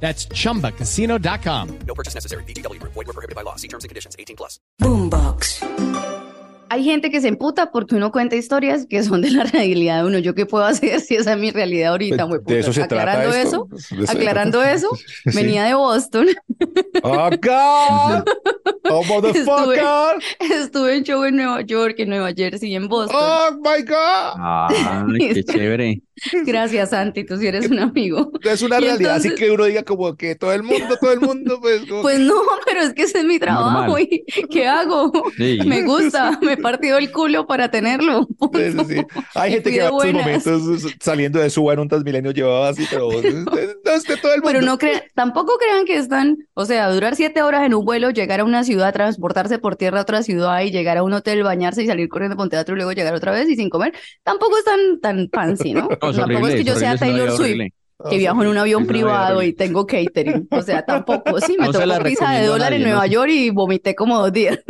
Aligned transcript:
That's 0.00 0.28
chumbacasino.com. 0.28 1.68
No 1.86 1.94
purchase 1.94 2.14
necessary. 2.14 2.44
BGW. 2.44 2.80
Void 2.82 3.06
were 3.06 3.12
prohibited 3.14 3.34
by 3.34 3.42
law. 3.42 3.56
See 3.56 3.68
terms 3.68 3.84
and 3.84 3.88
conditions. 3.88 4.14
18 4.18 4.36
plus. 4.36 4.60
Boombox. 4.78 5.62
Hay 6.68 6.82
gente 6.82 7.10
que 7.12 7.20
se 7.20 7.28
emputa 7.28 7.70
porque 7.70 7.94
uno 7.94 8.10
cuenta 8.10 8.34
historias 8.34 8.86
que 8.90 9.00
son 9.04 9.22
de 9.22 9.30
la 9.30 9.44
realidad 9.44 10.02
de 10.02 10.08
uno. 10.08 10.18
¿Yo 10.18 10.34
qué 10.34 10.46
puedo 10.46 10.64
hacer 10.64 11.00
si 11.00 11.14
esa 11.14 11.32
es 11.34 11.38
mi 11.38 11.52
realidad 11.52 11.92
ahorita? 11.92 12.26
Pues, 12.26 12.32
hueputa? 12.40 12.54
de 12.54 12.60
eso 12.60 12.72
se 12.72 12.80
trata 12.88 13.02
aclarando 13.12 13.36
esto. 13.36 13.68
eso, 13.78 13.94
De 13.96 14.02
eso- 14.02 14.12
aclarando 14.12 14.62
eso, 14.64 14.88
Sí. 15.26 15.30
venía 15.36 15.62
de 15.64 15.74
Boston, 15.74 16.26
¡Oh, 17.04 17.30
God! 17.30 18.24
¡Oh, 18.90 19.04
motherfucker! 19.04 20.18
estuve 20.40 20.96
en 20.96 21.04
show 21.04 21.22
en 21.24 21.36
Nueva 21.36 21.60
York, 21.62 21.94
en 21.98 22.08
Nueva 22.10 22.32
Jersey, 22.36 22.74
en 22.74 22.88
Boston. 22.88 23.16
¡Oh, 23.16 23.50
my 23.62 23.82
God! 23.84 24.34
Ay, 24.36 25.34
qué 25.34 25.44
chévere. 25.48 26.02
Gracias, 26.46 26.90
Santi, 26.90 27.24
tú 27.24 27.36
sí 27.36 27.46
eres 27.46 27.68
un 27.70 27.78
amigo. 27.78 28.30
Es 28.42 28.62
una 28.62 28.78
Y 28.78 28.84
realidad, 28.84 29.16
así 29.16 29.28
entonces- 29.28 29.46
que 29.46 29.50
uno 29.52 29.64
diga 29.64 29.82
como 29.82 30.16
que 30.16 30.34
todo 30.34 30.52
el 30.52 30.62
mundo, 30.62 30.96
todo 31.00 31.12
el 31.12 31.20
mundo, 31.20 31.58
pues... 31.60 31.84
como 31.86 32.02
Pues 32.02 32.18
no, 32.20 32.34
pero 32.64 32.80
es 32.80 32.94
que 32.94 33.02
ese 33.02 33.18
es 33.18 33.24
mi 33.24 33.38
trabajo 33.38 33.70
Normal. 33.86 34.02
y 34.10 34.24
¿qué 34.50 34.66
hago? 34.66 35.12
Sí. 35.36 35.58
Me 35.66 35.82
gusta, 35.82 36.38
me 36.42 36.54
he 36.54 36.56
partido 36.56 36.98
el 36.98 37.10
culo 37.12 37.46
para 37.46 37.70
tenerlo. 37.70 38.26
punto. 38.26 38.58
Sí, 38.58 38.72
sí, 38.72 38.84
sí. 38.96 39.02
Hay 39.34 39.52
gente 39.52 39.70
que 39.70 39.82
a 39.82 39.90
sus 39.90 40.12
momentos 40.12 40.62
saliendo 41.00 41.38
de 41.38 41.50
suba 41.50 41.74
en 41.74 41.80
un 41.80 41.88
Transmilenio 41.88 42.30
llevaba 42.32 42.68
así, 42.70 42.86
pero 42.90 43.08
no 43.84 43.92
es 43.92 44.04
de 44.04 44.16
todo 44.16 44.32
el 44.34 44.40
mundo. 44.40 44.52
Pero 44.52 44.60
no 44.62 44.78
crean, 44.78 45.02
tampoco 45.14 45.58
crean 45.58 45.84
que 45.84 45.96
están, 45.96 46.38
o 46.54 46.64
sea, 46.64 46.90
durar 46.90 47.14
siete 47.16 47.42
horas 47.42 47.64
en 47.66 47.74
un 47.74 47.84
vuelo, 47.84 48.10
llegar 48.10 48.40
a 48.40 48.44
una 48.44 48.64
ciudad, 48.64 48.92
transportarse 48.92 49.58
por 49.58 49.76
tierra 49.76 49.98
a 49.98 50.02
otra 50.02 50.22
ciudad 50.22 50.60
y 50.62 50.70
llegar 50.70 50.96
a 50.96 51.02
un 51.02 51.12
hotel, 51.12 51.42
bañarse 51.42 51.82
y 51.82 51.86
salir 51.86 52.08
corriendo 52.08 52.36
por 52.36 52.44
un 52.44 52.50
teatro 52.50 52.74
y 52.74 52.76
luego 52.76 52.92
llegar 52.92 53.14
otra 53.14 53.32
vez 53.32 53.48
y 53.48 53.56
sin 53.56 53.68
comer, 53.70 53.92
tampoco 54.22 54.56
es 54.58 54.64
tan, 54.64 55.00
tan 55.00 55.28
fancy, 55.32 55.72
¿no? 55.74 55.88
No, 56.06 56.10
es 56.12 56.16
tampoco 56.16 56.38
horrible, 56.46 56.52
es 56.54 56.58
que 56.60 56.64
yo 56.64 56.72
es 56.74 56.78
sea 56.78 56.96
Taylor 56.96 57.30
Swift, 57.30 57.40
horrible. 57.40 57.72
que 58.10 58.18
viajo 58.18 58.42
en 58.42 58.48
un 58.48 58.58
avión 58.58 58.86
privado 58.86 59.42
y 59.42 59.52
tengo 59.52 59.86
catering, 59.86 60.48
o 60.50 60.62
sea, 60.62 60.84
tampoco, 60.84 61.40
sí, 61.40 61.56
me 61.58 61.66
No 61.66 61.72
tocó 61.72 61.86
la 61.86 62.00
pizza 62.02 62.30
de 62.32 62.46
dólar 62.46 62.72
en 62.72 62.82
Nueva 62.82 63.06
no. 63.06 63.12
York 63.12 63.30
y 63.30 63.50
vomité 63.50 63.94
como 63.94 64.18
dos 64.18 64.32
días. 64.32 64.58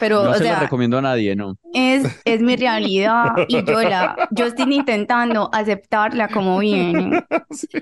Pero, 0.00 0.24
No 0.24 0.30
o 0.30 0.34
se 0.34 0.44
la 0.44 0.50
sea, 0.52 0.60
recomiendo 0.60 0.98
a 0.98 1.02
nadie, 1.02 1.36
¿no? 1.36 1.56
es, 1.74 2.04
es 2.24 2.40
mi 2.40 2.56
realidad 2.56 3.26
y 3.46 3.62
yo 3.64 3.82
la, 3.82 4.16
yo 4.32 4.46
estoy 4.46 4.74
intentando 4.74 5.48
aceptarla 5.52 6.28
como 6.28 6.58
viene. 6.58 7.22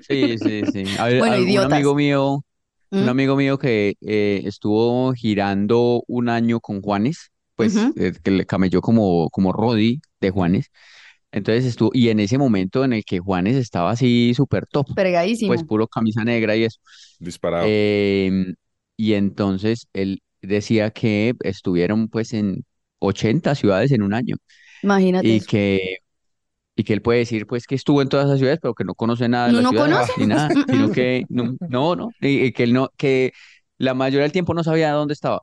Sí, 0.06 0.36
sí, 0.39 0.62
sí. 0.70 0.84
A 0.98 1.06
ver, 1.06 1.19
Bueno, 1.20 1.36
a- 1.36 1.39
un 1.39 1.45
idiotas. 1.48 1.72
amigo 1.72 1.95
mío, 1.95 2.45
un 2.91 3.05
¿Mm? 3.06 3.08
amigo 3.08 3.36
mío 3.36 3.58
que 3.58 3.95
eh, 4.02 4.42
estuvo 4.45 5.12
girando 5.14 6.02
un 6.08 6.28
año 6.28 6.61
con 6.61 6.83
Juanes, 6.83 7.30
pues 7.56 7.77
eh, 7.97 8.12
que 8.22 8.30
le 8.33 8.45
camelló 8.45 8.80
como, 8.83 9.30
como 9.30 9.52
Roddy 9.52 10.00
de 10.20 10.30
Juanes. 10.30 10.70
Entonces 11.33 11.64
estuvo, 11.64 11.91
y 11.95 12.09
en 12.09 12.20
ese 12.20 12.39
momento 12.39 12.84
en 12.84 12.92
el 12.92 13.05
que 13.05 13.19
Juanes 13.20 13.56
estaba 13.56 13.91
así 13.92 14.34
súper 14.34 14.67
top, 14.67 14.89
Fregadísimo. 14.95 15.48
pues 15.48 15.64
puro 15.64 15.86
camisa 15.89 16.25
negra 16.25 16.56
y 16.56 16.64
eso. 16.64 16.81
Disparado. 17.19 17.67
Em, 17.69 18.55
y 18.97 19.14
entonces 19.14 19.89
él 19.92 20.23
decía 20.42 20.91
que 20.91 21.34
estuvieron 21.42 22.08
pues 22.08 22.33
en 22.34 22.64
80 22.98 23.55
ciudades 23.55 23.92
en 23.92 24.03
un 24.03 24.14
año 24.14 24.36
Imagínate 24.83 25.28
y 25.28 25.36
eso. 25.36 25.47
que, 25.47 25.98
y 26.77 26.84
que 26.84 26.92
él 26.95 27.03
puede 27.03 27.20
decir 27.20 27.47
pues 27.47 27.67
que 27.67 27.75
estuvo 27.75 28.03
en 28.03 28.08
todas 28.08 28.27
esas 28.27 28.39
ciudades 28.39 28.58
pero 28.62 28.75
que 28.75 28.85
no 28.85 28.95
conoce 28.95 29.29
nada 29.29 29.47
de 29.48 29.52
No, 29.52 29.58
las 29.58 29.64
no 29.64 29.70
ciudades 29.70 30.11
conoce. 30.11 30.12
ni 30.17 30.27
nada, 30.27 30.48
sino 30.68 30.91
que 30.91 31.24
no, 31.29 31.57
no, 31.67 31.97
no, 31.97 32.11
y, 32.20 32.45
y 32.47 32.52
que 32.52 32.64
él 32.64 32.73
no, 32.73 32.91
que 32.97 33.33
la 33.79 33.95
mayoría 33.95 34.23
del 34.24 34.33
tiempo 34.33 34.55
no 34.55 34.64
sabía 34.64 34.92
dónde 34.92 35.14
estaba. 35.14 35.42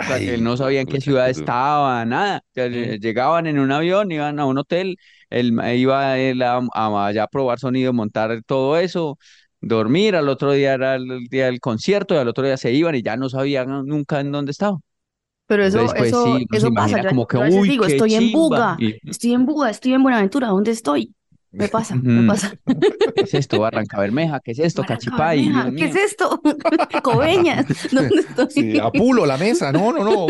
O 0.00 0.02
sea, 0.04 0.18
que 0.18 0.34
él 0.34 0.42
no 0.44 0.56
sabía 0.56 0.80
en 0.80 0.86
qué 0.88 1.00
ciudad 1.00 1.30
estaba, 1.30 2.04
nada. 2.04 2.42
Que 2.54 2.98
Mm. 2.98 3.00
Llegaban 3.00 3.46
en 3.46 3.58
un 3.58 3.72
avión, 3.72 4.10
iban 4.12 4.38
a 4.40 4.46
un 4.46 4.58
hotel, 4.58 4.96
él 5.30 5.52
ma- 5.52 5.74
iba 5.74 6.18
él 6.18 6.42
a, 6.42 6.60
a- 6.74 7.06
allá 7.06 7.24
a 7.24 7.28
probar 7.28 7.58
sonido, 7.58 7.92
montar 7.92 8.42
todo 8.46 8.76
eso, 8.78 9.18
dormir, 9.60 10.16
al 10.16 10.28
otro 10.28 10.52
día 10.52 10.74
era 10.74 10.94
el 10.96 11.26
día 11.30 11.46
del 11.46 11.60
concierto 11.60 12.14
y 12.14 12.18
al 12.18 12.28
otro 12.28 12.44
día 12.44 12.56
se 12.56 12.72
iban 12.72 12.94
y 12.94 13.02
ya 13.02 13.16
no 13.16 13.28
sabían 13.28 13.68
nunca 13.86 14.20
en 14.20 14.32
dónde 14.32 14.52
estaba. 14.52 14.78
Pero 15.46 15.64
eso, 15.64 15.80
Entonces, 15.80 15.94
pues 15.96 16.18
eso, 16.18 16.18
sí, 16.18 16.46
eso 16.50 16.72
pasa. 16.72 16.98
Yo, 17.00 17.06
como 17.06 17.26
que, 17.26 17.36
yo 17.36 17.42
a 17.42 17.44
veces 17.44 17.66
uy, 17.66 17.66
digo, 17.66 17.84
estoy 17.86 18.14
en. 18.16 18.30
Buga, 18.30 18.84
Y- 18.84 18.98
estoy 19.06 19.32
en 19.32 19.46
Buga, 19.46 19.70
estoy 19.70 19.94
en 19.94 20.02
Buenaventura, 20.02 20.48
¿dónde 20.48 20.72
estoy? 20.72 21.14
Me 21.50 21.68
pasa, 21.68 21.94
me 21.96 22.26
pasa. 22.26 22.54
¿Qué 23.14 23.22
es 23.22 23.34
esto? 23.34 23.60
Barranca 23.60 23.98
Bermeja, 23.98 24.40
¿qué 24.40 24.52
es 24.52 24.58
esto? 24.58 24.82
Cachipay, 24.84 25.50
¿Qué 25.76 25.86
es 25.86 25.96
esto? 25.96 26.40
Coveñas, 27.02 27.66
¿dónde 27.92 28.20
estoy? 28.20 28.46
Sí, 28.50 28.78
Apulo, 28.78 29.24
la 29.24 29.38
mesa, 29.38 29.72
no, 29.72 29.92
no, 29.92 30.04
no. 30.04 30.26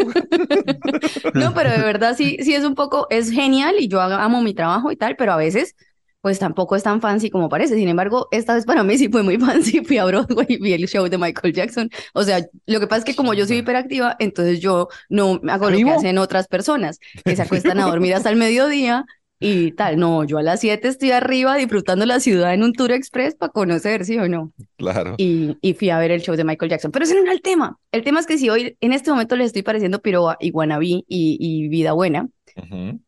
No, 1.34 1.54
pero 1.54 1.70
de 1.70 1.78
verdad 1.78 2.14
sí, 2.16 2.38
sí 2.42 2.54
es 2.54 2.64
un 2.64 2.74
poco, 2.74 3.06
es 3.10 3.30
genial 3.30 3.76
y 3.78 3.88
yo 3.88 4.00
amo 4.00 4.42
mi 4.42 4.54
trabajo 4.54 4.92
y 4.92 4.96
tal, 4.96 5.16
pero 5.16 5.32
a 5.32 5.36
veces 5.36 5.74
pues 6.20 6.40
tampoco 6.40 6.74
es 6.74 6.82
tan 6.82 7.00
fancy 7.00 7.30
como 7.30 7.48
parece. 7.48 7.76
Sin 7.76 7.88
embargo, 7.88 8.28
esta 8.32 8.54
vez 8.54 8.64
para 8.66 8.82
mí 8.82 8.98
sí 8.98 9.08
fue 9.08 9.22
muy 9.22 9.38
fancy. 9.38 9.84
Fui 9.84 9.98
a 9.98 10.04
Broadway, 10.04 10.58
vi 10.60 10.72
el 10.72 10.86
show 10.88 11.08
de 11.08 11.16
Michael 11.16 11.54
Jackson. 11.54 11.90
O 12.12 12.22
sea, 12.24 12.44
lo 12.66 12.80
que 12.80 12.86
pasa 12.86 12.98
es 12.98 13.04
que 13.04 13.14
como 13.14 13.34
yo 13.34 13.46
soy 13.46 13.58
hiperactiva, 13.58 14.16
entonces 14.18 14.60
yo 14.60 14.88
no 15.08 15.40
hago 15.48 15.70
lo 15.70 15.76
que 15.76 15.90
hacen 15.90 16.18
otras 16.18 16.48
personas, 16.48 16.98
que 17.24 17.36
se 17.36 17.42
acuestan 17.42 17.78
a 17.78 17.86
dormir 17.86 18.14
hasta 18.14 18.30
el 18.30 18.36
mediodía 18.36 19.04
y 19.40 19.72
tal. 19.72 19.98
No, 19.98 20.24
yo 20.24 20.38
a 20.38 20.42
las 20.42 20.60
7 20.60 20.88
estoy 20.88 21.12
arriba 21.12 21.56
disfrutando 21.56 22.06
la 22.06 22.20
ciudad 22.20 22.54
en 22.54 22.62
un 22.62 22.72
tour 22.72 22.92
express 22.92 23.34
para 23.36 23.52
conocer, 23.52 24.04
¿sí 24.04 24.18
o 24.18 24.28
no? 24.28 24.52
Claro. 24.76 25.16
y, 25.16 25.58
y 25.62 25.74
fui 25.74 25.90
a 25.90 25.98
ver 25.98 26.10
el 26.12 26.22
show 26.22 26.36
de 26.36 26.44
Michael 26.44 26.70
Jackson. 26.70 26.92
Pero 26.92 27.04
ese 27.04 27.14
no 27.14 27.22
era 27.22 27.32
el 27.32 27.42
tema. 27.42 27.78
El 27.92 28.04
tema 28.04 28.20
es 28.20 28.26
que 28.26 28.38
si 28.38 28.50
hoy 28.50 28.76
en 28.80 28.92
este 28.92 29.10
momento 29.10 29.36
les 29.36 29.48
estoy 29.48 29.62
pareciendo 29.62 30.00
piroa 30.02 30.36
y 30.40 30.50
wannabe 30.52 30.86
y, 30.86 31.04
y 31.08 31.68
vida 31.68 31.92
buena, 31.92 32.28
Ujú. 32.56 33.00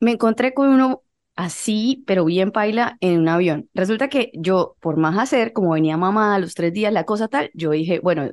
me 0.00 0.12
encontré 0.12 0.54
con 0.54 0.68
uno 0.68 1.02
así, 1.36 2.02
pero 2.06 2.24
bien 2.24 2.50
paila, 2.50 2.96
en 3.00 3.20
un 3.20 3.28
avión. 3.28 3.68
Resulta 3.74 4.08
que 4.08 4.30
yo, 4.34 4.76
por 4.80 4.96
más 4.96 5.16
hacer, 5.18 5.52
como 5.52 5.70
venía 5.70 5.96
mamá 5.96 6.34
a 6.34 6.38
los 6.40 6.54
tres 6.54 6.72
días, 6.72 6.92
la 6.92 7.04
cosa 7.04 7.28
tal, 7.28 7.50
yo 7.54 7.70
dije, 7.70 8.00
bueno, 8.00 8.30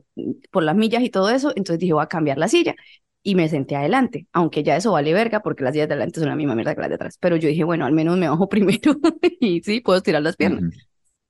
por 0.51 0.63
las 0.63 0.75
millas 0.75 1.03
y 1.03 1.09
todo 1.09 1.29
eso, 1.29 1.49
entonces 1.55 1.79
dije, 1.79 1.93
voy 1.93 2.03
a 2.03 2.07
cambiar 2.07 2.37
la 2.39 2.47
silla. 2.47 2.75
Y 3.27 3.33
me 3.33 3.49
senté 3.49 3.75
adelante, 3.75 4.27
aunque 4.33 4.61
ya 4.61 4.75
eso 4.75 4.91
vale 4.91 5.11
verga 5.11 5.41
porque 5.41 5.63
las 5.63 5.73
sillas 5.73 5.87
de 5.87 5.95
adelante 5.95 6.19
son 6.19 6.29
la 6.29 6.35
misma 6.35 6.53
mierda 6.53 6.75
que 6.75 6.81
las 6.81 6.89
de 6.89 6.95
atrás. 6.95 7.17
Pero 7.19 7.35
yo 7.37 7.49
dije, 7.49 7.63
bueno, 7.63 7.85
al 7.85 7.91
menos 7.91 8.17
me 8.17 8.29
bajo 8.29 8.47
primero 8.49 8.95
y 9.39 9.61
sí, 9.61 9.81
puedo 9.81 9.97
estirar 9.97 10.21
las 10.21 10.35
piernas. 10.35 10.63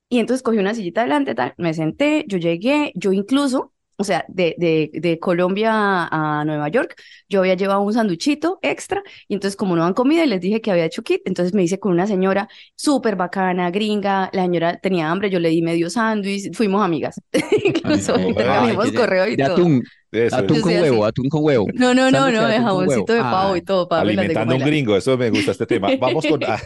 Y 0.10 0.20
entonces 0.20 0.44
cogí 0.44 0.58
una 0.58 0.74
sillita 0.76 1.02
adelante, 1.02 1.34
tal, 1.36 1.54
me 1.58 1.74
senté, 1.74 2.26
yo 2.28 2.38
llegué, 2.38 2.92
yo 2.96 3.14
incluso, 3.14 3.74
o 3.98 4.04
sea, 4.04 4.26
de, 4.28 4.56
de, 4.60 4.92
de 4.94 5.20
Colombia 5.20 5.72
a, 6.12 6.44
Nueva 6.46 6.68
York, 6.70 6.96
yo 7.28 7.40
había 7.40 7.56
llevado 7.56 7.82
un 7.82 7.94
sanduchito 7.94 8.60
extra, 8.62 9.02
y 9.28 9.34
entonces 9.34 9.56
como 9.56 9.76
no 9.76 9.84
dan 9.84 9.94
comida 9.96 10.24
y 10.24 10.28
les 10.28 10.42
dije 10.42 10.62
que 10.62 10.70
había 10.70 10.86
hecho 10.86 11.02
kit, 11.02 11.22
entonces 11.26 11.54
me 11.56 11.64
hice 11.64 11.80
con 11.80 11.92
una 11.92 12.06
señora 12.08 12.48
súper 12.76 13.16
bacana, 13.16 13.72
gringa, 13.72 14.30
la 14.34 14.44
señora 14.44 14.78
tenía 14.80 15.10
hambre, 15.10 15.30
yo 15.30 15.40
le 15.40 15.50
di 15.50 15.62
medio 15.64 15.90
sándwich, 15.90 16.54
fuimos 16.54 16.84
amigas, 16.84 17.20
incluso 17.64 18.16
Ay, 18.16 18.30
intercambiamos 18.30 18.86
Ay, 18.86 18.94
correo 18.94 19.28
y 19.28 19.36
de 19.36 19.44
todo. 19.44 19.56
atún, 19.56 19.84
Eso, 20.16 20.36
atún 20.36 20.62
con 20.62 20.74
huevo, 20.74 21.04
así. 21.04 21.10
atún 21.10 21.30
con 21.30 21.44
huevo. 21.44 21.68
No, 21.74 21.94
no, 21.94 22.12
no, 22.12 22.32
no, 22.32 22.42
con 22.42 22.52
jaboncito 22.52 23.14
de 23.14 23.22
pavo 23.22 23.56
y 23.56 23.62
todo 23.62 23.88
para 23.88 24.02
alimentando 24.02 24.54
a 24.54 24.58
un 24.58 24.64
gringo, 24.64 24.96
eso 24.96 25.18
me 25.18 25.30
gusta 25.30 25.52
este 25.52 25.66
tema. 25.66 25.90
Vamos 26.00 26.26
con. 26.26 26.44
ah, 26.44 26.62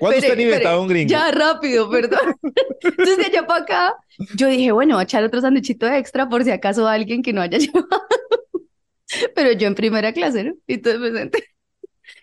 ¿Cuándo 0.00 0.18
usted 0.18 0.38
ha 0.38 0.42
espere, 0.42 0.76
un 0.76 0.88
gringo? 0.88 1.10
Ya, 1.10 1.30
rápido, 1.30 1.88
perdón. 1.88 2.36
Entonces, 2.82 3.16
de 3.18 3.24
allá 3.26 3.46
para 3.46 3.62
acá, 3.62 3.94
yo 4.34 4.48
dije, 4.48 4.72
bueno, 4.72 4.94
voy 4.94 5.02
a 5.02 5.04
echar 5.04 5.22
otro 5.24 5.40
sanduchito 5.40 5.86
extra 5.86 6.28
por 6.28 6.44
si 6.44 6.50
acaso 6.50 6.86
alguien 6.86 7.22
que 7.22 7.32
no 7.32 7.40
haya 7.40 7.58
llevado. 7.58 7.88
Pero 9.34 9.52
yo 9.52 9.68
en 9.68 9.74
primera 9.74 10.12
clase, 10.12 10.44
¿no? 10.44 10.54
Y 10.66 10.74
entonces 10.74 11.00
me 11.00 11.18
senté. 11.18 11.44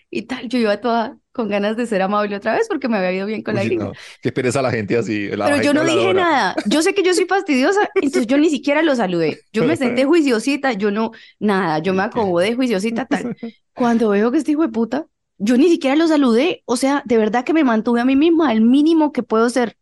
Y 0.09 0.23
tal, 0.23 0.47
yo 0.47 0.59
iba 0.59 0.77
toda 0.79 1.17
con 1.35 1.49
ganas 1.49 1.75
de 1.75 1.85
ser 1.85 2.01
amable 2.01 2.35
otra 2.35 2.53
vez 2.55 2.67
porque 2.69 2.87
me 2.87 2.97
había 2.97 3.11
ido 3.11 3.27
bien 3.27 3.43
con 3.43 3.55
la 3.55 3.61
Uy, 3.61 3.67
gringa. 3.67 3.85
no, 3.85 3.91
qué 4.21 4.31
pereza 4.31 4.61
la 4.61 4.71
gente 4.71 4.97
así. 4.97 5.27
la 5.29 5.45
Pero 5.45 5.61
yo 5.61 5.73
no 5.73 5.83
dije 5.83 6.13
nada. 6.13 6.55
Yo 6.65 6.81
sé 6.81 6.93
que 6.93 7.03
yo 7.03 7.13
soy 7.13 7.25
fastidiosa, 7.25 7.89
entonces 7.95 8.27
yo 8.27 8.37
ni 8.37 8.49
siquiera 8.49 8.81
lo 8.81 8.95
saludé. 8.95 9.41
Yo 9.51 9.65
me 9.65 9.75
senté 9.75 10.05
juiciosita, 10.05 10.71
yo 10.73 10.91
no, 10.91 11.11
nada, 11.39 11.79
yo 11.79 11.93
me 11.93 12.03
acomodé 12.03 12.55
juiciosita, 12.55 13.05
tal. 13.05 13.35
Cuando 13.73 14.09
veo 14.09 14.31
que 14.31 14.37
este 14.37 14.51
hijo 14.51 14.61
de 14.61 14.69
puta, 14.69 15.07
yo 15.37 15.57
ni 15.57 15.69
siquiera 15.69 15.95
lo 15.97 16.07
saludé. 16.07 16.63
O 16.65 16.77
sea, 16.77 17.03
de 17.05 17.17
verdad 17.17 17.43
que 17.43 17.53
me 17.53 17.65
mantuve 17.65 17.99
a 17.99 18.05
mí 18.05 18.15
misma 18.15 18.49
al 18.49 18.61
mínimo 18.61 19.11
que 19.11 19.21
puedo 19.23 19.49
ser. 19.49 19.77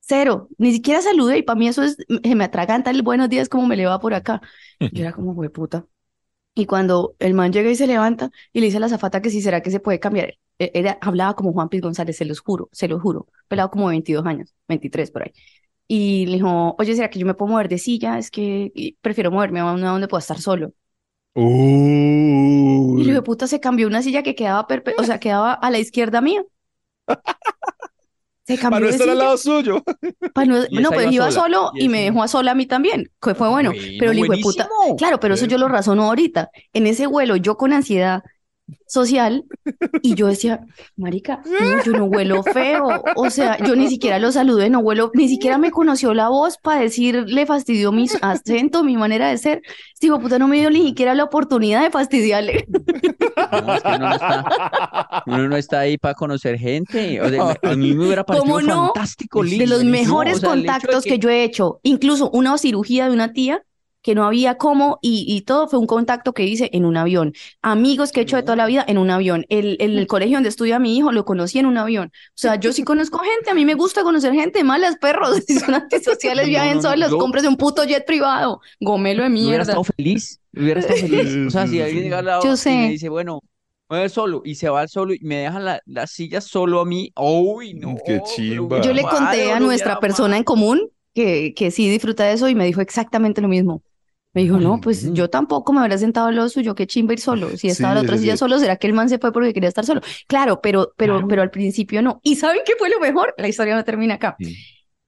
Cero. 0.00 0.48
Ni 0.58 0.72
siquiera 0.72 1.00
saludé 1.00 1.38
y 1.38 1.42
para 1.42 1.58
mí 1.58 1.66
eso 1.66 1.82
es, 1.82 1.96
se 2.22 2.34
me 2.34 2.44
atraganta 2.44 2.90
el 2.90 3.00
buenos 3.02 3.30
días 3.30 3.48
como 3.48 3.66
me 3.66 3.76
le 3.76 3.86
va 3.86 3.98
por 4.00 4.12
acá. 4.12 4.42
Yo 4.80 5.02
era 5.02 5.12
como, 5.12 5.40
de 5.42 5.48
puta. 5.48 5.86
Y 6.54 6.66
cuando 6.66 7.16
el 7.18 7.34
man 7.34 7.52
llega 7.52 7.70
y 7.70 7.74
se 7.76 7.86
levanta 7.86 8.30
y 8.52 8.60
le 8.60 8.66
dice 8.66 8.76
a 8.78 8.80
la 8.80 8.88
zafata 8.88 9.20
que 9.22 9.30
si 9.30 9.42
será 9.42 9.60
que 9.62 9.70
se 9.70 9.80
puede 9.80 9.98
cambiar, 10.00 10.34
era, 10.58 10.98
hablaba 11.00 11.34
como 11.34 11.52
Juan 11.52 11.68
Piz 11.68 11.80
González, 11.82 12.16
se 12.16 12.24
los 12.24 12.40
juro, 12.40 12.68
se 12.72 12.86
los 12.88 13.02
juro, 13.02 13.26
pelado 13.48 13.70
como 13.70 13.88
de 13.88 13.94
22 13.94 14.24
años, 14.26 14.54
23 14.68 15.10
por 15.10 15.22
ahí. 15.24 15.32
y 15.88 16.26
le 16.26 16.34
dijo, 16.34 16.76
oye, 16.78 16.94
¿será 16.96 17.10
que 17.10 17.18
yo 17.18 17.26
me 17.26 17.34
puedo 17.34 17.52
mover 17.52 17.68
de 17.68 17.78
silla? 17.78 18.18
Es 18.18 18.30
que 18.30 18.72
y 18.74 18.94
prefiero 19.00 19.30
moverme 19.32 19.60
a 19.60 19.72
una 19.72 19.90
donde 19.92 20.08
pueda 20.08 20.20
estar 20.20 20.40
solo. 20.40 20.72
Y 22.96 23.02
el 23.02 23.08
hijo 23.08 23.14
de 23.16 23.22
Uy. 23.22 23.22
puta 23.22 23.46
se 23.46 23.60
cambió 23.60 23.86
una 23.86 24.02
silla 24.02 24.22
que 24.24 24.34
quedaba, 24.34 24.66
perpe- 24.66 24.94
o 24.98 25.04
sea, 25.04 25.20
quedaba 25.20 25.52
a 25.54 25.70
la 25.70 25.78
izquierda 25.78 26.20
mía. 26.20 26.44
Se 28.46 28.58
Para 28.58 28.62
cambió 28.62 28.80
no 28.80 28.86
de 28.86 28.92
estar 28.92 29.08
al 29.08 29.18
lado 29.18 29.36
suyo. 29.38 29.82
no, 30.46 30.64
no, 30.70 30.90
pues 30.90 31.10
iba 31.12 31.30
sola, 31.30 31.56
solo 31.58 31.70
y 31.74 31.84
y 31.84 31.88
me 31.88 32.02
dejó 32.02 32.22
a 32.22 32.28
sola 32.28 32.50
a 32.50 32.54
mí 32.54 32.66
también, 32.66 33.10
que 33.20 33.34
fue 33.34 33.48
bueno. 33.48 33.72
Pero 33.98 34.12
el 34.12 34.18
hijo 34.18 34.32
de 34.32 34.42
puta, 34.42 34.68
claro, 34.98 35.18
pero 35.18 35.34
eso 35.34 35.46
yo 35.46 35.56
lo 35.58 35.68
razono 35.68 36.04
ahorita. 36.04 36.50
En 36.72 36.86
ese 36.86 37.06
vuelo, 37.06 37.36
yo 37.36 37.56
con 37.56 37.72
ansiedad 37.72 38.22
social, 38.86 39.44
y 40.02 40.14
yo 40.14 40.28
decía, 40.28 40.60
marica, 40.96 41.42
no, 41.44 41.82
yo 41.84 41.92
no 41.92 42.04
huelo 42.04 42.42
feo. 42.42 43.02
O 43.16 43.30
sea, 43.30 43.58
yo 43.58 43.76
ni 43.76 43.88
siquiera 43.88 44.18
lo 44.18 44.32
saludé, 44.32 44.70
no 44.70 44.80
huelo, 44.80 45.10
ni 45.14 45.28
siquiera 45.28 45.58
me 45.58 45.70
conoció 45.70 46.14
la 46.14 46.28
voz 46.28 46.58
para 46.58 46.80
decir, 46.80 47.24
le 47.26 47.46
fastidió 47.46 47.92
mi 47.92 48.06
acento, 48.22 48.84
mi 48.84 48.96
manera 48.96 49.28
de 49.28 49.38
ser. 49.38 49.62
De 50.00 50.10
puta 50.10 50.38
no 50.38 50.48
me 50.48 50.58
dio 50.58 50.68
ni 50.68 50.84
siquiera 50.84 51.14
la 51.14 51.24
oportunidad 51.24 51.82
de 51.82 51.90
fastidiarle. 51.90 52.66
No, 52.68 53.74
es 53.74 53.82
que 53.82 53.88
uno 53.88 53.98
no 53.98 54.14
está, 54.14 54.44
uno 55.26 55.48
no 55.48 55.56
está 55.56 55.80
ahí 55.80 55.96
para 55.96 56.14
conocer 56.14 56.58
gente. 56.58 57.20
O 57.20 57.28
sea, 57.28 57.58
a 57.62 57.74
mí 57.74 57.94
me 57.94 58.04
hubiera 58.04 58.24
parecido 58.24 58.54
¿Cómo 58.54 58.60
no? 58.60 58.86
fantástico, 58.92 59.42
De 59.42 59.50
lindo. 59.50 59.66
los 59.66 59.84
mejores 59.84 60.36
o 60.36 60.40
sea, 60.40 60.50
de 60.50 60.56
contactos 60.56 61.04
que 61.04 61.18
yo 61.18 61.30
he 61.30 61.44
hecho, 61.44 61.80
incluso 61.82 62.30
una 62.30 62.56
cirugía 62.58 63.06
de 63.08 63.14
una 63.14 63.32
tía 63.32 63.62
que 64.04 64.14
no 64.14 64.24
había 64.26 64.56
cómo 64.58 65.00
y, 65.02 65.26
y 65.28 65.42
todo 65.42 65.68
fue 65.68 65.80
un 65.80 65.88
contacto 65.88 66.34
que 66.34 66.44
hice 66.44 66.70
en 66.72 66.84
un 66.84 66.96
avión. 66.96 67.32
Amigos 67.62 68.12
que 68.12 68.20
he 68.20 68.22
hecho 68.24 68.36
de 68.36 68.44
toda 68.44 68.56
la 68.56 68.66
vida 68.66 68.84
en 68.86 68.98
un 68.98 69.10
avión. 69.10 69.46
El, 69.48 69.76
el, 69.80 69.98
el 69.98 70.06
colegio 70.08 70.36
donde 70.36 70.50
estudia 70.50 70.78
mi 70.78 70.96
hijo 70.96 71.12
lo 71.12 71.24
conocí 71.24 71.58
en 71.58 71.66
un 71.66 71.78
avión. 71.78 72.08
O 72.14 72.32
sea, 72.36 72.56
yo 72.56 72.72
sí 72.72 72.84
conozco 72.84 73.18
gente, 73.18 73.50
a 73.50 73.54
mí 73.54 73.64
me 73.64 73.74
gusta 73.74 74.04
conocer 74.04 74.32
gente, 74.34 74.62
malas 74.64 74.96
perros, 74.98 75.42
si 75.46 75.54
son 75.58 75.74
antisociales, 75.74 76.46
viajen 76.46 76.80
no, 76.80 76.82
no, 76.82 76.90
solos, 76.90 77.10
yo- 77.10 77.16
cómprese 77.16 77.48
un 77.48 77.56
puto 77.56 77.84
jet 77.84 78.06
privado, 78.06 78.60
gomelo 78.80 79.24
de 79.24 79.30
Hubiera 79.38 79.62
mierda. 79.62 79.64
estado 79.64 79.84
feliz, 79.84 80.40
hubiera 80.54 80.80
estado 80.80 80.98
feliz. 80.98 81.40
O 81.44 81.50
sea, 81.50 81.66
si 81.66 81.80
alguien 81.80 82.04
llega 82.04 82.18
al 82.20 82.24
lado 82.26 82.44
Yo 82.44 82.56
y 82.66 82.76
me 82.76 82.88
sé. 82.88 82.90
dice, 82.90 83.08
bueno, 83.08 83.40
ir 83.90 84.10
solo, 84.10 84.42
y 84.44 84.54
se 84.54 84.68
va 84.68 84.80
al 84.82 84.88
solo 84.88 85.12
y 85.14 85.18
me 85.22 85.36
dejan 85.36 85.64
la, 85.64 85.80
la 85.86 86.06
silla 86.06 86.40
solo 86.40 86.80
a 86.80 86.84
mí, 86.86 87.12
uy, 87.16 87.74
no. 87.74 88.00
Qué 88.04 88.22
lo 88.22 88.22
chimba. 88.22 88.66
hubiera 88.66 88.84
Yo 88.84 88.92
le 88.92 89.08
conté 89.08 89.52
a 89.52 89.60
nuestra 89.60 89.96
hubiera 89.96 90.00
persona 90.00 90.36
en 90.36 90.44
común 90.44 90.90
que, 91.14 91.54
que 91.54 91.70
sí 91.70 91.88
disfruta 91.90 92.24
de 92.24 92.32
eso 92.34 92.48
y 92.48 92.54
me 92.54 92.64
dijo 92.66 92.80
exactamente 92.80 93.40
lo 93.40 93.48
mismo. 93.48 93.82
Me 94.34 94.42
dijo, 94.42 94.58
no, 94.58 94.80
pues 94.80 95.12
yo 95.12 95.30
tampoco 95.30 95.72
me 95.72 95.80
habría 95.80 95.96
sentado 95.96 96.26
al 96.26 96.34
lado 96.36 96.48
suyo, 96.48 96.74
qué 96.74 96.86
chimba 96.86 97.12
ir 97.12 97.20
solo. 97.20 97.56
Si 97.56 97.68
estaba 97.68 97.94
la 97.94 98.00
Sí, 98.00 98.06
otra 98.06 98.16
sí, 98.16 98.22
silla 98.22 98.32
sí. 98.34 98.38
solo, 98.38 98.58
¿será 98.58 98.76
que 98.76 98.86
el 98.88 98.92
man 98.92 99.08
se 99.08 99.18
fue 99.18 99.32
porque 99.32 99.52
quería 99.54 99.68
estar 99.68 99.84
solo? 99.86 100.00
Claro, 100.26 100.60
pero, 100.60 100.92
pero, 100.96 101.14
Claro. 101.14 101.28
pero 101.28 101.42
al 101.42 101.50
principio 101.50 102.02
no. 102.02 102.20
¿Y 102.24 102.36
saben 102.36 102.60
qué 102.66 102.72
fue 102.78 102.90
lo 102.90 102.98
mejor? 103.00 103.34
La 103.38 103.46
historia 103.48 103.76
no 103.76 103.84
termina 103.84 104.14
acá. 104.14 104.36
Sí. 104.40 104.56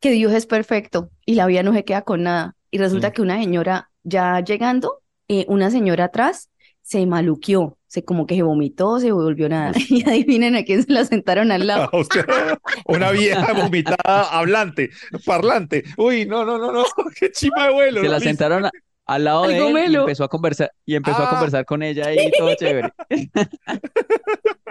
Que 0.00 0.10
Dios 0.12 0.32
es 0.32 0.46
perfecto 0.46 1.10
y 1.24 1.34
la 1.34 1.46
vida 1.46 1.62
no 1.64 1.72
se 1.72 1.84
queda 1.84 2.02
con 2.02 2.22
nada. 2.22 2.54
Y 2.70 2.78
resulta 2.78 3.08
Sí. 3.08 3.14
que 3.14 3.22
una 3.22 3.38
señora, 3.40 3.90
ya 4.04 4.40
llegando, 4.40 5.02
eh, 5.28 5.44
una 5.48 5.70
señora 5.72 6.04
atrás 6.04 6.50
se 6.82 7.04
maluqueó, 7.04 7.76
se 7.88 8.04
como 8.04 8.26
que 8.26 8.36
se 8.36 8.42
vomitó, 8.42 9.00
se 9.00 9.10
volvió 9.10 9.48
nada. 9.48 9.72
Y 9.90 10.08
adivinen 10.08 10.54
a 10.54 10.62
quién 10.62 10.84
se 10.84 10.92
la 10.92 11.04
sentaron 11.04 11.50
al 11.50 11.66
lado. 11.66 11.90
Una 12.86 13.10
vieja 13.10 13.52
vomitada, 13.54 14.22
hablante, 14.30 14.90
parlante. 15.24 15.82
Uy, 15.96 16.26
no, 16.26 16.44
no, 16.44 16.58
no, 16.58 16.70
no. 16.70 16.84
Qué 17.18 17.32
chimba 17.32 17.66
de 17.66 17.72
vuelo. 17.72 18.00
Se 18.02 18.06
¿no 18.06 18.12
la 18.12 18.20
sentaron 18.20 18.66
a- 18.66 18.70
al 19.06 19.24
lado 19.24 19.46
de 19.46 19.56
él 19.58 19.92
y 19.92 19.94
empezó 19.96 20.24
a 20.24 20.28
conversar, 20.28 20.72
y 20.84 20.94
empezó 20.96 21.22
a 21.22 21.26
Ah. 21.26 21.30
conversar 21.30 21.64
con 21.64 21.82
ella 21.82 22.12
y 22.12 22.30
todo 22.36 22.54
chévere. 22.58 22.90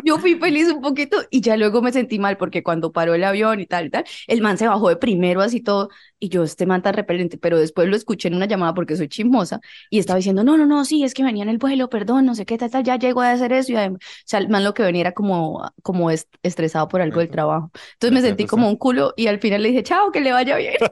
Yo 0.04 0.20
fui 0.20 0.36
feliz 0.36 0.70
un 0.72 0.82
poquito 0.82 1.18
y 1.32 1.42
ya 1.42 1.58
luego 1.58 1.82
me 1.82 1.92
sentí 1.92 2.20
mal 2.20 2.38
porque 2.38 2.62
cuando 2.62 2.92
paró 2.92 3.16
el 3.16 3.24
avión 3.24 3.60
y 3.60 3.66
tal 3.66 3.88
y 3.88 3.90
tal, 3.90 4.04
el 4.28 4.42
man 4.42 4.58
se 4.58 4.68
bajó 4.68 4.90
de 4.90 4.98
primero 4.98 5.42
así 5.42 5.62
todo 5.62 5.90
y 6.20 6.30
yo 6.30 6.44
este 6.44 6.66
man 6.68 6.84
tan 6.84 6.94
repelente, 6.94 7.38
pero 7.40 7.58
después 7.58 7.88
lo 7.88 7.96
escuché 7.96 8.28
en 8.28 8.36
una 8.36 8.46
llamada 8.46 8.74
porque 8.76 8.96
soy 8.98 9.08
chismosa 9.08 9.62
y 9.90 9.98
estaba 10.00 10.18
diciendo, 10.18 10.44
no, 10.44 10.58
no, 10.58 10.66
no, 10.68 10.86
sí, 10.86 11.04
es 11.04 11.14
que 11.16 11.24
venía 11.24 11.42
en 11.44 11.50
el 11.50 11.58
vuelo, 11.58 11.90
perdón, 11.90 12.26
no 12.26 12.36
sé 12.36 12.46
qué 12.46 12.58
tal, 12.58 12.70
tal, 12.70 12.84
ya 12.84 12.98
llegó 12.98 13.22
a 13.22 13.32
hacer 13.32 13.52
eso 13.52 13.72
y 13.72 13.76
además, 13.78 14.00
o 14.04 14.24
sea, 14.26 14.40
el 14.40 14.50
man 14.50 14.64
lo 14.64 14.74
que 14.76 14.84
venía 14.84 15.02
era 15.02 15.12
como, 15.14 15.68
como 15.82 16.12
est- 16.12 16.32
estresado 16.44 16.88
por 16.88 17.02
algo 17.02 17.20
del 17.22 17.30
trabajo. 17.32 17.72
Entonces 17.94 18.14
me 18.14 18.22
sentí 18.22 18.46
como 18.46 18.68
un 18.70 18.76
culo 18.76 19.14
y 19.18 19.26
al 19.28 19.40
final 19.40 19.64
le 19.64 19.70
dije, 19.70 19.82
chao, 19.84 20.12
que 20.12 20.22
le 20.22 20.32
vaya 20.32 20.56
bien. 20.58 20.76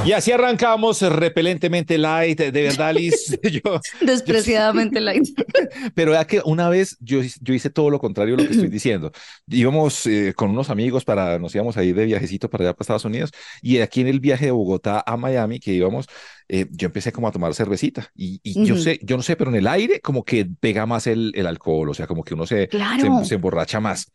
Y 0.06 0.12
así 0.12 0.32
arrancamos 0.32 1.00
repelentemente 1.00 1.96
light, 1.96 2.38
de 2.38 2.62
verdad, 2.62 2.94
Liz. 2.94 3.38
Yo, 3.42 3.80
Despreciadamente 4.02 5.00
light. 5.00 5.24
pero 5.94 6.10
vea 6.10 6.26
que 6.26 6.42
una 6.44 6.68
vez 6.68 6.96
yo, 7.00 7.20
yo 7.40 7.54
hice 7.54 7.70
todo 7.70 7.88
lo 7.88 7.98
contrario 7.98 8.34
a 8.34 8.38
lo 8.38 8.44
que 8.44 8.52
estoy 8.52 8.68
diciendo. 8.68 9.12
Íbamos 9.48 10.06
eh, 10.06 10.34
con 10.36 10.50
unos 10.50 10.68
amigos 10.68 11.04
para, 11.06 11.38
nos 11.38 11.54
íbamos 11.54 11.76
a 11.78 11.84
ir 11.84 11.94
de 11.94 12.04
viajecito 12.04 12.50
para 12.50 12.64
allá 12.64 12.72
para 12.74 12.82
Estados 12.84 13.04
Unidos 13.06 13.30
y 13.62 13.78
aquí 13.78 14.02
en 14.02 14.08
el 14.08 14.20
viaje 14.20 14.44
de 14.46 14.50
Bogotá 14.50 15.02
a 15.06 15.16
Miami 15.16 15.58
que 15.58 15.72
íbamos, 15.72 16.06
eh, 16.48 16.66
yo 16.70 16.86
empecé 16.86 17.10
como 17.10 17.28
a 17.28 17.32
tomar 17.32 17.54
cervecita 17.54 18.10
y, 18.14 18.40
y 18.42 18.62
yo 18.66 18.74
Ujú. 18.74 18.82
sé, 18.82 19.00
yo 19.02 19.16
no 19.16 19.22
sé, 19.22 19.36
pero 19.36 19.50
en 19.50 19.56
el 19.56 19.66
aire 19.66 20.00
como 20.00 20.22
que 20.24 20.44
pega 20.60 20.84
más 20.84 21.06
el, 21.06 21.32
el 21.34 21.46
alcohol, 21.46 21.88
o 21.88 21.94
sea, 21.94 22.06
como 22.06 22.24
que 22.24 22.34
uno 22.34 22.46
se, 22.46 22.56
se, 22.62 22.68
Claro. 22.68 23.24
se 23.24 23.36
emborracha 23.36 23.80
más. 23.80 24.12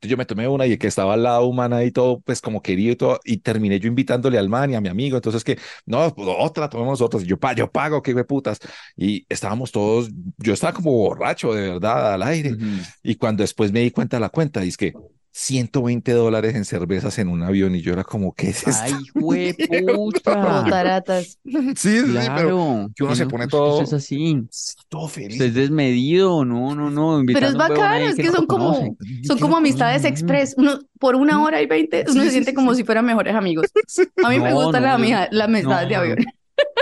Entonces 0.00 0.12
yo 0.12 0.16
me 0.16 0.24
tomé 0.24 0.48
una 0.48 0.66
y 0.66 0.72
el 0.72 0.78
que 0.78 0.86
estaba 0.86 1.12
al 1.12 1.24
lado 1.24 1.46
humana 1.46 1.84
y 1.84 1.90
todo, 1.90 2.20
pues 2.20 2.40
como 2.40 2.62
querido 2.62 2.92
y 2.92 2.96
todo, 2.96 3.20
y 3.22 3.36
terminé 3.36 3.78
yo 3.78 3.86
invitándole 3.86 4.38
al 4.38 4.48
man 4.48 4.70
y 4.70 4.74
a 4.74 4.80
mi 4.80 4.88
amigo, 4.88 5.16
entonces 5.16 5.44
que, 5.44 5.58
no, 5.84 6.14
pues, 6.14 6.26
otra, 6.38 6.70
tomemos 6.70 7.02
otras, 7.02 7.22
y 7.22 7.26
yo, 7.26 7.38
pa, 7.38 7.52
yo 7.54 7.70
pago, 7.70 8.02
qué 8.02 8.14
putas, 8.24 8.60
y 8.96 9.26
estábamos 9.28 9.72
todos, 9.72 10.08
yo 10.38 10.54
estaba 10.54 10.72
como 10.72 10.90
borracho 10.92 11.52
de 11.52 11.72
verdad 11.72 12.14
al 12.14 12.22
aire, 12.22 12.56
y 13.02 13.16
cuando 13.16 13.42
después 13.42 13.72
me 13.72 13.80
di 13.80 13.90
cuenta 13.90 14.16
de 14.16 14.22
la 14.22 14.30
cuenta, 14.30 14.62
es 14.62 14.78
que 14.78 14.94
120 15.32 16.12
dólares 16.12 16.54
en 16.56 16.64
cervezas 16.64 17.18
en 17.18 17.28
un 17.28 17.42
avión, 17.42 17.74
y 17.74 17.80
yo 17.82 17.92
era 17.92 18.04
como, 18.04 18.32
¿qué 18.34 18.50
es 18.50 18.66
esto? 18.66 18.82
Ay, 18.82 18.94
jueputa. 19.14 20.62
Botaratas. 20.62 21.38
sí, 21.44 21.74
sí, 21.76 22.00
sí, 22.00 22.02
pero 22.12 22.26
Claro. 22.26 22.90
que 22.94 23.02
uno 23.04 23.12
que 23.12 23.16
se 23.16 23.24
no, 23.24 23.30
pone 23.30 23.46
todo- 23.46 23.82
es 23.82 23.92
así. 23.92 24.36
sí, 24.50 24.74
todo 24.88 25.08
feliz. 25.08 25.40
Es 25.40 25.54
desmedido. 25.54 26.44
No, 26.44 26.74
no, 26.74 26.90
no. 26.90 27.22
Pero 27.26 27.46
es 27.46 27.54
bacano, 27.56 28.06
es 28.08 28.16
que 28.16 28.30
son 28.30 28.46
como, 28.46 28.72
conoce. 28.74 28.96
son 29.24 29.38
como 29.38 29.56
amistades 29.56 30.04
express. 30.04 30.54
Uno, 30.56 30.80
por 30.98 31.14
una 31.16 31.42
hora 31.42 31.62
y 31.62 31.66
veinte, 31.66 32.04
uno 32.08 32.20
Sí, 32.22 32.26
se 32.26 32.30
siente 32.32 32.50
sí, 32.50 32.54
como 32.54 32.72
sí. 32.72 32.78
si 32.78 32.84
fueran 32.84 33.04
mejores 33.06 33.34
amigos. 33.34 33.66
A 34.24 34.28
mí 34.30 34.38
me 34.40 34.50
No, 34.50 34.56
gusta 34.56 34.80
no, 34.80 34.86
la, 34.86 34.92
yo- 34.92 34.94
amija- 35.04 35.28
la 35.30 35.44
amistad 35.44 35.86
de 35.86 35.94
no, 35.94 36.00
avión. 36.00 36.18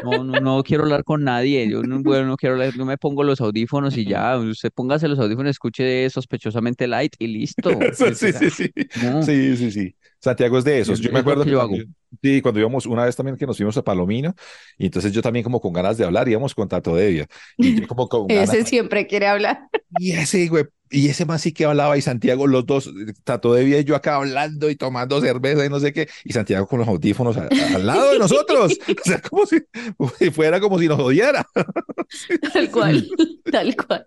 No, 0.05 0.23
no, 0.23 0.41
no 0.41 0.63
quiero 0.63 0.85
hablar 0.85 1.03
con 1.05 1.25
nadie. 1.25 1.69
Yo 1.69 1.83
no, 1.83 2.01
bueno, 2.03 2.27
no 2.27 2.37
quiero 2.37 2.55
hablar. 2.55 2.73
Yo 2.73 2.85
me 2.85 2.97
pongo 2.99 3.25
los 3.25 3.41
audífonos 3.41 3.97
y 3.97 4.05
ya. 4.05 4.39
Usted 4.39 4.71
póngase 4.73 5.09
los 5.09 5.19
audífonos, 5.19 5.51
escuche 5.51 6.09
sospechosamente 6.11 6.87
light 6.87 7.15
y 7.19 7.27
listo. 7.29 7.71
Sí, 7.95 8.15
sí, 8.15 8.33
sí, 8.33 8.51
sí. 8.51 8.71
No. 9.03 9.23
Sí, 9.23 9.57
sí, 9.57 9.71
sí. 9.73 9.95
Santiago 10.21 10.59
es 10.59 10.65
de 10.65 10.81
esos. 10.81 10.99
Es- 11.01 11.05
Yo 11.05 11.13
me 11.13 11.19
acuerdo 11.21 11.43
que 11.43 11.47
que 11.47 11.53
yo 11.53 11.61
hago. 11.61 11.71
también- 11.71 11.95
sí, 12.23 12.41
cuando 12.43 12.61
íbamos 12.61 12.87
una 12.87 13.05
vez 13.05 13.17
también 13.17 13.37
que 13.37 13.47
nos 13.47 13.57
fuimos 13.57 13.77
a 13.77 13.83
Palomino, 13.83 14.35
y 14.77 14.87
entonces 14.87 15.13
yo 15.13 15.21
también 15.23 15.43
como 15.43 15.61
con 15.61 15.73
ganas 15.73 15.99
de 15.99 16.05
hablar, 16.05 16.29
íbamos 16.29 16.55
con 16.55 16.69
Tato 16.69 16.95
Devia. 16.95 17.27
Y 17.57 17.81
yo 17.81 17.89
como 17.89 18.09
con 18.09 18.27
ganas, 18.29 18.51
Ese 18.55 18.65
siempre 18.65 19.07
quiere 19.07 19.27
hablar. 19.27 19.69
y 19.99 20.13
ese 20.13 20.47
güey, 20.49 20.65
y 20.91 21.09
ese 21.09 21.25
más 21.25 21.43
sí 21.43 21.53
que 21.53 21.65
hablaba, 21.65 21.97
y 21.99 22.03
Santiago, 22.03 22.47
los 22.47 22.67
dos, 22.67 22.91
Tato 23.25 23.55
Devia 23.55 23.79
y 23.81 23.85
yo 23.85 23.95
acá 23.97 24.17
hablando 24.17 24.71
y 24.71 24.77
tomando 24.77 25.21
cerveza 25.21 25.65
y 25.65 25.69
no 25.69 25.81
sé 25.81 25.93
qué, 25.93 26.09
y 26.25 26.33
Santiago 26.33 26.67
con 26.67 26.79
los 26.81 26.89
audífonos 26.89 27.37
al 27.37 27.87
lado 27.87 28.13
de 28.13 28.19
nosotros. 28.19 28.79
O 28.89 29.05
sea, 29.05 29.21
como 29.21 29.45
si 29.47 30.31
fuera 30.31 30.61
como 30.61 30.79
si 30.79 30.89
nos 30.89 30.99
odiara. 30.99 31.47
Tal 32.53 32.71
cual, 32.71 33.07
tal 33.51 33.77
cual. 33.77 34.07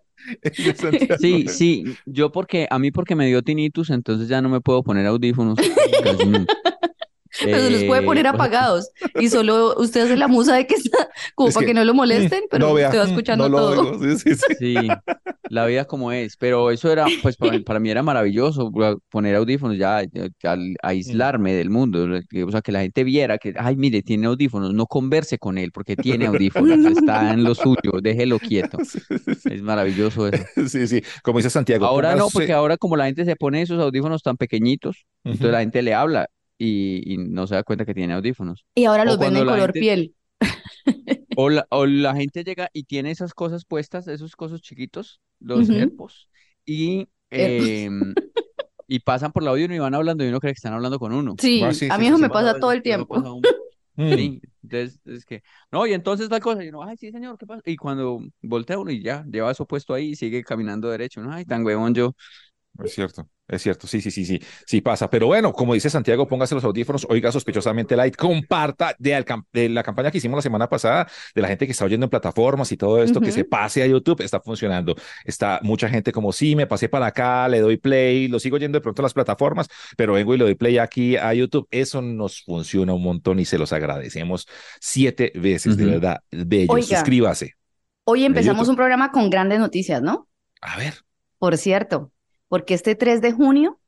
Y 0.57 0.63
Santiago- 0.73 1.17
Sí, 1.19 1.45
sí, 1.47 1.83
yo 2.05 2.31
porque, 2.31 2.67
a 2.69 2.77
mí 2.79 2.91
porque 2.91 3.15
me 3.15 3.25
dio 3.27 3.41
tinnitus, 3.41 3.89
entonces 3.89 4.27
ya 4.27 4.41
no 4.41 4.49
me 4.49 4.61
puedo 4.61 4.83
poner 4.83 5.05
audífonos. 5.07 5.57
casi 6.03 6.25
nunca. 6.25 6.53
Pero 7.39 7.59
se 7.59 7.69
los 7.71 7.83
puede 7.85 8.01
Eh, 8.01 8.05
poner 8.05 8.23
sea, 8.23 8.31
apagados 8.31 8.89
y 9.15 9.29
solo 9.29 9.75
usted 9.77 10.01
hace 10.01 10.17
la 10.17 10.27
musa 10.27 10.55
de 10.55 10.67
que 10.67 10.75
está, 10.75 11.09
como 11.35 11.49
Es 11.49 11.55
para 11.55 11.65
que, 11.65 11.71
que 11.71 11.73
no 11.73 11.83
lo 11.85 11.93
molesten, 11.93 12.43
pero 12.51 12.67
no, 12.67 12.73
vea, 12.73 12.87
usted 12.87 12.99
va 12.99 13.05
mm, 13.05 13.07
escuchando 13.09 13.49
no 13.49 13.49
lo 13.49 13.57
todo. 13.57 13.81
oigo. 13.91 14.17
Sí, 14.17 14.35
sí, 14.35 14.35
sí. 14.35 14.55
Sí, 14.59 15.01
la 15.49 15.65
vida 15.65 15.85
como 15.85 16.11
es, 16.11 16.37
pero 16.37 16.71
eso 16.71 16.91
era, 16.91 17.05
pues 17.21 17.35
para, 17.37 17.59
para 17.61 17.79
mí 17.79 17.89
era 17.89 18.03
maravilloso 18.03 18.71
poner 19.09 19.35
audífonos, 19.35 19.77
ya, 19.77 20.03
ya- 20.03 20.57
aislarme 20.81 21.53
del 21.53 21.69
mundo, 21.69 22.05
o 22.05 22.51
sea, 22.51 22.61
que 22.61 22.71
la 22.71 22.81
gente 22.81 23.03
viera 23.03 23.37
que, 23.37 23.53
ay, 23.57 23.75
mire, 23.75 24.01
tiene 24.01 24.27
audífonos, 24.27 24.73
no 24.73 24.85
converse 24.85 25.37
con 25.37 25.57
él 25.57 25.71
porque 25.73 25.95
tiene 25.97 26.27
audífonos, 26.27 26.79
está 26.85 27.33
en 27.33 27.43
lo 27.43 27.53
suyo, 27.55 27.99
déjelo 28.01 28.39
quieto. 28.39 28.77
Es 28.79 29.61
maravilloso 29.61 30.27
eso. 30.27 30.43
Sí, 30.67 30.87
sí. 30.87 31.01
Como 31.23 31.39
dice 31.39 31.49
Santiago. 31.49 31.85
Ahora 31.85 32.15
no, 32.15 32.29
porque 32.29 32.53
ahora 32.53 32.77
como 32.77 32.95
la 32.95 33.05
gente 33.05 33.25
se 33.25 33.35
pone 33.35 33.61
esos 33.61 33.79
audífonos 33.79 34.21
tan 34.23 34.37
pequeñitos, 34.37 35.05
entonces 35.23 35.41
Ujú. 35.45 35.51
la 35.51 35.59
gente 35.59 35.81
le 35.81 35.93
habla 35.93 36.27
y, 36.63 37.13
y 37.13 37.17
no 37.17 37.47
se 37.47 37.55
da 37.55 37.63
cuenta 37.63 37.85
que 37.85 37.93
tiene 37.93 38.13
audífonos. 38.13 38.65
Y 38.75 38.85
ahora 38.85 39.03
los 39.03 39.17
venden 39.17 39.45
color 39.45 39.73
gente- 39.73 39.79
piel. 39.79 40.15
O 41.37 41.49
la, 41.49 41.65
o 41.69 41.85
la 41.85 42.13
gente 42.13 42.43
llega 42.43 42.69
y 42.73 42.83
tiene 42.83 43.09
esas 43.09 43.33
cosas 43.33 43.65
puestas, 43.65 44.07
esos 44.07 44.35
cosas 44.35 44.61
chiquitos, 44.61 45.21
los 45.39 45.69
Ujú. 45.69 45.77
AirPods, 45.79 46.27
y, 46.65 47.07
em, 47.29 48.13
y 48.87 48.99
pasan 48.99 49.31
por 49.31 49.41
la 49.43 49.51
audio 49.51 49.73
y 49.73 49.79
van 49.79 49.95
hablando 49.95 50.23
y 50.25 50.27
uno 50.27 50.39
cree 50.39 50.53
que 50.53 50.57
están 50.57 50.73
hablando 50.73 50.99
con 50.99 51.13
uno. 51.13 51.35
Sí, 51.39 51.61
Ah, 51.63 51.73
sí, 51.73 51.87
a 51.89 51.97
mí 51.97 52.03
sí, 52.03 52.07
eso 52.09 52.17
sí. 52.17 52.21
me 52.23 52.29
pasa 52.29 52.59
todo 52.59 52.71
el 52.71 52.81
tiempo. 52.83 53.15
Mm. 53.97 54.13
Sí, 54.15 54.41
entonces 54.63 54.99
es 55.05 55.25
que, 55.25 55.43
no, 55.69 55.85
y 55.85 55.91
entonces 55.91 56.29
tal 56.29 56.39
cosa, 56.39 56.63
y 56.63 56.69
uno, 56.69 56.81
ay, 56.81 56.95
sí, 56.95 57.11
señor, 57.11 57.37
¿qué 57.37 57.45
pasa? 57.45 57.61
Y 57.65 57.75
cuando 57.75 58.21
voltea 58.41 58.79
uno 58.79 58.89
y 58.89 59.03
ya, 59.03 59.25
lleva 59.29 59.51
eso 59.51 59.67
puesto 59.67 59.93
ahí 59.93 60.11
y 60.11 60.15
sigue 60.15 60.43
caminando 60.45 60.89
derecho, 60.89 61.21
¿no? 61.21 61.33
Ay, 61.33 61.43
tan 61.43 61.65
huevón 61.65 61.93
yo. 61.93 62.15
Es 62.79 62.95
cierto, 62.95 63.27
es 63.47 63.61
cierto, 63.61 63.85
sí, 63.85 64.01
sí, 64.01 64.11
sí, 64.11 64.25
sí, 64.25 64.39
sí 64.65 64.81
pasa. 64.81 65.09
Pero 65.09 65.27
bueno, 65.27 65.51
como 65.51 65.73
dice 65.73 65.89
Santiago, 65.89 66.27
póngase 66.27 66.55
los 66.55 66.63
audífonos, 66.63 67.05
oiga 67.09 67.31
sospechosamente 67.31 67.95
light, 67.95 68.15
comparta 68.15 68.95
de, 68.97 69.69
la 69.69 69.83
campaña 69.83 70.09
que 70.09 70.17
hicimos 70.17 70.37
la 70.37 70.41
semana 70.41 70.69
pasada, 70.69 71.07
de 71.35 71.41
la 71.41 71.49
gente 71.49 71.65
que 71.65 71.73
está 71.73 71.85
oyendo 71.85 72.05
en 72.05 72.09
plataformas 72.09 72.71
y 72.71 72.77
todo 72.77 73.03
esto, 73.03 73.19
que 73.19 73.31
se 73.31 73.43
pase 73.43 73.83
a 73.83 73.87
YouTube, 73.87 74.21
está 74.21 74.39
funcionando. 74.39 74.95
Está 75.25 75.59
mucha 75.63 75.89
gente 75.89 76.11
como, 76.11 76.31
sí, 76.31 76.55
me 76.55 76.65
pasé 76.65 76.87
para 76.87 77.07
acá, 77.07 77.47
le 77.49 77.59
doy 77.59 77.77
play, 77.77 78.29
lo 78.29 78.39
sigo 78.39 78.55
oyendo 78.55 78.77
de 78.77 78.81
pronto 78.81 79.01
a 79.01 79.03
las 79.03 79.13
plataformas, 79.13 79.67
pero 79.97 80.13
vengo 80.13 80.33
y 80.33 80.37
le 80.37 80.45
doy 80.45 80.55
play 80.55 80.77
aquí 80.77 81.17
a 81.17 81.33
YouTube. 81.33 81.67
Eso 81.71 82.01
nos 82.01 82.43
funciona 82.43 82.93
un 82.93 83.03
montón 83.03 83.39
y 83.39 83.45
se 83.45 83.57
los 83.57 83.73
agradecemos 83.73 84.47
siete 84.79 85.33
veces, 85.35 85.75
de 85.75 85.85
verdad, 85.85 86.21
bello. 86.31 86.71
Oiga. 86.71 86.97
Suscríbase. 86.97 87.55
Hoy 88.05 88.25
empezamos 88.25 88.67
un 88.69 88.75
programa 88.75 89.11
con 89.11 89.29
grandes 89.29 89.59
noticias, 89.59 90.01
¿no? 90.01 90.27
A 90.61 90.77
ver. 90.77 90.95
Por 91.37 91.57
cierto, 91.57 92.11
porque 92.51 92.73
este 92.73 92.95
3 92.95 93.21
de 93.21 93.31
junio, 93.31 93.79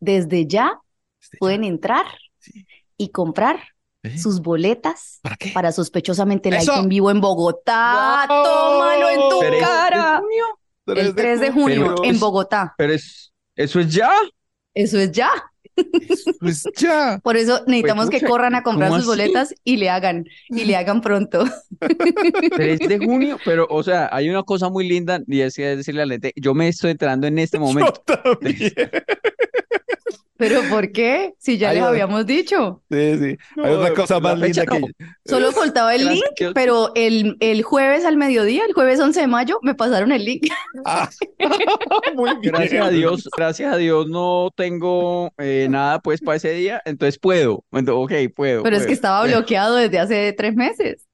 desde 0.00 0.46
ya 0.46 0.80
este, 1.20 1.36
pueden 1.36 1.64
entrar 1.64 2.06
Sí. 2.38 2.66
y 2.96 3.10
comprar 3.10 3.60
¿eh? 4.04 4.16
sus 4.18 4.40
boletas 4.40 5.18
¿Para 5.22 5.36
qué? 5.36 5.50
para 5.50 5.70
sospechosamente 5.70 6.48
Light 6.50 6.62
¡Eso! 6.62 6.76
en 6.80 6.88
vivo 6.88 7.10
en 7.10 7.20
Bogotá. 7.20 8.24
¡Wow! 8.26 8.42
¡Tómalo 8.44 9.10
en 9.10 9.20
tu 9.28 9.38
Pero 9.40 9.54
es- 9.56 9.62
cara! 9.62 10.22
El 10.86 11.14
3 11.14 11.40
de 11.40 11.50
junio 11.50 11.94
Pero 11.96 12.04
en 12.04 12.14
es- 12.14 12.20
Bogotá. 12.20 12.74
Pero 12.78 12.94
es, 12.94 13.34
eso 13.54 13.80
es 13.80 13.92
ya. 13.92 14.10
Eso 14.72 14.98
es 14.98 15.12
ya. 15.12 15.30
Pues 16.40 16.64
ya. 16.76 17.20
Por 17.22 17.36
eso 17.36 17.62
necesitamos 17.66 18.10
que 18.10 18.20
corran 18.20 18.54
a 18.54 18.62
comprar 18.62 18.90
¿cómo 18.90 19.00
sus 19.00 19.10
así? 19.12 19.20
boletas 19.20 19.54
y 19.64 19.76
le 19.76 19.90
hagan, 19.90 20.26
y 20.48 20.64
le 20.64 20.76
hagan 20.76 21.00
pronto. 21.00 21.44
3 22.56 22.78
de 22.80 22.98
junio, 22.98 23.38
pero, 23.44 23.66
o 23.70 23.82
sea, 23.82 24.08
hay 24.12 24.28
una 24.28 24.42
cosa 24.42 24.68
muy 24.68 24.88
linda 24.88 25.20
y 25.26 25.40
es 25.40 25.54
que 25.54 25.76
decirle 25.76 26.02
a 26.02 26.06
la 26.06 26.14
gente, 26.14 26.32
yo 26.36 26.54
me 26.54 26.68
estoy 26.68 26.92
enterando 26.92 27.26
en 27.26 27.38
este 27.38 27.58
momento. 27.58 28.02
Yo 28.06 28.22
también. 28.22 28.72
¿Pero 30.38 30.60
por 30.68 30.92
qué? 30.92 31.34
Si 31.38 31.58
ya 31.58 31.70
Ay, 31.70 31.76
les 31.76 31.84
habíamos 31.84 32.26
dicho. 32.26 32.82
Sí, 32.90 33.18
sí. 33.18 33.36
Hay 33.62 33.72
No, 33.72 33.80
una 33.80 33.94
cosa 33.94 34.20
más 34.20 34.38
linda 34.38 34.66
que. 34.66 34.80
Solo 35.24 35.52
faltaba 35.52 35.94
el 35.94 36.06
link, 36.06 36.24
pero 36.54 36.92
el, 36.94 37.36
el 37.40 37.62
jueves 37.62 38.04
al 38.04 38.16
mediodía, 38.16 38.64
el 38.66 38.74
jueves 38.74 39.00
11 39.00 39.20
de 39.20 39.26
mayo, 39.26 39.58
me 39.62 39.74
pasaron 39.74 40.12
el 40.12 40.24
link. 40.24 40.46
Ah, 40.84 41.08
muy 42.14 42.30
bien. 42.40 42.52
Gracias 42.54 42.86
a 42.86 42.90
Dios, 42.90 43.28
gracias 43.36 43.72
a 43.72 43.76
Dios 43.76 44.06
no 44.08 44.50
tengo 44.54 45.32
eh, 45.38 45.66
nada 45.70 46.00
pues 46.00 46.20
para 46.20 46.36
ese 46.36 46.52
día, 46.52 46.82
entonces 46.84 47.18
puedo. 47.18 47.64
Entonces, 47.72 48.28
ok, 48.28 48.34
puedo. 48.34 48.62
Pero 48.62 48.76
es 48.76 48.86
que 48.86 48.92
estaba 48.92 49.24
bloqueado 49.24 49.76
desde 49.76 49.98
hace 49.98 50.32
tres 50.32 50.54
meses. 50.54 51.06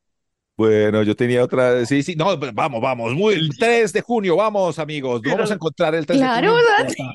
Bueno, 0.56 1.02
yo 1.02 1.16
tenía 1.16 1.42
otra. 1.42 1.84
Sí, 1.86 2.02
sí. 2.02 2.14
No, 2.14 2.38
pero 2.38 2.52
vamos, 2.52 2.80
vamos. 2.80 3.14
Muy, 3.14 3.34
el 3.34 3.50
3 3.58 3.92
de 3.92 4.00
junio, 4.02 4.36
vamos, 4.36 4.78
amigos. 4.78 5.22
Vamos 5.22 5.50
a 5.50 5.54
encontrar 5.54 5.94
el 5.94 6.06
3 6.06 6.18
Claro, 6.18 6.54
de 6.56 6.62
junio. 6.94 7.14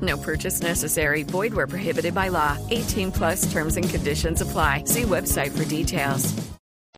No 0.00 0.16
purchase 0.16 0.62
necessary. 0.62 1.22
Void 1.22 1.54
where 1.54 1.66
prohibited 1.66 2.14
by 2.14 2.28
law. 2.28 2.56
18 2.70 3.10
plus 3.12 3.50
terms 3.52 3.76
and 3.76 3.88
conditions 3.88 4.40
apply. 4.40 4.84
See 4.86 5.02
website 5.02 5.50
for 5.52 5.64
details. 5.64 6.34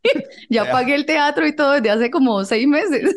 Ya 0.49 0.71
pagué 0.71 0.95
el 0.95 1.05
teatro 1.05 1.45
y 1.45 1.53
todo 1.57 1.73
desde 1.73 1.91
hace 1.91 2.11
como 2.11 2.45
seis 2.45 2.69
meses. 2.69 3.12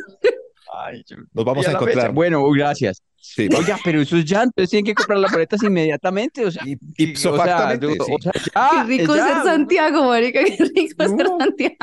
Ay, 0.73 1.03
yo- 1.05 1.17
Nos 1.33 1.45
vamos 1.45 1.67
a 1.67 1.71
encontrar. 1.71 1.95
fecha. 1.95 2.09
Bueno, 2.09 2.43
gracias. 2.49 3.03
Sí. 3.17 3.47
Oiga, 3.55 3.77
pero 3.83 4.01
eso 4.01 4.17
es 4.17 4.25
ya, 4.25 4.41
entonces 4.41 4.71
tienen 4.71 4.85
que 4.85 4.95
comprar 4.95 5.19
las 5.19 5.31
boletas 5.31 5.61
inmediatamente, 5.61 6.43
o 6.45 6.49
sea, 6.49 6.63
Y- 6.65 6.77
y- 6.97 7.13
o 7.13 7.15
sea, 7.17 7.33
factamente, 7.33 7.85
yo- 7.85 8.03
sí. 8.03 8.11
o 8.11 8.21
sea, 8.23 8.31
ya, 8.33 8.69
Qué 8.71 8.83
rico 8.97 9.15
ya, 9.15 9.27
ser 9.27 9.43
Santiago, 9.43 10.03
marica, 10.05 10.43
qué 10.43 10.57
rico 10.75 11.03
ser 11.07 11.11
No. 11.27 11.37
Santiago. 11.37 11.75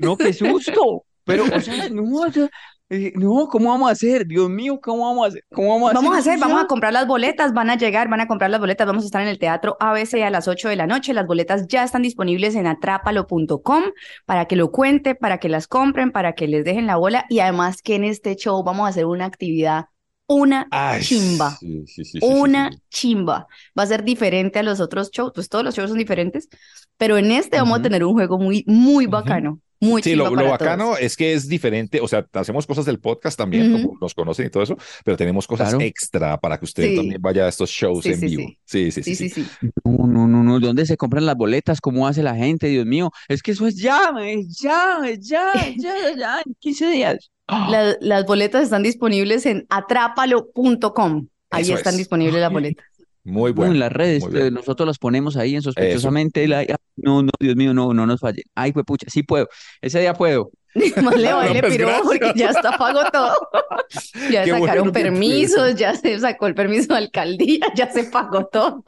No, 0.00 0.16
qué 0.16 0.32
susto. 0.32 1.04
Pero, 1.24 1.44
o 1.44 1.60
sea, 1.60 1.88
no, 1.90 2.02
o 2.02 2.32
sea, 2.32 2.48
no, 2.90 3.48
¿cómo 3.48 3.70
vamos 3.70 3.88
a 3.88 3.92
hacer? 3.92 4.26
Dios 4.26 4.48
mío, 4.50 4.78
¿cómo 4.80 5.06
vamos 5.06 5.24
a 5.24 5.28
hacer? 5.28 5.44
¿Cómo 5.52 5.70
vamos 5.70 5.90
a 5.90 5.94
Vamos 5.94 6.14
a 6.14 6.18
hacer 6.18 6.38
vamos 6.38 6.62
a 6.62 6.66
comprar 6.66 6.92
las 6.92 7.06
boletas, 7.06 7.52
van 7.52 7.70
a 7.70 7.76
llegar, 7.76 8.08
van 8.08 8.20
a 8.20 8.26
comprar 8.28 8.50
las 8.50 8.60
boletas, 8.60 8.86
vamos 8.86 9.04
a 9.04 9.06
estar 9.06 9.22
en 9.22 9.28
el 9.28 9.38
Teatro 9.38 9.76
ABC 9.80 10.22
a 10.22 10.30
las 10.30 10.48
8 10.48 10.68
de 10.68 10.76
la 10.76 10.86
noche. 10.86 11.14
Las 11.14 11.26
boletas 11.26 11.66
ya 11.66 11.82
están 11.82 12.02
disponibles 12.02 12.54
en 12.54 12.66
atrápalo.com 12.66 13.84
para 14.26 14.44
que 14.46 14.56
lo 14.56 14.70
cuente, 14.70 15.14
para 15.14 15.38
que 15.38 15.48
las 15.48 15.66
compren, 15.66 16.12
para 16.12 16.34
que 16.34 16.46
les 16.46 16.64
dejen 16.64 16.86
la 16.86 16.96
bola 16.96 17.24
y 17.28 17.40
además 17.40 17.82
que 17.82 17.94
en 17.94 18.04
este 18.04 18.36
show 18.36 18.62
vamos 18.62 18.86
a 18.86 18.90
hacer 18.90 19.06
una 19.06 19.24
actividad, 19.24 19.86
una 20.26 20.66
Ay, 20.70 21.02
chimba. 21.02 21.50
sí, 21.50 21.84
sí, 21.86 22.04
sí, 22.04 22.18
sí, 22.20 22.26
una 22.26 22.70
chimba. 22.90 23.46
Va 23.78 23.82
a 23.82 23.86
ser 23.86 24.04
diferente 24.04 24.58
a 24.58 24.62
los 24.62 24.80
otros 24.80 25.10
shows, 25.10 25.32
pues 25.34 25.48
todos 25.48 25.64
los 25.64 25.74
shows 25.74 25.90
son 25.90 25.98
diferentes, 25.98 26.48
pero 26.96 27.16
en 27.18 27.30
este 27.30 27.56
vamos 27.58 27.78
a 27.78 27.82
tener 27.82 28.04
un 28.04 28.12
juego 28.12 28.38
muy, 28.38 28.64
muy 28.66 29.06
bacano, 29.06 29.60
muy 29.84 30.02
Sí, 30.02 30.14
lo, 30.14 30.30
lo 30.34 30.48
bacano 30.50 30.84
todos. 30.86 31.00
es 31.00 31.16
que 31.16 31.32
es 31.34 31.48
diferente, 31.48 32.00
o 32.00 32.08
sea, 32.08 32.26
hacemos 32.32 32.66
cosas 32.66 32.84
del 32.84 32.98
podcast 32.98 33.36
también, 33.38 33.72
como 33.72 33.98
nos 34.00 34.14
conocen 34.14 34.46
y 34.46 34.50
todo 34.50 34.62
eso, 34.62 34.76
pero 35.04 35.16
tenemos 35.16 35.46
cosas 35.46 35.70
Claro. 35.70 35.84
extra 35.84 36.38
para 36.38 36.58
que 36.58 36.64
usted 36.64 36.88
Sí. 36.90 36.96
también 36.96 37.20
vaya 37.22 37.44
a 37.44 37.48
estos 37.48 37.70
shows 37.70 38.02
Sí, 38.04 38.10
en 38.12 38.20
sí, 38.20 38.26
vivo. 38.36 38.48
Sí, 38.64 38.90
sí, 38.90 39.02
sí, 39.02 39.14
Sí, 39.14 39.28
sí. 39.28 39.28
sí, 39.30 39.44
sí. 39.60 39.70
No, 39.84 40.06
no, 40.06 40.26
no, 40.26 40.42
no, 40.42 40.60
¿dónde 40.60 40.86
se 40.86 40.96
compran 40.96 41.26
las 41.26 41.36
boletas? 41.36 41.80
¿Cómo 41.80 42.06
hace 42.08 42.22
la 42.22 42.34
gente? 42.34 42.66
Dios 42.68 42.86
mío, 42.86 43.10
es 43.28 43.42
que 43.42 43.52
eso 43.52 43.66
es 43.66 43.76
ya, 43.76 44.12
es 44.22 44.58
ya, 44.58 44.98
es 45.06 45.26
ya, 45.28 45.52
ya, 45.76 45.94
ya, 46.16 46.38
en 46.44 46.54
15 46.58 46.86
días. 46.90 47.30
La- 47.48 47.96
las 48.00 48.24
boletas 48.24 48.62
están 48.64 48.82
disponibles 48.82 49.44
en 49.46 49.66
atrápalo.com. 49.68 51.28
Ahí 51.50 51.62
Eso 51.62 51.74
están 51.74 51.94
es. 51.94 51.98
disponibles 51.98 52.40
las 52.40 52.50
boletas. 52.52 52.84
Muy 53.24 53.52
No, 53.52 53.56
bueno. 53.56 53.72
en 53.72 53.78
las 53.80 53.90
redes, 53.92 54.22
eh, 54.34 54.50
nosotros 54.50 54.86
las 54.86 54.98
ponemos 54.98 55.36
ahí 55.36 55.54
en 55.54 55.62
sospechosamente. 55.62 56.46
la- 56.46 56.64
no, 56.96 57.22
no, 57.22 57.30
Dios 57.40 57.56
mío, 57.56 57.72
no, 57.74 57.92
no 57.94 58.06
nos 58.06 58.20
fallen. 58.20 58.44
Ay, 58.54 58.72
pues 58.72 58.84
pucha, 58.84 59.06
sí 59.10 59.22
puedo. 59.22 59.48
Ese 59.80 60.00
día 60.00 60.12
puedo. 60.14 60.50
Más 61.02 61.16
le 61.16 61.32
vale, 61.32 61.60
pues, 61.60 61.72
piró, 61.72 61.88
porque 62.04 62.32
ya 62.36 62.50
está 62.50 62.76
pago 62.76 63.00
todo. 63.12 63.32
Ya 64.30 64.44
Qué 64.44 64.50
sacaron 64.50 64.90
bueno 64.90 64.92
permisos, 64.92 65.74
ya 65.76 65.94
se 65.94 66.18
sacó 66.18 66.46
el 66.46 66.54
permiso 66.54 66.94
de 66.94 66.98
alcaldía, 66.98 67.66
ya 67.76 67.90
se 67.92 68.04
pagó 68.04 68.46
todo. 68.46 68.82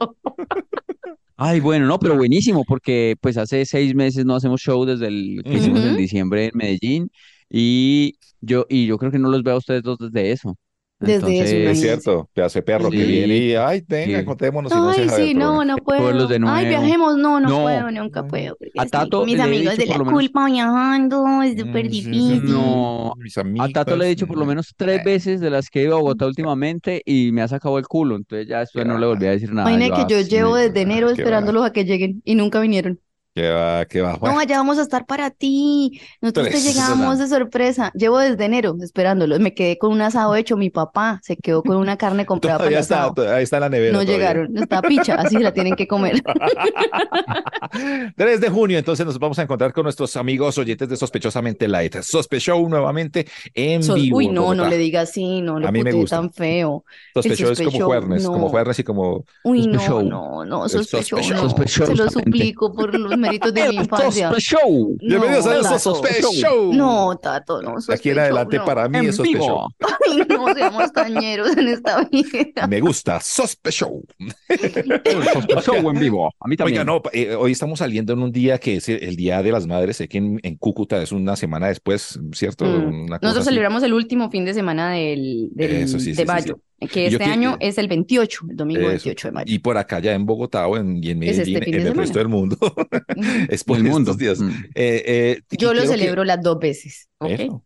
Ay, 1.37 1.59
bueno, 1.59 1.85
no, 1.85 1.99
pero 1.99 2.15
buenísimo, 2.17 2.63
porque 2.65 3.15
pues 3.21 3.37
hace 3.37 3.65
seis 3.65 3.93
meses 3.95 4.25
no 4.25 4.35
hacemos 4.35 4.59
show 4.59 4.85
desde 4.85 5.07
el 5.07 5.41
que 5.43 5.53
hicimos 5.53 5.81
en 5.81 5.95
diciembre 5.95 6.45
en 6.45 6.51
Medellín 6.55 7.11
y 7.49 8.15
yo, 8.41 8.65
y 8.69 8.87
yo 8.87 8.97
creo 8.97 9.11
que 9.11 9.19
no 9.19 9.29
los 9.29 9.43
veo 9.43 9.53
a 9.55 9.57
ustedes 9.59 9.83
dos 9.83 9.97
desde 9.99 10.31
eso. 10.31 10.55
Desde 10.99 11.15
eso, 11.17 11.27
Entonces, 11.27 11.51
Es 11.51 11.53
imagínate. 11.53 12.01
cierto, 12.01 12.29
pedazo 12.33 12.57
de 12.59 12.63
perro 12.63 12.89
que 12.89 12.97
viene 13.03 13.37
y, 13.37 13.53
ay, 13.53 13.83
venga, 13.87 14.19
Sí. 14.19 14.25
contémonos 14.25 14.71
y 14.71 14.75
no 14.75 14.93
se 14.93 15.01
Ay, 15.01 15.09
sí, 15.09 15.33
no, 15.35 15.63
no 15.63 15.77
puedo. 15.77 16.27
De 16.27 16.39
Ay, 16.47 16.67
viajemos, 16.69 17.17
no, 17.17 17.39
no 17.39 17.49
No. 17.49 17.61
puedo, 17.61 17.91
nunca 17.91 18.25
puedo. 18.25 18.57
A 18.77 18.83
es 18.83 18.89
Tato 18.91 19.23
mis 19.23 19.35
le 19.35 19.41
he 19.41 19.43
amigos 19.45 19.77
dicho 19.77 19.81
de 19.81 19.85
por 19.85 19.91
la 19.93 19.97
lo 19.99 20.05
menos- 20.05 20.19
culpa 20.19 20.45
viajando, 20.47 21.41
es 21.43 21.51
súper 21.59 21.85
Mm, 21.85 21.89
sí, 21.91 22.01
difícil. 22.01 22.43
No, 22.45 23.13
Mis 23.17 23.37
A 23.61 23.67
Tato 23.69 23.95
le 23.95 24.05
he 24.05 24.09
dicho 24.09 24.25
por 24.25 24.37
lo 24.37 24.45
menos 24.47 24.73
tres 24.75 24.99
Eh. 24.99 25.03
veces 25.05 25.39
de 25.39 25.51
las 25.51 25.69
que 25.69 25.81
he 25.81 25.83
ido 25.83 25.97
a 25.97 25.99
Bogotá 25.99 26.25
últimamente 26.47 27.03
y 27.05 27.31
me 27.31 27.43
ha 27.43 27.47
sacado 27.47 27.77
el 27.77 27.87
culo, 27.87 28.15
entonces 28.15 28.47
ya 28.47 28.59
después 28.61 28.83
no 28.87 28.97
le 28.97 29.05
volví 29.05 29.27
a 29.27 29.31
decir 29.31 29.53
nada. 29.53 29.69
Imagínate 29.71 30.07
que 30.07 30.13
yo 30.13 30.19
ah, 30.19 30.21
llevo 30.23 30.57
sí, 30.57 30.63
desde 30.63 30.81
enero 30.81 31.07
va. 31.07 31.13
esperándolos 31.13 31.63
a 31.63 31.71
que 31.71 31.85
lleguen 31.85 32.21
y 32.25 32.33
nunca 32.33 32.59
vinieron. 32.59 32.99
Que 33.37 33.51
va, 33.51 33.85
que 33.85 34.01
va. 34.01 34.17
No, 34.19 34.39
allá 34.39 34.57
vamos 34.57 34.79
a 34.79 34.81
estar 34.81 35.05
para 35.05 35.29
ti. 35.29 36.01
Nosotros 36.21 36.49
te 36.49 36.59
llegamos 36.59 37.19
de 37.19 37.27
sorpresa. 37.27 37.91
Llevo 37.93 38.17
desde 38.17 38.43
enero 38.45 38.75
esperándolos. 38.81 39.39
Me 39.39 39.53
quedé 39.53 39.77
con 39.77 39.91
un 39.91 40.01
asado 40.01 40.35
hecho. 40.35 40.57
Mi 40.57 40.71
papá 40.71 41.19
se 41.21 41.37
quedó 41.37 41.61
con 41.61 41.75
una 41.77 41.97
carne 41.97 42.25
comprada 42.25 42.57
para 42.57 42.71
el 42.71 42.77
está, 42.77 43.13
ahí 43.35 43.43
está 43.43 43.59
la 43.59 43.69
nevera. 43.69 43.91
No 43.93 43.99
todavía. 43.99 44.17
llegaron. 44.17 44.57
Está 44.57 44.81
picha, 44.81 45.13
así 45.13 45.35
se 45.37 45.43
la 45.43 45.53
tienen 45.53 45.75
que 45.75 45.87
comer. 45.87 46.19
3 48.15 48.41
de 48.41 48.49
junio, 48.49 48.79
entonces 48.79 49.05
nos 49.05 49.19
vamos 49.19 49.37
a 49.37 49.43
encontrar 49.43 49.71
con 49.71 49.83
nuestros 49.83 50.15
amigos 50.15 50.57
oyentes 50.57 50.89
de 50.89 50.97
Sospechosamente 50.97 51.67
Light. 51.67 51.97
Sospechó 52.01 52.57
nuevamente 52.67 53.27
en 53.53 53.83
Sos- 53.83 53.95
vivo. 54.01 54.17
Uy, 54.17 54.29
no, 54.29 54.55
no 54.55 54.67
le 54.67 54.77
diga 54.79 55.01
así, 55.01 55.41
no 55.41 55.59
le 55.59 55.67
A 55.67 55.71
mí 55.71 55.83
me 55.83 55.91
gusta. 55.91 56.15
tan 56.17 56.31
feo. 56.31 56.83
Sospechó 57.13 57.51
es 57.51 57.61
como 57.61 57.85
Juernes, 57.85 58.25
como 58.25 58.37
no. 58.39 58.49
Juernes 58.49 58.79
y 58.79 58.83
como. 58.83 59.25
Uy, 59.43 59.67
no, 59.67 60.01
no, 60.01 60.43
no, 60.43 60.63
El 60.63 60.69
sospecho, 60.71 61.17
sospechó. 61.17 61.81
no. 61.85 61.87
Se 61.87 61.95
lo 61.95 62.09
suplico 62.09 62.73
por 62.73 62.97
los 62.97 63.15
méritos 63.27 63.53
de 63.53 63.61
mi 63.61 63.67
El 63.67 63.73
infancia. 63.83 64.27
Sospe 64.29 64.41
Show. 64.41 64.97
Bienvenidos 64.99 65.45
No, 65.45 65.51
a 65.51 65.53
Tato. 65.55 65.69
nuestro 65.69 65.79
Sospe 65.95 66.21
Show. 66.21 66.73
No, 66.73 67.17
Tato, 67.17 67.61
no. 67.61 67.75
De 67.87 67.93
aquí 67.93 68.09
en 68.09 68.19
adelante 68.19 68.57
no. 68.57 68.65
para 68.65 68.87
mí 68.89 68.97
En 68.99 69.05
es 69.09 69.15
Sospe 69.15 69.33
vivo. 69.33 69.45
Show. 69.47 69.67
Ay, 70.07 70.21
no 70.29 70.53
seamos 70.53 70.91
tañeros 70.93 71.57
en 71.57 71.67
esta 71.67 72.03
vida. 72.11 72.67
Me 72.67 72.79
gusta 72.81 73.19
Sospe 73.19 73.71
Show. 73.71 74.03
El 74.49 75.23
Sospe 75.33 75.61
Show 75.61 75.89
en 75.89 75.99
vivo. 75.99 76.31
A 76.39 76.47
mí 76.47 76.55
también. 76.57 76.79
Oiga, 76.79 76.83
no, 76.85 77.01
eh, 77.13 77.35
hoy 77.35 77.51
estamos 77.51 77.79
saliendo 77.79 78.13
en 78.13 78.19
un 78.19 78.31
día 78.31 78.57
que 78.59 78.75
es 78.77 78.89
el, 78.89 79.03
el 79.03 79.15
Día 79.15 79.41
de 79.43 79.51
las 79.51 79.67
Madres. 79.67 79.97
Sé 79.97 80.07
que 80.07 80.17
en, 80.17 80.39
en 80.43 80.55
Cúcuta 80.57 81.01
es 81.01 81.11
una 81.11 81.35
semana 81.35 81.67
después, 81.67 82.19
¿cierto? 82.33 82.65
Mm. 82.65 83.03
Una 83.05 83.19
cosa 83.19 83.19
Nosotros 83.21 83.37
así. 83.37 83.45
celebramos 83.49 83.83
el 83.83 83.93
último 83.93 84.29
fin 84.29 84.45
de 84.45 84.53
semana 84.53 84.91
del, 84.91 85.49
del- 85.53 85.71
Eso, 85.77 85.99
sí, 85.99 86.05
sí, 86.05 86.11
de 86.13 86.17
sí, 86.23 86.25
mayo, 86.25 86.59
que 86.79 87.07
este 87.07 87.17
que- 87.17 87.23
año 87.25 87.57
es 87.59 87.77
el 87.79 87.87
28, 87.87 88.45
el 88.51 88.55
domingo 88.55 88.81
Eso. 88.81 88.89
28 88.89 89.27
de 89.29 89.31
mayo. 89.31 89.53
Y 89.53 89.59
por 89.59 89.77
acá 89.77 89.99
ya 89.99 90.13
en 90.13 90.25
Bogotá 90.25 90.67
o 90.67 90.77
en, 90.77 91.03
y 91.03 91.09
en 91.11 91.23
Es 91.23 91.39
este 91.39 91.51
Medellín, 91.51 91.63
fin 91.63 91.71
de 91.71 91.77
en 91.77 91.81
el 91.81 91.83
semana. 91.87 92.01
resto 92.03 92.19
del 92.19 92.27
mundo, 92.27 92.57
es 93.49 93.63
por 93.63 93.77
el 93.77 93.85
estos 93.87 93.99
mundo. 93.99 94.13
días. 94.13 94.39
Mm. 94.39 94.49
Eh, 94.75 95.03
eh, 95.05 95.41
Yo 95.57 95.73
lo 95.73 95.81
que- 95.81 95.87
celebro 95.87 96.23
las 96.23 96.41
dos 96.43 96.59
veces. 96.59 97.07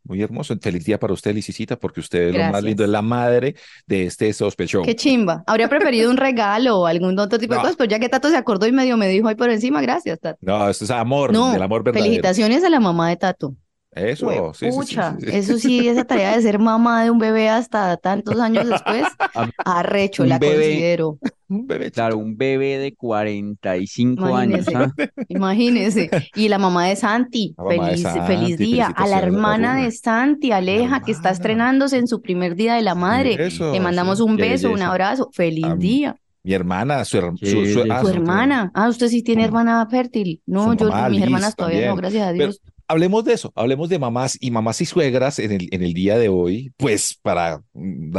muy 0.05 0.21
hermoso. 0.21 0.55
Feliz 0.61 0.85
día 0.85 0.97
para 0.97 1.11
usted, 1.13 1.35
Licicita, 1.35 1.77
porque 1.77 1.99
usted 1.99 2.29
es 2.29 2.35
lo 2.35 2.51
más 2.51 2.63
lindo, 2.63 2.83
es 2.85 2.89
la 2.89 3.01
madre 3.01 3.55
de 3.85 4.05
este 4.05 4.31
sospechoso. 4.31 4.85
Qué 4.85 4.95
chimba. 4.95 5.43
Habría 5.45 5.67
preferido 5.67 6.09
un 6.09 6.15
regalo 6.17 6.79
o 6.79 6.85
algún 6.87 7.19
otro 7.19 7.37
tipo 7.37 7.53
de 7.55 7.59
cosas, 7.59 7.75
pero 7.75 7.89
ya 7.89 7.99
que 7.99 8.07
Tato 8.07 8.29
se 8.29 8.37
acordó 8.37 8.65
y 8.65 8.71
medio 8.71 8.95
me 8.95 9.09
dijo 9.09 9.27
ahí 9.27 9.35
por 9.35 9.49
encima, 9.49 9.81
gracias, 9.81 10.19
Tato. 10.21 10.37
No, 10.41 10.69
esto 10.69 10.85
es 10.85 10.91
amor, 10.91 11.33
No, 11.33 11.51
del 11.51 11.61
amor 11.61 11.83
verdadero. 11.83 12.05
felicitaciones 12.05 12.63
a 12.63 12.69
la 12.69 12.79
mamá 12.79 13.09
de 13.09 13.17
Tato. 13.17 13.55
Eso, 13.93 14.53
sí, 14.53 14.65
sí, 14.67 14.71
sí, 14.71 14.77
Pucha, 14.77 15.15
sí, 15.19 15.25
sí. 15.27 15.35
eso 15.37 15.57
sí, 15.57 15.87
esa 15.89 16.05
tarea 16.05 16.35
de 16.37 16.41
ser 16.41 16.59
mamá 16.59 17.03
de 17.03 17.11
un 17.11 17.19
bebé 17.19 17.49
hasta 17.49 17.97
tantos 17.97 18.39
años 18.39 18.65
después, 18.69 19.03
arrecho, 19.65 20.23
Un 20.23 20.29
la 20.29 20.39
bebé. 20.39 20.55
considero. 20.55 21.17
Un 21.51 21.67
bebé 21.67 21.91
Claro, 21.91 22.17
un 22.17 22.37
bebé 22.37 22.77
de 22.77 22.95
45 22.95 24.23
años. 24.37 24.65
Imagínese. 24.69 24.77
¿ah? 24.77 25.11
Imagínese. 25.27 26.09
Y 26.33 26.47
la 26.47 26.57
mamá 26.57 26.85
de 26.87 26.95
Santi, 26.95 27.53
de 27.69 27.77
feliz, 27.77 28.01
Santi, 28.03 28.19
feliz 28.25 28.57
día. 28.57 28.87
A 28.87 29.05
la 29.05 29.19
hermana 29.19 29.75
de 29.75 29.91
Santi, 29.91 30.53
Aleja, 30.53 31.01
que 31.01 31.11
está 31.11 31.29
estrenándose 31.29 31.97
en 31.97 32.07
su 32.07 32.21
primer 32.21 32.55
día 32.55 32.75
de 32.75 32.81
la 32.83 32.95
madre. 32.95 33.35
Eso, 33.47 33.73
Le 33.73 33.81
mandamos 33.81 34.19
sí, 34.19 34.23
un 34.23 34.37
beso, 34.37 34.71
un 34.71 34.81
abrazo. 34.81 35.29
Feliz 35.33 35.65
día. 35.77 36.15
Mi 36.43 36.53
hermana, 36.53 37.03
su, 37.03 37.17
her- 37.17 37.37
su, 37.37 37.65
su- 37.81 37.91
ah, 37.91 38.01
su- 38.01 38.07
hermana. 38.07 38.71
Ah, 38.73 38.87
usted 38.87 39.09
sí 39.09 39.21
tiene 39.21 39.41
Su- 39.43 39.47
hermana 39.49 39.85
fértil. 39.91 40.41
No, 40.45 40.73
yo, 40.73 40.89
mis 41.09 41.21
hermanas 41.21 41.55
todavía 41.55 41.89
no, 41.89 41.95
gracias 41.97 42.23
a 42.29 42.31
Pero- 42.31 42.45
Dios. 42.45 42.61
Hablemos 42.91 43.23
de 43.23 43.33
eso, 43.33 43.53
hablemos 43.55 43.87
de 43.89 43.99
mamás 43.99 44.37
y 44.41 44.51
mamás 44.51 44.81
y 44.81 44.85
suegras 44.85 45.39
en 45.39 45.51
el, 45.53 45.69
en 45.71 45.81
el 45.81 45.93
día 45.93 46.17
de 46.17 46.27
hoy, 46.29 46.73
pues 46.77 47.17
para 47.21 47.61
mm, 47.73 48.11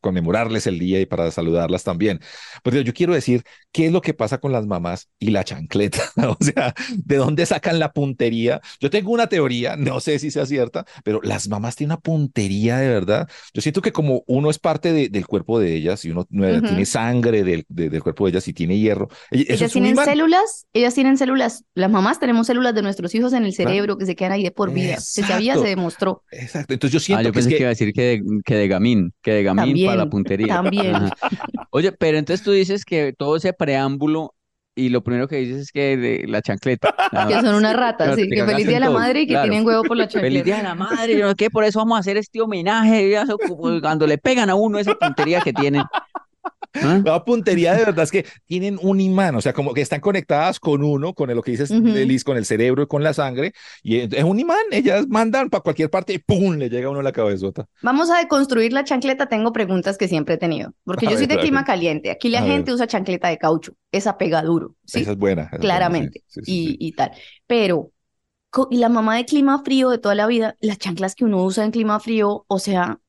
conmemorarles 0.00 0.66
el 0.66 0.78
día 0.78 1.00
y 1.00 1.06
para 1.06 1.30
saludarlas 1.30 1.84
también. 1.84 2.20
Pero 2.62 2.80
yo 2.80 2.92
quiero 2.92 3.14
decir, 3.14 3.44
¿qué 3.72 3.86
es 3.86 3.92
lo 3.92 4.00
que 4.00 4.14
pasa 4.14 4.38
con 4.38 4.52
las 4.52 4.66
mamás 4.66 5.08
y 5.18 5.30
la 5.30 5.44
chancleta? 5.44 6.02
O 6.28 6.36
sea, 6.44 6.74
¿de 6.96 7.16
dónde 7.16 7.46
sacan 7.46 7.78
la 7.78 7.92
puntería? 7.92 8.60
Yo 8.80 8.90
tengo 8.90 9.10
una 9.12 9.28
teoría, 9.28 9.76
no 9.76 10.00
sé 10.00 10.18
si 10.18 10.30
sea 10.30 10.44
cierta, 10.46 10.84
pero 11.04 11.20
las 11.22 11.48
mamás 11.48 11.74
tienen 11.76 11.92
una 11.92 12.00
puntería 12.00 12.76
de 12.78 12.88
verdad. 12.88 13.28
Yo 13.54 13.62
siento 13.62 13.80
que 13.80 13.92
como 13.92 14.22
uno 14.26 14.50
es 14.50 14.58
parte 14.58 14.92
de- 14.92 15.08
del 15.08 15.26
cuerpo 15.26 15.58
de 15.58 15.74
ellas 15.74 16.04
y 16.04 16.10
uno 16.10 16.26
no- 16.30 16.46
Ujú. 16.48 16.60
tiene 16.66 16.84
sangre 16.84 17.42
del, 17.44 17.64
de- 17.68 17.88
del 17.88 18.02
cuerpo 18.02 18.24
de 18.26 18.30
ellas 18.32 18.46
y 18.48 18.52
tiene 18.52 18.78
hierro, 18.78 19.08
e- 19.30 19.46
Ellas 19.48 19.72
tienen 19.72 19.96
células, 19.96 20.66
ellas 20.74 20.94
tienen 20.94 21.16
células, 21.16 21.64
las 21.74 21.90
mamás 21.90 22.20
tenemos 22.20 22.46
células 22.46 22.74
de 22.74 22.82
nuestros 22.82 23.14
hijos 23.14 23.32
en 23.32 23.44
el 23.44 23.54
Claro. 23.54 23.70
Cerebro 23.78 23.98
que 23.98 24.06
se 24.06 24.16
quedan 24.16 24.32
ahí 24.32 24.42
de 24.42 24.50
por 24.50 24.72
vida. 24.72 24.98
Se 25.00 25.22
sabía, 25.22 25.52
Exacto. 25.52 25.62
se 25.62 25.68
demostró. 25.68 26.22
Exacto. 26.30 26.74
Entonces 26.74 26.92
yo 26.92 26.98
Ah, 27.14 27.22
siento 27.22 27.22
yo 27.28 27.32
que 27.32 27.38
es 27.40 27.44
pensé 27.46 27.50
que 27.50 27.56
que 27.56 27.62
iba 27.62 27.68
a 27.68 27.70
decir 27.70 27.92
que 27.92 28.02
de, 28.02 28.22
que 28.44 28.54
de 28.56 28.68
gamín, 28.68 29.12
que 29.22 29.32
de 29.32 29.42
gamín 29.42 29.86
para 29.86 29.96
la 29.96 30.02
También, 30.04 30.10
puntería. 30.10 30.46
también. 30.48 30.94
Ajá. 30.94 31.16
Oye, 31.70 31.92
pero 31.92 32.18
entonces 32.18 32.44
tú 32.44 32.52
dices 32.52 32.84
que 32.84 33.12
todo 33.16 33.36
ese 33.36 33.52
preámbulo 33.52 34.34
y 34.74 34.90
lo 34.90 35.02
primero 35.02 35.26
que 35.26 35.36
dices 35.36 35.62
es 35.62 35.72
que 35.72 35.96
de 35.96 36.24
la 36.28 36.40
chancleta. 36.40 36.94
Que 37.26 37.34
son 37.40 37.54
unas 37.56 37.74
ratas, 37.74 38.14
sí, 38.14 38.28
que 38.28 38.44
feliz 38.44 38.66
día 38.66 38.76
de 38.76 38.80
la 38.80 38.90
madre 38.90 39.22
y 39.22 39.26
que 39.26 39.32
claro. 39.32 39.48
tienen 39.50 39.66
huevo 39.66 39.82
por 39.82 39.96
la 39.96 40.04
Feliz 40.08 40.22
chancleta. 40.22 40.44
día 40.44 40.56
de 40.58 40.62
la 40.62 40.74
madre, 40.76 41.16
no 41.16 41.34
qué, 41.34 41.50
por 41.50 41.64
eso 41.64 41.80
vamos 41.80 41.96
a 41.96 42.00
hacer 42.00 42.16
este 42.16 42.40
homenaje, 42.40 43.16
cuando 43.82 44.06
le 44.06 44.18
pegan 44.18 44.50
a 44.50 44.54
uno 44.54 44.78
esa 44.78 44.94
puntería 44.94 45.40
que 45.40 45.52
tienen. 45.52 45.82
¿Ah? 46.74 47.00
La 47.04 47.24
puntería 47.24 47.72
de 47.74 47.84
verdad 47.84 48.04
es 48.04 48.10
que 48.10 48.26
tienen 48.46 48.78
un 48.82 49.00
imán, 49.00 49.34
o 49.34 49.40
sea, 49.40 49.52
como 49.52 49.74
que 49.74 49.80
están 49.80 50.00
conectadas 50.00 50.60
con 50.60 50.82
uno, 50.82 51.14
con 51.14 51.30
el- 51.30 51.36
lo 51.36 51.42
que 51.42 51.52
dices, 51.52 51.70
Ujú. 51.70 51.86
Liz, 51.88 52.24
con 52.24 52.36
el 52.36 52.44
cerebro 52.44 52.82
y 52.82 52.86
con 52.86 53.02
la 53.02 53.14
sangre, 53.14 53.52
y 53.82 53.98
es 53.98 54.24
un 54.24 54.38
imán, 54.38 54.58
ellas 54.70 55.06
mandan 55.08 55.50
para 55.50 55.62
cualquier 55.62 55.90
parte 55.90 56.12
y 56.14 56.18
¡pum! 56.18 56.56
le 56.56 56.68
llega 56.68 56.88
a 56.88 56.90
uno 56.90 57.02
la 57.02 57.12
cabezota. 57.12 57.66
Vamos 57.80 58.10
a 58.10 58.18
deconstruir 58.18 58.72
la 58.72 58.84
chancleta. 58.84 59.26
Tengo 59.28 59.52
preguntas 59.52 59.96
que 59.98 60.08
siempre 60.08 60.34
he 60.34 60.38
tenido, 60.38 60.72
porque 60.84 61.06
A 61.06 61.10
yo 61.10 61.16
soy 61.16 61.26
de 61.26 61.36
a 61.36 61.40
clima 61.40 61.64
caliente. 61.64 62.10
Aquí 62.10 62.28
la 62.28 62.40
A 62.40 62.44
gente 62.44 62.70
ver. 62.70 62.74
usa 62.74 62.86
chancleta 62.86 63.28
de 63.28 63.38
caucho, 63.38 63.72
esa 63.92 64.18
pega 64.18 64.42
duro, 64.42 64.74
¿sí? 64.84 65.00
Esa 65.00 65.12
es 65.12 65.16
buena. 65.18 65.42
esa 65.44 65.56
es 65.56 65.60
buena, 65.60 65.60
Claramente. 65.62 66.24
sí, 66.26 66.40
sí, 66.44 66.58
sí, 66.60 66.76
y, 66.80 66.88
y 66.88 66.92
tal. 66.92 67.12
Pero, 67.46 67.92
y 68.70 68.78
la 68.78 68.88
mamá 68.88 69.16
de 69.16 69.24
clima 69.26 69.62
frío 69.64 69.90
de 69.90 69.98
toda 69.98 70.14
la 70.14 70.26
vida, 70.26 70.56
las 70.60 70.78
chanclas 70.78 71.14
que 71.14 71.24
uno 71.24 71.42
usa 71.44 71.64
en 71.64 71.70
clima 71.70 72.00
frío, 72.00 72.44
o 72.48 72.58
sea, 72.58 73.00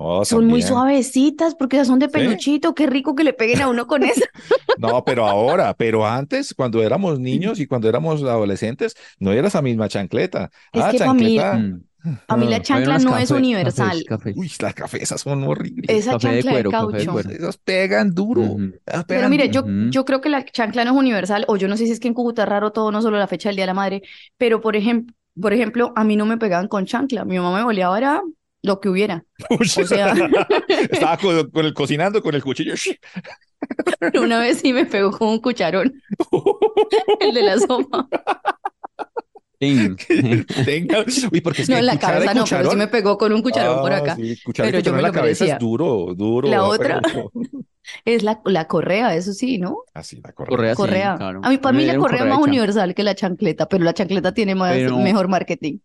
Oh, 0.00 0.24
son 0.24 0.46
muy 0.46 0.62
suavecitas 0.62 1.54
porque 1.56 1.76
esas 1.76 1.88
son 1.88 1.98
de 1.98 2.06
Sí. 2.06 2.12
peluchito. 2.12 2.74
Qué 2.74 2.86
rico 2.86 3.14
que 3.16 3.24
le 3.24 3.32
peguen 3.32 3.62
a 3.62 3.68
uno 3.68 3.86
con 3.86 4.02
eso. 4.04 4.24
No, 4.78 5.02
pero 5.04 5.26
ahora, 5.26 5.74
pero 5.74 6.06
antes, 6.06 6.54
cuando 6.54 6.80
éramos 6.84 7.18
niños 7.18 7.58
y 7.58 7.66
cuando 7.66 7.88
éramos 7.88 8.22
adolescentes, 8.22 8.94
no 9.18 9.32
era 9.32 9.48
esa 9.48 9.60
misma 9.60 9.88
chancleta. 9.88 10.50
Es 10.72 10.82
ah, 10.82 10.90
que 10.92 10.92
mí- 10.92 10.98
chancleta. 11.00 11.54
Mm. 11.54 11.82
A 12.28 12.36
mí 12.36 12.46
la 12.46 12.56
Ah, 12.56 12.62
chancla 12.62 12.98
no 13.00 13.18
es 13.18 13.32
universal. 13.32 13.88
cafés, 13.88 14.04
cafés. 14.04 14.36
Uy, 14.36 14.50
las 14.60 14.72
cafés 14.74 15.08
son 15.08 15.42
horribles. 15.42 15.84
Esa 15.90 16.16
chancla 16.16 16.30
de 16.32 16.42
cuero, 16.42 16.70
de 16.92 17.04
caucho. 17.04 17.18
Esas 17.30 17.56
pegan 17.58 18.14
duro. 18.14 18.56
Esas 18.86 19.04
Pero 19.06 19.28
mire, 19.28 19.48
duro. 19.48 19.66
yo, 19.66 19.90
yo 19.90 20.04
creo 20.04 20.20
que 20.20 20.28
la 20.28 20.44
chancla 20.44 20.84
no 20.84 20.92
es 20.92 20.96
universal, 20.96 21.44
o 21.48 21.56
yo 21.56 21.66
no 21.66 21.76
sé 21.76 21.86
si 21.86 21.90
es 21.92 21.98
que 21.98 22.06
en 22.06 22.14
Cúcuta 22.14 22.44
es 22.44 22.48
raro 22.48 22.70
todo, 22.70 22.92
no 22.92 23.02
solo 23.02 23.18
la 23.18 23.26
fecha 23.26 23.48
del 23.48 23.56
Día 23.56 23.64
de 23.64 23.66
la 23.66 23.74
Madre, 23.74 24.02
pero 24.36 24.60
por 24.60 24.76
ejemplo, 24.76 25.12
por 25.40 25.52
ejemplo, 25.52 25.92
a 25.96 26.04
mí 26.04 26.14
no 26.16 26.24
me 26.24 26.36
pegaban 26.38 26.68
con 26.68 26.86
chancla, 26.86 27.24
mi 27.24 27.36
mamá 27.36 27.58
me 27.58 27.64
boleaba 27.64 27.98
era 27.98 28.22
lo 28.62 28.80
que 28.80 28.88
hubiera. 28.88 29.24
Uy, 29.50 29.58
O 29.82 29.86
sea, 29.86 30.14
Estaba 30.68 31.16
con, 31.20 31.50
con 31.50 31.64
el 31.66 31.74
cocinando 31.74 32.22
con 32.22 32.34
el 32.34 32.42
cuchillo. 32.42 32.74
una 34.20 34.40
vez 34.40 34.60
sí 34.60 34.72
me 34.72 34.86
pegó 34.86 35.10
con 35.10 35.28
un 35.28 35.40
cucharón, 35.40 35.92
el 37.20 37.34
de 37.34 37.42
la 37.42 37.58
sopa. 37.58 38.08
Tenga- 39.60 41.04
Uy, 41.32 41.40
porque 41.40 41.62
es 41.62 41.68
No, 41.68 41.74
que 41.74 41.80
en 41.80 41.86
la 41.86 41.98
cabeza 41.98 42.32
no, 42.34 42.44
pero 42.48 42.70
sí 42.70 42.76
me 42.76 42.86
pegó 42.86 43.18
con 43.18 43.32
un 43.32 43.42
cucharón 43.42 43.80
por 43.80 43.92
Ah, 43.92 43.96
acá. 43.98 44.14
sí, 44.16 44.36
Pero 44.56 44.78
yo 44.78 44.92
me 44.92 44.98
en 44.98 45.02
la 45.02 45.08
lo 45.08 45.14
cabeza 45.14 45.44
merecía. 45.44 45.54
es 45.54 45.58
duro, 45.60 46.14
duro. 46.14 46.48
La 46.48 46.62
otra. 46.64 47.00
Es 48.04 48.22
la, 48.22 48.40
la 48.44 48.66
correa, 48.66 49.14
eso 49.14 49.32
sí, 49.32 49.58
¿no? 49.58 49.78
Así, 49.94 50.20
la 50.22 50.32
correa. 50.32 50.48
Correa, 50.56 50.74
sí, 50.74 50.76
Correa. 50.76 51.14
claro. 51.16 51.40
A 51.42 51.50
mí, 51.50 51.58
para 51.58 51.76
mí 51.76 51.84
la 51.84 51.96
correa 51.96 52.20
es 52.22 52.28
más 52.28 52.38
hecha. 52.38 52.48
universal 52.48 52.94
que 52.94 53.02
la 53.02 53.14
chancleta, 53.14 53.68
pero 53.68 53.84
la 53.84 53.94
chancleta 53.94 54.32
tiene 54.32 54.54
más, 54.54 54.72
Pero- 54.74 54.98
mejor 54.98 55.28
marketing. 55.28 55.78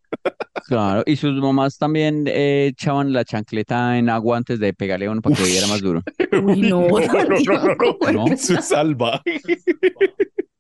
Claro, 0.68 1.04
y 1.06 1.16
sus 1.18 1.34
mamás 1.42 1.78
también 1.78 2.24
eh, 2.28 2.68
echaban 2.72 3.12
la 3.12 3.26
chancleta 3.26 3.98
en 3.98 4.10
agua 4.10 4.38
antes 4.38 4.60
de 4.60 4.74
pegarle 4.74 5.08
a 5.08 5.12
uno 5.12 5.22
para 5.22 5.36
que 5.36 5.44
diera 5.44 5.68
más 5.68 5.82
duro. 5.82 6.02
Uy, 6.44 6.62
no, 6.62 6.82
No, 6.88 7.00
no, 7.00 7.00
no, 7.00 7.24
no, 7.24 7.36
Santiago, 7.38 7.98
no, 8.02 8.12
¿no? 8.12 8.28
Eso 8.34 8.54
es 8.54 8.66
salvaje. 8.66 9.42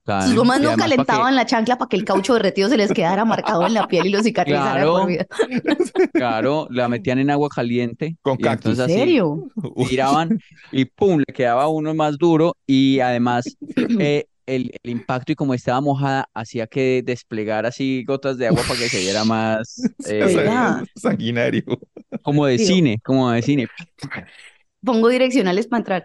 Claro, 0.05 0.25
Sus 0.25 0.33
y 0.33 0.61
no 0.61 0.71
que- 0.71 0.75
calentaban 0.75 1.33
la 1.35 1.45
chancla 1.45 1.77
para 1.77 1.87
que 1.87 1.95
el 1.95 2.03
caucho 2.03 2.33
derretido 2.33 2.67
se 2.67 2.75
les 2.75 2.91
quedara 2.91 3.23
marcado 3.23 3.65
en 3.65 3.73
la 3.73 3.87
piel 3.87 4.07
y 4.07 4.09
lo 4.09 4.21
cicatrizara 4.21 4.73
Claro. 4.81 4.93
por 4.99 5.07
vida. 5.07 5.25
Claro, 6.13 6.67
la 6.69 6.89
metían 6.89 7.19
en 7.19 7.29
agua 7.29 7.47
caliente 7.49 8.17
Con 8.21 8.35
cactus. 8.37 8.79
¿En 8.79 8.89
serio? 8.89 9.47
Tiraban 9.87 10.39
y 10.71 10.85
pum, 10.85 11.19
le 11.25 11.33
quedaba 11.33 11.67
uno 11.69 11.93
más 11.93 12.17
duro 12.17 12.55
y 12.67 12.99
además 12.99 13.45
eh, 13.99 14.25
el, 14.45 14.73
el 14.83 14.91
impacto 14.91 15.31
y 15.31 15.35
como 15.35 15.53
estaba 15.53 15.79
mojada 15.79 16.27
hacía 16.33 16.67
que 16.67 17.01
desplegara 17.05 17.69
así 17.69 18.03
gotas 18.05 18.37
de 18.37 18.47
agua 18.47 18.61
para 18.67 18.79
que 18.79 18.89
se 18.89 18.99
viera 18.99 19.23
más 19.23 19.81
eh. 20.09 20.83
Sanguinario. 20.95 21.63
como 22.21 22.45
de 22.45 22.57
Digo- 22.57 22.67
cine, 22.67 22.99
como 23.03 23.31
de 23.31 23.41
cine. 23.41 23.67
Pongo 24.83 25.07
direccionales 25.07 25.67
para 25.67 25.77
entrar. 25.79 26.03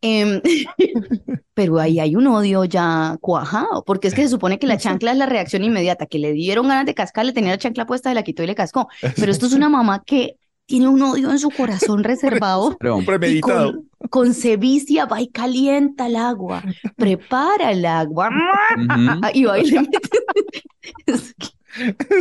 Em, 0.00 0.40
pero 1.54 1.78
ahí 1.78 2.00
hay 2.00 2.16
un 2.16 2.26
odio 2.26 2.64
ya 2.64 3.16
cuajado, 3.20 3.84
porque 3.84 4.08
es 4.08 4.14
que 4.14 4.22
se 4.22 4.28
supone 4.28 4.58
que 4.58 4.66
la 4.66 4.76
chancla 4.76 5.12
es 5.12 5.18
la 5.18 5.26
reacción 5.26 5.64
inmediata, 5.64 6.06
que 6.06 6.18
le 6.18 6.32
dieron 6.32 6.68
ganas 6.68 6.86
de 6.86 6.94
cascar, 6.94 7.24
le 7.24 7.32
tenía 7.32 7.52
la 7.52 7.58
chancla 7.58 7.86
puesta, 7.86 8.10
se 8.10 8.14
la 8.14 8.22
quitó 8.22 8.42
y 8.42 8.46
le 8.46 8.54
cascó. 8.54 8.88
Pero 9.16 9.32
esto 9.32 9.46
es 9.46 9.52
una 9.52 9.68
mamá 9.68 10.02
que 10.04 10.36
tiene 10.66 10.88
un 10.88 11.00
odio 11.02 11.30
en 11.30 11.38
su 11.38 11.50
corazón 11.50 12.04
reservado 12.04 12.76
Pero, 12.78 13.00
y 13.00 13.04
Premeditado. 13.04 13.72
con, 13.72 14.08
con 14.10 14.34
sevicia 14.34 15.06
va 15.06 15.20
y 15.20 15.28
calienta 15.28 16.06
el 16.06 16.16
agua, 16.16 16.62
prepara 16.96 17.72
el 17.72 17.84
agua 17.86 18.30
y 19.34 19.44
va 19.44 19.58
y 19.58 19.70
le 19.70 19.80
mete. 19.80 19.98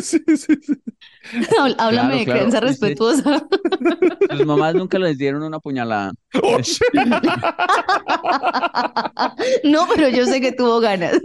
Sí, 0.02 0.20
sí, 0.28 0.36
sí. 0.38 0.74
Háblame 1.78 1.90
Claro, 1.90 2.18
de 2.18 2.26
claro, 2.26 2.52
sí. 2.52 2.58
respetuosa. 2.60 3.48
Sus 4.30 4.44
mamás 4.44 4.76
nunca 4.76 5.00
les 5.00 5.18
dieron 5.18 5.44
una 5.44 5.60
puñalada. 5.60 6.12
Uy. 6.44 6.64
No, 9.64 9.88
pero 9.96 10.10
yo 10.10 10.26
sé 10.26 10.42
que 10.42 10.52
tuvo 10.52 10.80
ganas. 10.80 11.20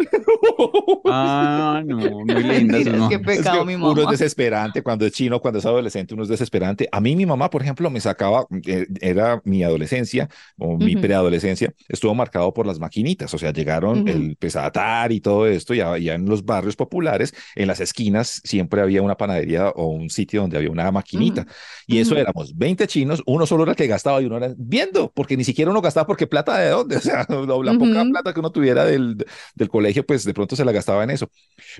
Ah, 1.06 1.82
no, 1.84 2.24
muy 2.24 2.42
linda 2.44 2.78
mamá. 2.84 3.08
qué 3.08 3.14
Es 3.16 3.20
que 3.22 3.38
pecado 3.38 3.64
mi 3.64 3.74
uno 3.74 3.90
es 4.02 4.06
mamá. 4.06 4.08
desesperante 4.08 4.82
cuando 4.82 5.06
es 5.06 5.12
chino, 5.12 5.40
cuando 5.40 5.58
es 5.58 5.66
adolescente, 5.66 6.14
uno 6.14 6.22
es 6.22 6.28
desesperante. 6.28 6.88
A 6.92 7.00
mí 7.00 7.16
mi 7.16 7.26
mamá, 7.26 7.50
por 7.50 7.62
ejemplo, 7.62 7.90
me 7.90 8.00
sacaba, 8.00 8.46
eh, 8.66 8.86
era 9.00 9.40
mi 9.44 9.62
adolescencia 9.64 10.28
o 10.58 10.76
mi 10.76 10.92
Ujú. 10.92 10.96
preadolescencia, 10.96 11.72
estuvo 11.88 12.14
marcado 12.14 12.52
por 12.52 12.66
las 12.66 12.78
maquinitas, 12.78 13.32
o 13.34 13.38
sea, 13.38 13.52
llegaron 13.52 14.00
Ujú. 14.00 14.08
el 14.08 14.36
pesatar 14.36 15.12
y 15.12 15.20
todo 15.20 15.46
esto, 15.46 15.74
y 15.74 15.78
ya 15.78 16.14
en 16.14 16.26
los 16.26 16.44
barrios 16.44 16.76
populares, 16.76 17.34
en 17.56 17.66
las 17.66 17.80
esquinas, 17.80 18.40
siempre 18.44 18.80
había 18.80 19.02
una 19.02 19.16
panadería 19.16 19.70
o 19.70 19.89
un 19.92 20.10
sitio 20.10 20.42
donde 20.42 20.56
había 20.56 20.70
una 20.70 20.90
maquinita. 20.90 21.46
Y 21.86 21.98
eso 21.98 22.16
éramos 22.16 22.56
20 22.56 22.86
chinos, 22.86 23.22
uno 23.26 23.46
solo 23.46 23.62
era 23.64 23.72
el 23.72 23.76
que 23.76 23.86
gastaba 23.86 24.20
y 24.22 24.26
uno 24.26 24.36
era 24.36 24.52
viendo, 24.56 25.12
porque 25.12 25.36
ni 25.36 25.44
siquiera 25.44 25.70
uno 25.70 25.80
gastaba 25.82 26.06
porque 26.06 26.26
plata 26.26 26.58
de 26.58 26.70
dónde, 26.70 26.96
o 26.98 27.00
sea, 27.00 27.26
la, 27.28 27.36
la 27.36 27.74
poca 27.74 28.02
Ujú. 28.02 28.10
plata 28.10 28.32
que 28.34 28.40
uno 28.40 28.50
tuviera 28.52 28.84
del, 28.84 29.24
del 29.54 29.68
colegio, 29.68 30.04
pues 30.06 30.24
de 30.24 30.34
pronto 30.34 30.56
se 30.56 30.64
la 30.64 30.72
gastaba 30.72 31.04
en 31.04 31.10
eso 31.10 31.28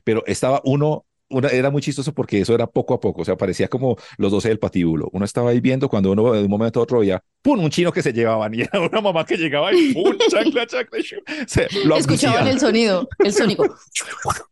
pero 0.05 0.23
estaba 0.27 0.61
uno, 0.64 1.07
una- 1.29 1.49
era 1.49 1.70
muy 1.70 1.83
chistoso 1.83 2.12
porque 2.12 2.40
eso 2.40 2.55
era 2.55 2.66
poco 2.66 2.94
a 2.94 3.01
poco, 3.01 3.23
o 3.23 3.25
sea, 3.25 3.37
parecía 3.37 3.68
como 3.68 3.96
los 4.18 4.33
12 4.33 4.49
del 4.49 4.59
patíbulo. 4.59 5.09
Uno 5.12 5.25
estaba 5.25 5.51
ahí 5.51 5.61
viendo 5.61 5.88
cuando 5.88 6.12
uno 6.12 6.33
de 6.33 6.42
un 6.42 6.51
momento 6.51 6.81
a 6.81 6.83
otro 6.83 7.01
veía, 7.01 7.23
¡pum! 7.42 7.62
un 7.62 7.70
chino 7.70 7.92
que 7.92 8.03
se 8.03 8.12
llevaban 8.12 8.53
y 8.55 8.62
era 8.62 8.81
una 8.81 9.01
mamá 9.01 9.25
que 9.25 9.37
llegaba 9.37 9.73
y 9.73 9.94
¡pum! 9.94 10.14
chancla, 10.31 10.66
chancla, 10.66 11.01
shu, 11.01 11.16
se, 11.46 11.68
lo 11.85 11.96
Escuchaban 11.96 12.46
el 12.49 12.59
sonido, 12.61 13.09
el 13.18 13.33
sónico. 13.33 13.64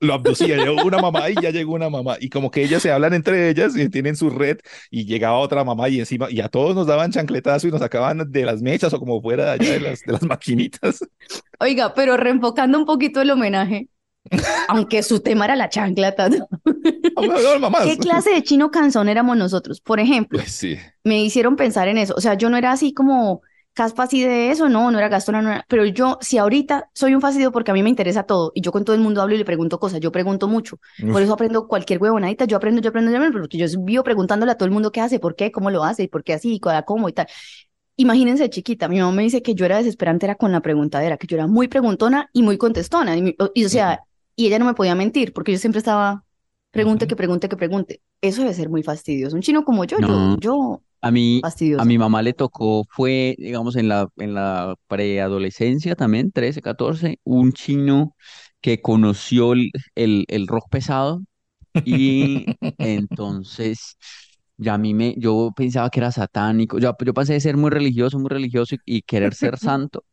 lo 0.00 0.14
abducía, 0.14 0.56
llegó 0.56 0.84
una 0.84 0.98
mamá 0.98 1.30
y 1.30 1.34
ya 1.40 1.50
llegó 1.50 1.74
una 1.74 1.88
mamá 1.88 2.16
y 2.20 2.28
como 2.28 2.50
que 2.50 2.62
ellas 2.62 2.82
se 2.82 2.92
hablan 2.92 3.14
entre 3.14 3.48
ellas 3.48 3.76
y 3.76 3.88
tienen 3.88 4.16
su 4.16 4.30
red 4.30 4.58
y 4.90 5.06
llegaba 5.06 5.38
otra 5.38 5.64
mamá 5.64 5.88
y 5.88 6.00
encima 6.00 6.30
y 6.30 6.40
a 6.40 6.48
todos 6.48 6.74
nos 6.74 6.86
daban 6.86 7.12
chancletazo 7.12 7.68
y 7.68 7.70
nos 7.70 7.80
sacaban 7.80 8.30
de 8.30 8.44
las 8.44 8.60
mechas 8.62 8.92
o 8.92 8.98
como 8.98 9.22
fuera 9.22 9.44
de 9.46 9.50
allá 9.52 9.72
de 9.72 9.80
las, 9.80 10.02
de 10.02 10.12
las 10.12 10.22
maquinitas. 10.22 11.00
Oiga, 11.60 11.94
pero 11.94 12.16
reenfocando 12.16 12.78
un 12.78 12.84
poquito 12.84 13.20
el 13.22 13.30
homenaje, 13.30 13.88
aunque 14.68 15.02
su 15.02 15.20
tema 15.20 15.46
era 15.46 15.56
la 15.56 15.68
chancla, 15.68 16.14
tato, 16.14 16.48
Mamás. 17.60 17.84
¿qué 17.84 17.98
clase 17.98 18.30
de 18.30 18.42
chino 18.42 18.70
cansón 18.70 19.08
éramos 19.08 19.36
nosotros? 19.36 19.80
Por 19.80 20.00
ejemplo, 20.00 20.38
Pues 20.38 20.52
sí. 20.52 20.78
me 21.04 21.22
hicieron 21.22 21.56
pensar 21.56 21.88
en 21.88 21.98
eso. 21.98 22.14
O 22.16 22.20
sea, 22.20 22.34
yo 22.34 22.50
no 22.50 22.56
era 22.56 22.72
así 22.72 22.92
como 22.92 23.42
caspa 23.76 24.04
así 24.04 24.24
de 24.24 24.50
eso, 24.50 24.68
no, 24.68 24.90
no 24.90 24.98
era 24.98 25.08
gastona, 25.08 25.42
no 25.42 25.50
era- 25.52 25.66
pero 25.68 25.84
yo, 25.86 26.18
si 26.20 26.38
ahorita 26.38 26.90
soy 26.94 27.14
un 27.14 27.20
fastidio 27.20 27.52
porque 27.52 27.70
a 27.70 27.74
mí 27.74 27.82
me 27.82 27.90
interesa 27.90 28.24
todo 28.24 28.52
y 28.54 28.62
yo 28.62 28.72
con 28.72 28.84
todo 28.84 28.96
el 28.96 29.02
mundo 29.02 29.22
hablo 29.22 29.34
y 29.34 29.38
le 29.38 29.44
pregunto 29.44 29.78
cosas, 29.78 30.00
yo 30.00 30.10
pregunto 30.12 30.48
mucho. 30.48 30.78
Por 31.10 31.22
eso 31.22 31.34
aprendo 31.34 31.68
cualquier 31.68 32.00
huevonadita, 32.02 32.46
yo 32.46 32.56
aprendo, 32.56 32.80
yo 32.82 32.90
aprendo, 32.90 33.10
yo 33.12 33.18
aprendo, 33.18 33.38
porque 33.40 33.58
yo 33.58 33.66
vivo 33.84 34.02
preguntándole 34.04 34.52
a 34.52 34.56
todo 34.56 34.66
el 34.66 34.72
mundo 34.72 34.90
qué 34.92 35.00
hace, 35.02 35.20
por 35.20 35.36
qué, 35.36 35.52
cómo 35.52 35.70
lo 35.70 35.84
hace, 35.84 36.04
y 36.04 36.08
por 36.08 36.24
qué 36.24 36.34
así, 36.34 36.54
y 36.54 36.60
cómo 36.86 37.08
y 37.08 37.12
tal. 37.12 37.26
Imagínense, 37.98 38.50
chiquita, 38.50 38.88
mi 38.88 38.98
mamá 39.00 39.12
me 39.12 39.22
dice 39.22 39.42
que 39.42 39.54
yo 39.54 39.64
era 39.64 39.78
desesperante, 39.78 40.26
era 40.26 40.34
con 40.34 40.52
la 40.52 40.60
preguntadera, 40.60 41.16
que 41.16 41.26
yo 41.26 41.36
era 41.36 41.46
muy 41.46 41.68
preguntona 41.68 42.28
y 42.32 42.42
muy 42.42 42.58
contestona. 42.58 43.16
Y, 43.16 43.22
mi- 43.22 43.36
y, 43.54 43.64
o 43.64 43.68
sea, 43.70 44.00
y 44.34 44.46
ella 44.48 44.58
no 44.58 44.66
me 44.66 44.74
podía 44.74 44.94
mentir, 44.94 45.32
porque 45.32 45.52
yo 45.52 45.58
siempre 45.58 45.78
estaba, 45.78 46.22
pregunte, 46.70 47.06
Ujú. 47.06 47.10
que 47.10 47.16
pregunte, 47.16 47.48
que 47.48 47.56
pregunte. 47.56 48.02
Eso 48.20 48.42
debe 48.42 48.52
ser 48.52 48.68
muy 48.68 48.82
fastidioso. 48.82 49.34
Un 49.34 49.40
chino 49.42 49.64
como 49.64 49.84
yo, 49.86 49.98
No. 49.98 50.36
yo, 50.36 50.36
yo, 50.40 50.82
A 51.00 51.10
mí, 51.10 51.42
fastidioso. 51.42 51.82
a 51.82 51.84
mi 51.84 51.98
mamá 51.98 52.22
le 52.22 52.32
tocó, 52.32 52.84
fue, 52.90 53.34
digamos, 53.38 53.76
en 53.76 53.88
la, 53.88 54.08
en 54.16 54.34
la 54.34 54.74
preadolescencia 54.88 55.94
también, 55.96 56.32
13, 56.32 56.62
14, 56.62 57.20
un 57.24 57.52
chino 57.52 58.16
que 58.60 58.80
conoció 58.80 59.52
el, 59.52 59.70
el, 59.94 60.24
el 60.28 60.46
rock 60.46 60.68
pesado 60.70 61.22
y 61.84 62.46
entonces 62.78 63.96
ya 64.58 64.74
a 64.74 64.78
mí 64.78 64.94
me, 64.94 65.14
yo 65.18 65.52
pensaba 65.56 65.90
que 65.90 66.00
era 66.00 66.12
satánico, 66.12 66.78
yo, 66.78 66.94
yo 67.04 67.14
pasé 67.14 67.34
de 67.34 67.40
ser 67.40 67.56
muy 67.56 67.70
religioso, 67.70 68.18
muy 68.18 68.30
religioso 68.30 68.74
y, 68.76 68.98
y 68.98 69.02
querer 69.02 69.34
ser 69.34 69.58
santo, 69.58 70.04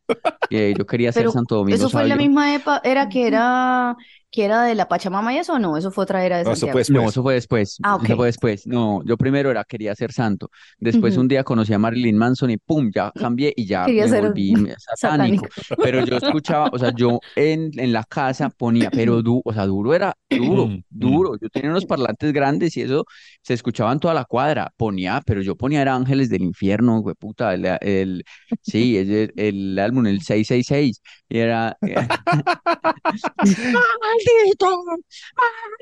eh, 0.49 0.73
yo 0.77 0.85
quería 0.85 1.11
ser 1.13 1.23
Pero 1.23 1.31
Santo 1.31 1.55
Domingo 1.57 1.85
eso 1.85 1.89
fue 1.89 2.03
en 2.03 2.09
la 2.09 2.15
misma 2.15 2.53
época, 2.55 2.81
era 2.83 3.09
que 3.09 3.27
era, 3.27 3.95
que 4.33 4.43
era 4.45 4.63
de 4.63 4.73
la 4.75 4.87
Pachamama 4.89 5.33
y 5.33 5.37
eso, 5.37 5.53
o 5.53 5.59
no, 5.59 5.77
eso 5.77 5.91
fue 5.91 6.03
otra 6.05 6.25
era 6.25 6.37
de 6.39 6.43
No, 6.43 6.51
eso 6.53 6.61
Santiago. 6.67 6.79
No, 6.89 6.89
después. 7.03 7.11
eso 7.11 7.21
fue 7.23 7.33
después. 7.35 7.77
Ah, 7.83 7.97
Eso 8.03 8.13
ok. 8.13 8.17
fue 8.17 8.25
después. 8.27 8.67
No, 8.67 9.01
yo 9.05 9.15
primero 9.17 9.51
era 9.51 9.63
quería 9.63 9.93
ser 9.95 10.11
santo. 10.11 10.49
Después 10.79 11.15
un 11.17 11.27
día 11.27 11.43
conocí 11.43 11.71
a 11.73 11.77
Marilyn 11.79 12.17
Manson 12.17 12.49
y 12.49 12.57
pum, 12.57 12.89
ya 12.93 13.11
cambié 13.19 13.53
y 13.55 13.65
ya 13.67 13.85
Quería 13.85 14.03
me 14.05 14.09
ser 14.09 14.27
volví 14.27 14.53
satánico. 14.79 14.97
satánico. 14.99 15.47
Pero 15.81 16.03
yo 16.05 16.17
escuchaba, 16.17 16.69
o 16.73 16.79
sea, 16.79 16.91
yo 16.95 17.19
en, 17.35 17.69
en 17.79 17.93
la 17.93 18.03
casa 18.03 18.49
ponía, 18.49 18.89
pero 18.91 19.21
du, 19.21 19.41
o 19.45 19.53
sea, 19.53 19.65
duro 19.67 19.93
era 19.93 20.13
duro, 20.29 20.67
Mm, 20.67 20.81
duro. 20.89 21.37
Yo 21.39 21.49
tenía 21.49 21.69
unos 21.69 21.85
parlantes 21.85 22.33
grandes 22.33 22.75
y 22.77 22.81
eso 22.81 23.05
se 23.43 23.53
escuchaba 23.53 23.91
en 23.93 23.99
toda 23.99 24.13
la 24.15 24.25
cuadra. 24.25 24.71
Ponía, 24.77 25.21
pero 25.25 25.41
yo 25.41 25.55
ponía 25.55 25.81
era 25.81 25.95
Ángeles 25.95 26.29
del 26.29 26.41
Infierno, 26.43 26.99
güey, 27.01 27.15
puta, 27.15 27.53
el, 27.53 27.65
el- 27.81 28.23
sí, 28.61 28.97
el, 28.97 29.31
el 29.37 29.77
álbum, 29.79 30.07
el 30.07 30.21
666. 30.21 31.01
Y 31.29 31.37
era, 31.39 31.77
maldito, 34.25 34.83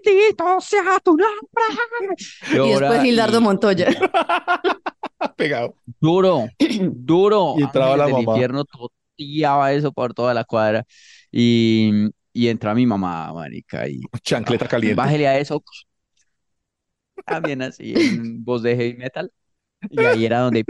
maldito 0.05 0.61
sea 0.61 0.99
tu 1.03 1.11
nombre. 1.17 2.15
Y 2.51 2.55
después 2.69 2.81
ahora- 2.83 3.01
Gildardo 3.03 3.37
y- 3.39 3.41
Montoya. 3.41 3.87
Pegado. 5.37 5.75
Duro, 5.99 6.45
duro. 6.91 7.55
Y 7.57 7.63
entraba 7.63 7.95
la 7.97 8.07
mamá. 8.07 8.19
infierno 8.33 8.63
toteaba 8.65 9.71
eso 9.73 9.91
por 9.91 10.13
toda 10.13 10.33
la 10.33 10.43
cuadra. 10.43 10.83
Y, 11.31 12.09
y 12.33 12.47
entra 12.47 12.73
mi 12.73 12.85
mamá, 12.85 13.31
marica, 13.33 13.87
y 13.87 13.99
Chancleta 14.21 14.67
caliente. 14.67 14.95
bájele 14.95 15.27
a 15.27 15.37
eso. 15.39 15.63
También 17.25 17.61
así, 17.61 17.93
en 17.95 18.43
voz 18.43 18.63
de 18.63 18.75
heavy 18.75 18.97
metal. 18.97 19.31
Y 19.89 19.99
ahí 20.03 20.25
era 20.25 20.39
donde 20.39 20.63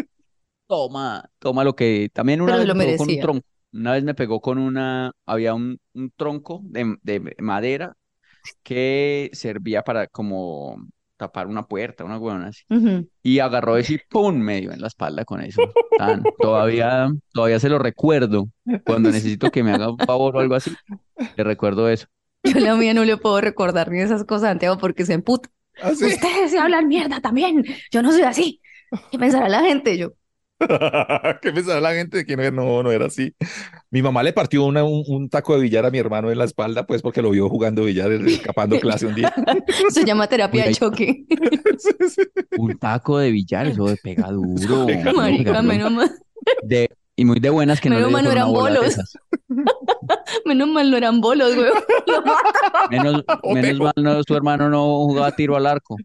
toma, 0.67 1.29
toma 1.39 1.63
lo 1.63 1.75
que 1.75 2.09
también 2.13 2.41
una 2.41 2.53
Pero 2.53 2.59
vez 2.59 2.67
lo 2.67 2.97
con 2.97 3.09
un 3.09 3.19
tronco. 3.19 3.45
Una 3.73 3.93
vez 3.93 4.03
me 4.03 4.13
pegó 4.13 4.41
con 4.41 4.57
una, 4.57 5.11
había 5.25 5.53
un, 5.53 5.79
un 5.93 6.11
tronco 6.15 6.61
de, 6.63 6.97
de 7.03 7.35
madera 7.39 7.93
que 8.63 9.29
servía 9.33 9.83
para 9.83 10.07
como 10.07 10.77
tapar 11.17 11.47
una 11.47 11.67
puerta, 11.67 12.03
una 12.03 12.17
huevona 12.17 12.47
así. 12.47 12.63
Y 13.21 13.39
agarró 13.39 13.77
ese 13.77 13.93
y 13.93 13.99
¡pum! 14.09 14.35
me 14.37 14.59
dio 14.61 14.71
en 14.71 14.81
la 14.81 14.87
espalda 14.87 15.23
con 15.23 15.41
eso. 15.41 15.61
Tan, 15.97 16.23
todavía, 16.39 17.09
todavía 17.31 17.59
se 17.59 17.69
lo 17.69 17.77
recuerdo. 17.77 18.47
Cuando 18.85 19.11
necesito 19.11 19.51
que 19.51 19.63
me 19.63 19.71
haga 19.71 19.91
un 19.91 19.99
favor 19.99 20.35
o 20.35 20.39
algo 20.39 20.55
así, 20.55 20.71
le 21.37 21.43
recuerdo 21.43 21.89
eso. 21.89 22.07
Yo 22.43 22.59
la 22.59 22.75
mía 22.75 22.93
no 22.95 23.05
le 23.05 23.17
puedo 23.17 23.39
recordar 23.39 23.91
ni 23.91 23.99
esas 23.99 24.23
cosas, 24.23 24.49
Santiago, 24.49 24.77
porque 24.79 25.05
se 25.05 25.13
emputa. 25.13 25.49
Así. 25.81 26.05
Ustedes 26.05 26.51
se 26.51 26.57
hablan 26.59 26.87
mierda 26.87 27.21
también. 27.21 27.63
Yo 27.91 28.01
no 28.01 28.11
soy 28.11 28.23
así. 28.23 28.61
¿Qué 29.11 29.19
pensará 29.19 29.47
la 29.47 29.61
gente? 29.61 29.97
Yo, 29.97 30.13
¿Qué 31.41 31.51
pensará 31.51 31.79
la 31.81 31.93
gente 31.93 32.17
de 32.17 32.25
que 32.25 32.35
no, 32.37 32.51
no, 32.51 32.83
no 32.83 32.91
era 32.91 33.05
así? 33.07 33.33
Mi 33.89 34.01
mamá 34.01 34.23
le 34.23 34.33
partió 34.33 34.63
una- 34.65 34.83
un, 34.83 35.03
un 35.07 35.29
taco 35.29 35.55
de 35.55 35.61
billar 35.61 35.85
a 35.85 35.91
mi 35.91 35.97
hermano 35.97 36.31
en 36.31 36.37
la 36.37 36.45
espalda, 36.45 36.85
pues 36.85 37.01
porque 37.01 37.21
lo 37.21 37.31
vio 37.31 37.49
jugando 37.49 37.83
billar, 37.83 38.11
escapando 38.11 38.79
clase 38.81 39.05
un 39.07 39.15
día. 39.15 39.33
se 39.89 40.05
llama 40.05 40.27
terapia 40.27 40.65
de 40.65 40.73
choque. 40.75 41.25
Sí, 41.81 41.91
sí. 42.09 42.21
Un 42.57 42.77
taco 42.77 43.17
de 43.17 43.31
billar, 43.31 43.65
eso 43.65 43.85
de 43.85 43.95
pega 43.97 44.27
duro. 44.29 44.85
Pega 44.85 44.99
eso 45.01 45.09
de 45.09 45.13
Marica, 45.15 45.43
pega 45.45 45.61
duro. 45.61 45.73
menos 45.73 45.91
mal, 45.91 46.11
De- 46.63 46.89
y 47.15 47.25
muy 47.25 47.39
de 47.39 47.49
buenas 47.49 47.81
que 47.81 47.89
no 47.89 47.95
Menos 47.95 48.09
dio 48.09 48.17
mal 48.17 48.25
no 48.25 48.31
eran 48.31 48.51
bolos. 48.51 48.95
menos 50.45 50.67
mal 50.69 50.89
no 50.91 50.97
eran 50.97 51.21
bolos, 51.21 51.55
güey. 51.55 51.69
Menos, 52.89 53.23
menos 53.53 53.79
mal 53.79 53.93
no, 53.97 54.23
su 54.23 54.35
hermano 54.35 54.69
no 54.69 54.81
jugaba 55.05 55.31
tiro 55.35 55.55
al 55.55 55.65
arco. 55.65 55.97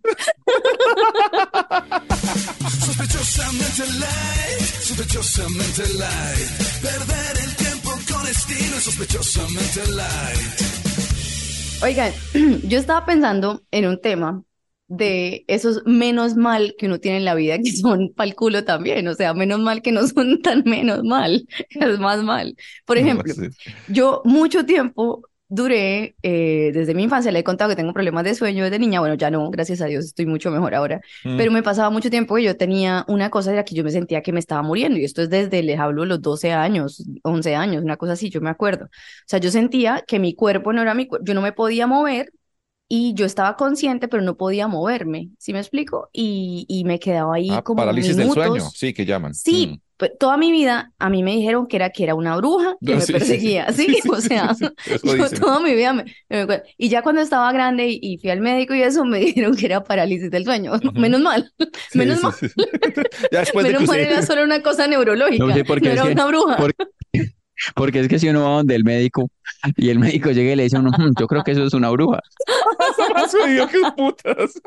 Sospechosamente 2.86 3.82
light, 3.98 4.60
sospechosamente 4.80 5.82
light. 5.98 6.50
Perder 6.82 7.44
el 7.44 7.56
tiempo 7.56 7.90
con 8.12 8.26
estilo 8.26 8.76
es 8.76 8.82
sospechosamente 8.84 9.92
light. 9.92 10.62
Oigan, 11.82 12.12
yo 12.68 12.78
estaba 12.78 13.04
pensando 13.04 13.62
en 13.70 13.86
un 13.86 14.00
tema 14.00 14.42
de 14.88 15.44
esos 15.48 15.82
menos 15.84 16.36
mal 16.36 16.74
que 16.78 16.86
uno 16.86 17.00
tiene 17.00 17.18
en 17.18 17.24
la 17.24 17.34
vida, 17.34 17.58
que 17.58 17.72
son 17.72 18.12
pa'l 18.14 18.34
culo 18.36 18.64
también, 18.64 19.08
o 19.08 19.14
sea, 19.14 19.34
menos 19.34 19.58
mal 19.60 19.82
que 19.82 19.90
no 19.92 20.06
son 20.06 20.40
tan 20.42 20.62
menos 20.64 21.02
mal, 21.02 21.46
es 21.70 21.98
más 21.98 22.22
mal. 22.22 22.56
Por 22.84 22.96
ejemplo, 22.98 23.34
Sí. 23.34 23.48
yo 23.88 24.22
mucho 24.24 24.64
tiempo 24.64 25.22
duré, 25.48 26.16
eh, 26.22 26.70
desde 26.74 26.94
mi 26.94 27.04
infancia 27.04 27.30
le 27.32 27.38
he 27.40 27.44
contado 27.44 27.70
que 27.70 27.76
tengo 27.76 27.92
problemas 27.92 28.24
de 28.24 28.34
sueño 28.34 28.64
desde 28.64 28.78
niña, 28.78 29.00
bueno, 29.00 29.14
ya 29.14 29.30
no, 29.30 29.48
gracias 29.50 29.80
a 29.80 29.86
Dios, 29.86 30.04
estoy 30.06 30.26
mucho 30.26 30.50
mejor 30.50 30.74
ahora, 30.74 31.00
Mm. 31.24 31.36
pero 31.36 31.52
me 31.52 31.62
pasaba 31.62 31.90
mucho 31.90 32.10
tiempo 32.10 32.34
que 32.36 32.42
yo 32.42 32.56
tenía 32.56 33.04
una 33.08 33.30
cosa 33.30 33.50
de 33.50 33.56
la 33.56 33.64
que 33.64 33.74
yo 33.74 33.84
me 33.84 33.90
sentía 33.92 34.22
que 34.22 34.32
me 34.32 34.40
estaba 34.40 34.62
muriendo, 34.62 34.98
y 34.98 35.04
esto 35.04 35.22
es 35.22 35.30
desde, 35.30 35.62
les 35.62 35.78
hablo, 35.78 36.04
los 36.04 36.20
12 36.20 36.52
años, 36.52 37.04
11 37.22 37.54
años, 37.54 37.82
una 37.84 37.96
cosa 37.96 38.14
así, 38.14 38.28
yo 38.30 38.40
me 38.40 38.50
acuerdo. 38.50 38.86
O 38.86 38.88
sea, 39.26 39.38
yo 39.38 39.50
sentía 39.50 40.02
que 40.06 40.18
mi 40.18 40.34
cuerpo 40.34 40.72
no 40.72 40.82
era 40.82 40.94
mi 40.94 41.06
cuerpo, 41.06 41.24
yo 41.26 41.34
no 41.34 41.42
me 41.42 41.52
podía 41.52 41.86
mover 41.86 42.32
y 42.88 43.14
yo 43.14 43.26
estaba 43.26 43.56
consciente, 43.56 44.08
pero 44.08 44.22
no 44.22 44.36
podía 44.36 44.68
moverme, 44.68 45.30
¿sí 45.38 45.52
me 45.52 45.58
explico? 45.58 46.08
Y, 46.12 46.66
y 46.68 46.84
me 46.84 46.98
quedaba 47.00 47.34
ahí 47.36 47.50
Ah, 47.50 47.62
como 47.62 47.80
parálisis 47.82 48.16
del 48.16 48.30
sueño, 48.30 48.52
minutos. 48.52 48.74
sí, 48.78 48.92
que 48.94 49.04
llaman. 49.04 49.34
Sí, 49.34 49.66
Mm. 49.74 49.85
Pe- 49.96 50.10
toda 50.18 50.36
mi 50.36 50.52
vida 50.52 50.92
a 50.98 51.10
mí 51.10 51.22
me 51.22 51.32
dijeron 51.32 51.66
que 51.66 51.76
era 51.76 51.90
que 51.90 52.04
era 52.04 52.14
una 52.14 52.36
bruja 52.36 52.76
que 52.84 52.94
me 52.94 53.00
sí, 53.00 53.12
perseguía, 53.12 53.72
¿sí? 53.72 53.86
Sí, 53.86 54.00
sí, 54.02 54.08
O 54.10 54.20
sea, 54.20 54.54
yo 55.02 55.30
toda 55.30 55.60
mi 55.60 55.74
vida 55.74 55.92
me, 55.92 56.04
me- 56.28 56.62
y 56.76 56.88
ya 56.88 57.02
cuando 57.02 57.20
estaba 57.22 57.50
grande 57.52 57.88
y, 57.88 57.98
y 58.02 58.18
fui 58.18 58.30
al 58.30 58.40
médico 58.40 58.74
y 58.74 58.82
eso 58.82 59.04
me 59.04 59.18
dijeron 59.18 59.56
que 59.56 59.66
era 59.66 59.82
parálisis 59.84 60.30
del 60.30 60.44
sueño. 60.44 60.72
Menos 60.94 61.20
mal, 61.20 61.50
menos 61.94 62.22
mal. 62.22 62.34
Ya 63.32 63.44
menos 63.54 63.86
mal 63.86 63.98
era 63.98 64.22
solo 64.22 64.42
una 64.44 64.62
cosa 64.62 64.86
neurológica, 64.86 65.44
No 65.44 65.54
sé 65.54 65.64
por 65.64 65.80
qué 65.80 65.86
no 65.86 65.94
es 65.94 66.00
era 66.00 66.12
una 66.12 66.26
bruja. 66.26 66.56
Porque 67.74 68.00
es 68.00 68.08
que 68.08 68.18
si 68.18 68.28
uno 68.28 68.42
va 68.42 68.48
donde 68.56 68.74
el 68.74 68.84
médico 68.84 69.28
y 69.76 69.90
el 69.90 69.98
médico 69.98 70.30
llega 70.30 70.52
y 70.52 70.56
le 70.56 70.64
dice 70.64 70.76
a 70.76 70.80
uno, 70.80 70.90
"Mm, 70.90 71.12
yo 71.18 71.26
creo 71.26 71.42
que 71.42 71.52
eso 71.52 71.64
es 71.64 71.74
una 71.74 71.90
bruja. 71.90 72.20
Más 73.14 73.34
jodido 73.34 73.68
que 73.68 73.78
putas. 73.96 74.60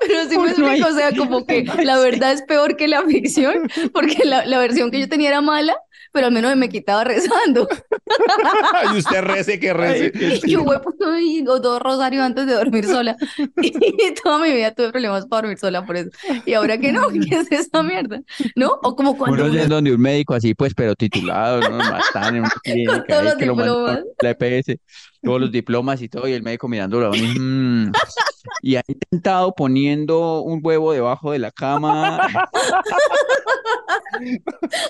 Pero 0.00 0.28
sí 0.28 0.38
me 0.38 0.48
explico, 0.50 0.88
o 0.88 0.92
sea, 0.92 1.14
como 1.14 1.44
que 1.46 1.64
la 1.84 1.98
verdad 1.98 2.32
es 2.32 2.42
peor 2.42 2.76
que 2.76 2.88
la 2.88 3.02
ficción, 3.04 3.68
porque 3.92 4.24
la, 4.24 4.44
la 4.46 4.58
versión 4.58 4.90
que 4.90 5.00
yo 5.00 5.08
tenía 5.08 5.28
era 5.28 5.40
mala, 5.40 5.76
pero 6.16 6.28
al 6.28 6.32
menos 6.32 6.56
me 6.56 6.70
quitaba 6.70 7.04
rezando. 7.04 7.68
y 8.94 8.96
usted 8.96 9.20
rece 9.20 9.60
que 9.60 9.74
rece. 9.74 10.12
Y 10.46 10.50
yo, 10.50 10.64
pues, 10.64 10.80
ay, 11.06 11.44
o 11.46 11.60
dos 11.60 11.78
rosarios 11.78 12.24
antes 12.24 12.46
de 12.46 12.54
dormir 12.54 12.86
sola. 12.86 13.18
Y 13.60 14.14
toda 14.22 14.38
mi 14.38 14.50
vida 14.50 14.72
tuve 14.72 14.92
problemas 14.92 15.26
para 15.26 15.42
dormir 15.42 15.58
sola 15.58 15.84
por 15.84 15.96
eso. 15.96 16.08
Y 16.46 16.54
ahora 16.54 16.78
que 16.78 16.90
no, 16.90 17.08
¿qué 17.10 17.36
es 17.36 17.52
esa 17.52 17.82
mierda? 17.82 18.22
¿No? 18.54 18.78
O 18.82 18.96
como 18.96 19.18
cuando 19.18 19.44
Uno 19.44 19.52
yendo 19.52 19.74
donde 19.74 19.92
un 19.92 20.00
médico 20.00 20.32
así, 20.32 20.54
pues, 20.54 20.72
pero 20.72 20.94
titulado, 20.94 21.60
¿no? 21.68 21.98
Están 21.98 22.36
en 22.36 22.40
una 22.40 22.50
clínica 22.62 23.04
todos 23.06 23.24
los 23.24 23.34
que 23.34 23.44
diplomas. 23.44 23.98
con 23.98 24.06
la 24.22 24.30
EPS, 24.30 24.78
todos 25.26 25.40
los 25.40 25.52
diplomas 25.52 26.00
y 26.00 26.08
todo, 26.08 26.26
y 26.28 26.32
el 26.32 26.42
médico 26.42 26.68
mirándolo 26.68 27.14
y, 27.14 27.38
mm. 27.38 27.92
Y 28.62 28.76
ahí 28.76 28.94
tentado 29.10 29.52
poniendo 29.54 30.40
un 30.40 30.60
huevo 30.62 30.92
debajo 30.92 31.32
de 31.32 31.38
la 31.38 31.50
cama. 31.50 32.28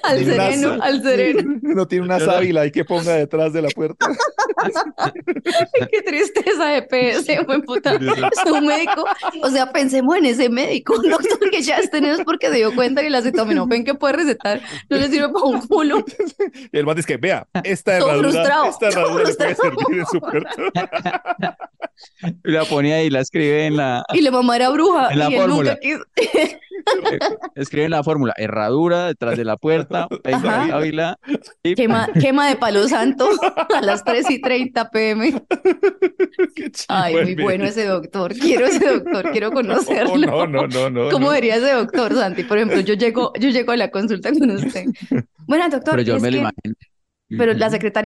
al 0.02 0.22
una 0.22 0.50
sereno, 0.50 0.78
al 0.82 1.02
sereno. 1.02 1.60
No 1.62 1.86
tiene 1.86 2.04
una 2.04 2.20
sábila 2.20 2.62
ahí 2.62 2.70
que 2.70 2.84
ponga 2.84 3.14
detrás 3.14 3.52
de 3.52 3.62
la 3.62 3.68
puerta. 3.70 4.06
Qué 5.90 6.02
tristeza 6.02 6.66
de 6.66 6.82
PS, 6.82 7.46
buen 7.46 7.62
puta. 7.62 7.94
Es 7.94 8.50
un 8.50 8.66
médico. 8.66 9.04
O 9.42 9.50
sea, 9.50 9.72
pensemos 9.72 10.16
en 10.16 10.26
ese 10.26 10.48
médico, 10.48 10.94
un 10.98 11.10
doctor 11.10 11.50
que 11.50 11.62
ya 11.62 11.78
está 11.78 11.98
en 11.98 12.06
eso 12.06 12.24
porque 12.24 12.48
se 12.48 12.56
dio 12.56 12.74
cuenta 12.74 13.02
que 13.02 13.10
la 13.10 13.18
acetaminofén 13.18 13.84
que 13.84 13.94
puede 13.94 14.14
recetar 14.14 14.60
no 14.88 14.96
le 14.96 15.08
sirve 15.08 15.28
para 15.28 15.44
un 15.44 15.60
culo. 15.66 16.04
Y 16.72 16.78
el 16.78 16.86
man 16.86 16.96
dice 16.96 17.06
que, 17.06 17.16
vea, 17.16 17.46
esta 17.64 17.96
herradura, 17.96 18.30
frustrado, 18.30 18.66
esta 18.66 18.88
herradura 18.88 19.24
le 19.24 19.34
puede 19.34 19.54
servir 19.54 19.98
en 19.98 20.06
su 20.06 20.20
la 22.42 22.64
ponía 22.64 22.96
ahí 22.96 23.06
y 23.06 23.10
la 23.10 23.20
escribe 23.20 23.66
en 23.66 23.76
la, 23.76 24.04
Y 24.12 24.20
la 24.20 24.30
mamá 24.30 24.56
era 24.56 24.68
bruja 24.70 25.08
En 25.10 25.18
la 25.18 25.30
y 25.30 25.34
él 25.34 25.40
fórmula. 25.40 25.70
nunca 25.72 25.80
quiso. 25.80 26.04
escribe 27.56 27.84
en 27.86 27.90
la 27.90 28.04
fórmula, 28.04 28.32
herradura 28.36 29.06
detrás 29.06 29.36
de 29.36 29.44
la 29.44 29.56
puerta. 29.56 30.08
Ávila, 30.72 31.18
y 31.62 31.74
Quema, 31.74 32.08
quema 32.20 32.48
de 32.48 32.56
palo 32.56 32.86
santo 32.88 33.28
a 33.74 33.80
las 33.82 34.04
3 34.04 34.30
y 34.30 34.40
30 34.40 34.90
pm. 34.90 35.42
Qué 36.54 36.70
chido 36.70 36.86
Ay, 36.88 37.14
muy 37.14 37.34
bueno 37.34 37.64
ese 37.64 37.86
doctor. 37.86 38.34
Quiero 38.34 38.66
ese 38.66 38.86
doctor, 38.86 39.30
quiero 39.32 39.50
conocerlo. 39.52 40.16
No, 40.18 40.46
no, 40.46 40.66
no, 40.68 40.90
no. 40.90 41.10
¿Cómo 41.10 41.26
no. 41.26 41.32
vería 41.32 41.56
ese 41.56 41.72
doctor, 41.72 42.14
Santi? 42.14 42.44
Por 42.44 42.58
ejemplo, 42.58 42.80
yo 42.80 42.94
llego, 42.94 43.32
yo 43.40 43.48
llego 43.48 43.72
a 43.72 43.76
la 43.76 43.90
consulta 43.90 44.30
con 44.32 44.50
usted. 44.50 44.84
Bueno, 45.46 45.68
doctor, 45.68 45.94
pero 45.96 46.02
yo 46.02 46.20
me 46.20 46.30
lo 46.30 46.36
que- 46.36 46.40
imagino. 46.40 46.74
pero 47.36 47.52
la 47.54 47.70
secretaria 47.70 48.05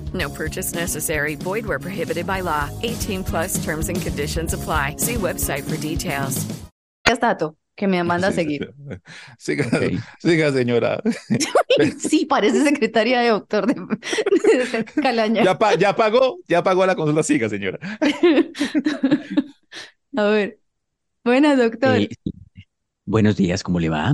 No 0.13 0.29
purchase 0.29 0.73
necessary. 0.73 1.35
Void 1.35 1.65
where 1.65 1.79
prohibited 1.79 2.25
by 2.27 2.41
law. 2.41 2.69
18 2.83 3.23
plus 3.23 3.63
terms 3.63 3.87
and 3.89 4.01
conditions 4.01 4.53
apply. 4.53 4.95
See 4.97 5.15
website 5.15 5.63
for 5.63 5.77
details. 5.77 6.45
Tato, 7.03 7.55
que 7.75 7.87
me 7.87 8.01
manda 8.03 8.27
a 8.29 8.31
seguir. 8.31 8.73
Siga, 9.37 10.51
señora. 10.51 11.01
Sí, 11.99 12.25
parece 12.25 12.63
secretaria 12.63 13.21
de 13.21 13.29
doctor 13.29 13.65
de, 13.65 13.73
de 13.73 14.85
Calaña. 15.01 15.43
Ya, 15.43 15.57
pa- 15.57 15.75
ya 15.75 15.95
pagó, 15.95 16.37
ya 16.47 16.61
pagó 16.63 16.85
la 16.85 16.95
consulta. 16.95 17.23
Siga, 17.23 17.47
señora. 17.49 17.79
A 20.15 20.23
ver. 20.23 20.59
Buenas, 21.23 21.57
doctor. 21.57 21.97
Eh, 21.97 22.09
buenos 23.05 23.35
días, 23.37 23.63
¿cómo 23.63 23.79
le 23.79 23.89
va? 23.89 24.13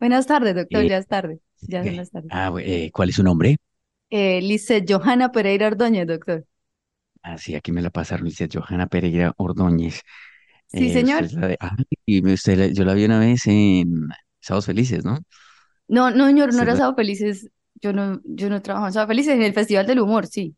Buenas 0.00 0.26
tardes, 0.26 0.54
doctor. 0.54 0.82
eh, 0.84 0.88
Ya 0.88 0.98
es 0.98 1.06
tarde. 1.06 1.40
Ya 1.62 1.80
eh, 1.82 1.84
son 1.86 1.96
las 1.96 2.10
tardes. 2.10 2.30
Ah, 2.32 2.52
eh, 2.60 2.90
¿cuál 2.92 3.08
es 3.10 3.14
su 3.16 3.22
nombre? 3.22 3.56
Eh, 4.18 4.40
Lizeth 4.40 4.86
Johanna 4.90 5.30
Pereira 5.32 5.66
Ordóñez, 5.68 6.06
doctor. 6.06 6.46
Ah, 7.22 7.38
sí, 7.38 7.54
aquí 7.54 7.72
me 7.72 7.80
la 7.82 7.90
pasaron, 7.90 8.26
dice 8.26 8.48
Johanna 8.52 8.86
Pereira 8.86 9.32
Ordóñez. 9.38 10.02
Sí, 10.66 10.90
Eh, 10.90 10.90
señor. 10.90 11.30
de- 11.30 11.56
ah, 11.60 11.76
y 12.06 12.26
usted 12.32 12.58
la- 12.58 12.66
yo 12.68 12.84
la 12.84 12.94
vi 12.94 13.04
una 13.06 13.18
vez 13.20 13.46
en 13.46 14.08
Sábados 14.40 14.66
Felices, 14.66 15.04
¿no? 15.04 15.18
No, 15.88 16.10
no, 16.10 16.26
señor, 16.26 16.52
no 16.54 16.62
era 16.62 16.74
la- 16.74 16.74
Sábado 16.74 16.96
Felices. 16.96 17.50
Yo 17.80 17.92
no, 17.92 18.20
yo 18.24 18.48
no 18.50 18.62
trabajo 18.62 18.86
en 18.86 18.92
Sábado 18.92 19.08
Felices, 19.08 19.34
en 19.34 19.42
el 19.42 19.52
Festival 19.54 19.86
del 19.86 20.00
Humor, 20.00 20.26
sí. 20.26 20.56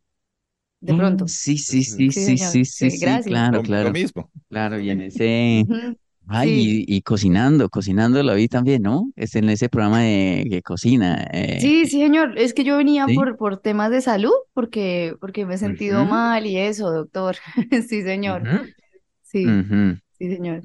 De 0.81 0.95
pronto. 0.95 1.25
Mm, 1.25 1.27
Sí, 1.27 1.57
sí, 1.57 1.83
sí, 1.83 2.11
Sí, 2.11 2.37
sí, 2.37 2.37
sí, 2.65 2.65
Sí, 2.65 2.91
sí, 2.91 3.21
claro, 3.21 3.61
Lo, 3.61 3.63
lo 3.77 3.91
claro, 3.91 3.91
mismo. 3.91 4.31
claro, 4.49 4.79
y 4.79 4.89
en 4.89 5.01
ese. 5.01 5.65
Ay, 6.27 6.49
Sí. 6.49 6.85
y, 6.87 6.97
y 6.97 7.01
cocinando, 7.01 7.69
cocinando 7.69 8.21
la 8.23 8.33
vi 8.33 8.47
también, 8.47 8.81
¿no? 8.83 9.11
Es 9.15 9.35
en 9.35 9.49
ese 9.49 9.69
programa 9.69 10.01
de 10.01 10.45
que 10.49 10.61
cocina, 10.61 11.27
eh, 11.33 11.59
Sí, 11.61 11.85
sí, 11.85 12.01
señor. 12.01 12.37
Es 12.37 12.53
que 12.53 12.63
yo 12.63 12.77
venía 12.77 13.05
¿sí? 13.07 13.15
por, 13.15 13.37
por 13.37 13.57
temas 13.57 13.91
de 13.91 14.01
salud, 14.01 14.31
porque, 14.53 15.15
porque 15.19 15.45
me 15.45 15.55
he 15.55 15.57
sentido 15.57 16.05
mal 16.05 16.45
y 16.45 16.57
eso, 16.57 16.91
doctor. 16.91 17.35
Sí, 17.87 18.03
señor. 18.03 18.43
Sí, 19.23 19.45
sí, 20.19 20.35
señor. 20.35 20.63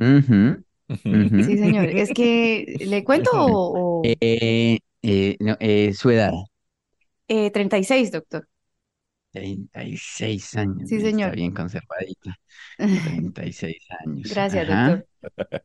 Sí, 0.88 1.58
señor. 1.58 1.86
Es 1.86 2.12
que, 2.12 2.76
¿le 2.80 3.02
cuento 3.04 3.30
o, 3.34 4.00
o- 4.02 4.02
Eh, 4.20 4.78
eh, 5.02 5.36
no, 5.40 5.56
eh, 5.60 5.92
su 5.94 6.10
edad, 6.10 6.32
eh, 7.28 7.50
36, 7.50 8.10
doctor? 8.12 8.48
36 9.32 10.56
años, 10.56 10.90
Sí, 10.90 11.00
está 11.00 11.08
señor. 11.08 11.32
bien 11.32 11.52
conservadita, 11.52 12.36
36 13.02 13.82
años. 14.06 14.28
Gracias, 14.28 14.66
Ajá, 14.68 14.68
doctor. 14.68 15.06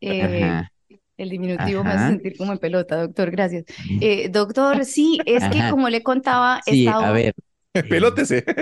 Eh, 0.02 0.58
ajá, 0.62 0.72
el 1.18 1.30
diminutivo 1.30 1.84
me 1.84 1.94
hace 1.96 2.06
sentir 2.08 2.38
como 2.38 2.54
en 2.54 2.60
pelota, 2.60 2.98
doctor. 3.02 3.32
Gracias. 3.32 3.66
Eh, 4.00 4.30
doctor, 4.30 4.86
sí, 4.86 5.24
es 5.26 5.50
que 5.50 5.66
como 5.66 5.90
le 5.90 6.04
contaba, 6.04 6.62
he 6.66 6.76
Sí, 6.76 6.88
a 7.00 7.12
ver. 7.12 7.34
Pelótese. 7.90 8.44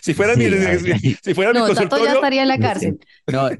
Si 0.00 0.14
fuera 0.14 0.34
mi, 0.34 0.48
Sí, 0.48 1.16
si, 1.22 1.34
fuera 1.34 1.52
mi 1.52 1.58
No, 1.58 1.74
Tato 1.74 2.02
ya 2.02 2.14
estaría 2.14 2.42
en 2.42 2.48
la 2.48 2.58
cárcel. 2.58 2.98
No, 3.26 3.50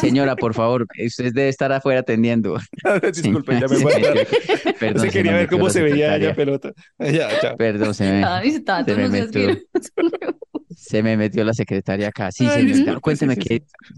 señora, 0.00 0.36
por 0.36 0.52
favor, 0.52 0.86
usted 1.06 1.32
debe 1.32 1.48
estar 1.48 1.72
afuera 1.72 2.00
atendiendo. 2.00 2.58
disculpe, 3.02 3.58
ya 3.58 3.66
me 3.66 3.78
voy 3.78 3.92
a. 3.92 4.72
Perdón, 4.78 5.00
Se 5.00 5.10
quería 5.10 5.32
ver 5.32 5.48
cómo 5.48 5.70
se 5.70 5.82
veía 5.82 6.16
ella 6.16 6.34
pelota. 6.34 6.72
Ya, 6.98 7.28
chao. 7.40 7.56
Perdón, 7.56 7.94
se 7.94 8.10
me, 8.10 8.24
Ay, 8.24 8.50
se 8.50 8.94
me 8.94 9.08
metió. 9.08 9.50
asqueroso. 9.72 10.40
se 10.76 11.02
me 11.02 11.16
metió 11.16 11.42
la 11.44 11.54
secretaria 11.54 12.08
acá. 12.08 12.30
Sí, 12.30 12.46
Ay, 12.46 12.74
señor. 12.74 13.00
Cuénteme 13.00 13.36
sí, 13.36 13.40
sí, 13.40 13.48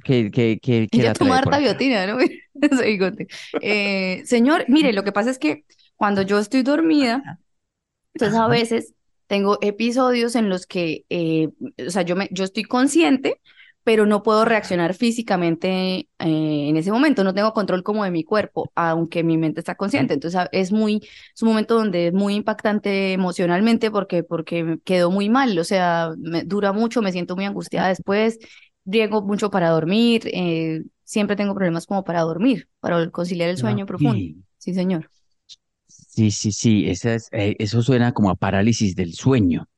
qué, 0.04 0.30
qué, 0.30 0.30
qué, 0.30 0.58
qué, 0.62 0.88
qué 0.88 1.58
biotina, 1.58 2.06
¿no? 2.06 2.18
Ese 2.20 2.84
bigote. 2.84 3.26
Eh, 3.60 4.22
señor, 4.24 4.64
mire, 4.68 4.92
lo 4.92 5.02
que 5.02 5.12
pasa 5.12 5.30
es 5.30 5.38
que 5.38 5.64
cuando 5.96 6.22
yo 6.22 6.38
estoy 6.38 6.62
dormida, 6.62 7.40
entonces 8.14 8.38
a 8.38 8.46
veces 8.48 8.94
tengo 9.26 9.58
episodios 9.60 10.34
en 10.36 10.48
los 10.48 10.66
que, 10.66 11.04
eh, 11.10 11.48
o 11.86 11.90
sea, 11.90 12.02
yo, 12.02 12.16
me, 12.16 12.28
yo 12.30 12.44
estoy 12.44 12.64
consciente, 12.64 13.40
pero 13.86 14.04
no 14.04 14.24
puedo 14.24 14.44
reaccionar 14.44 14.94
físicamente 14.94 16.08
eh, 16.18 16.68
en 16.68 16.76
ese 16.76 16.90
momento, 16.90 17.22
no 17.22 17.34
tengo 17.34 17.52
control 17.52 17.84
como 17.84 18.02
de 18.02 18.10
mi 18.10 18.24
cuerpo, 18.24 18.72
aunque 18.74 19.22
mi 19.22 19.38
mente 19.38 19.60
está 19.60 19.76
consciente. 19.76 20.14
Entonces 20.14 20.40
es 20.50 20.72
muy, 20.72 21.02
es 21.32 21.42
un 21.42 21.50
momento 21.50 21.76
donde 21.76 22.08
es 22.08 22.12
muy 22.12 22.34
impactante 22.34 23.12
emocionalmente 23.12 23.92
porque, 23.92 24.24
porque 24.24 24.64
me 24.64 24.80
quedó 24.80 25.12
muy 25.12 25.28
mal, 25.28 25.56
o 25.56 25.62
sea, 25.62 26.10
me, 26.18 26.42
dura 26.42 26.72
mucho, 26.72 27.00
me 27.00 27.12
siento 27.12 27.36
muy 27.36 27.44
angustiada 27.44 27.86
después, 27.86 28.40
riego 28.84 29.22
mucho 29.22 29.52
para 29.52 29.70
dormir, 29.70 30.22
eh, 30.32 30.82
siempre 31.04 31.36
tengo 31.36 31.54
problemas 31.54 31.86
como 31.86 32.02
para 32.02 32.22
dormir, 32.22 32.68
para 32.80 33.08
conciliar 33.10 33.50
el 33.50 33.56
sueño 33.56 33.86
profundo. 33.86 34.18
Sí, 34.58 34.74
señor. 34.74 35.08
Sí, 36.16 36.30
sí, 36.30 36.50
sí. 36.52 36.88
Esa 36.88 37.14
es, 37.14 37.28
eh, 37.32 37.54
eso 37.58 37.82
suena 37.82 38.12
como 38.12 38.30
a 38.30 38.36
parálisis 38.36 38.94
del 38.96 39.12
sueño. 39.14 39.68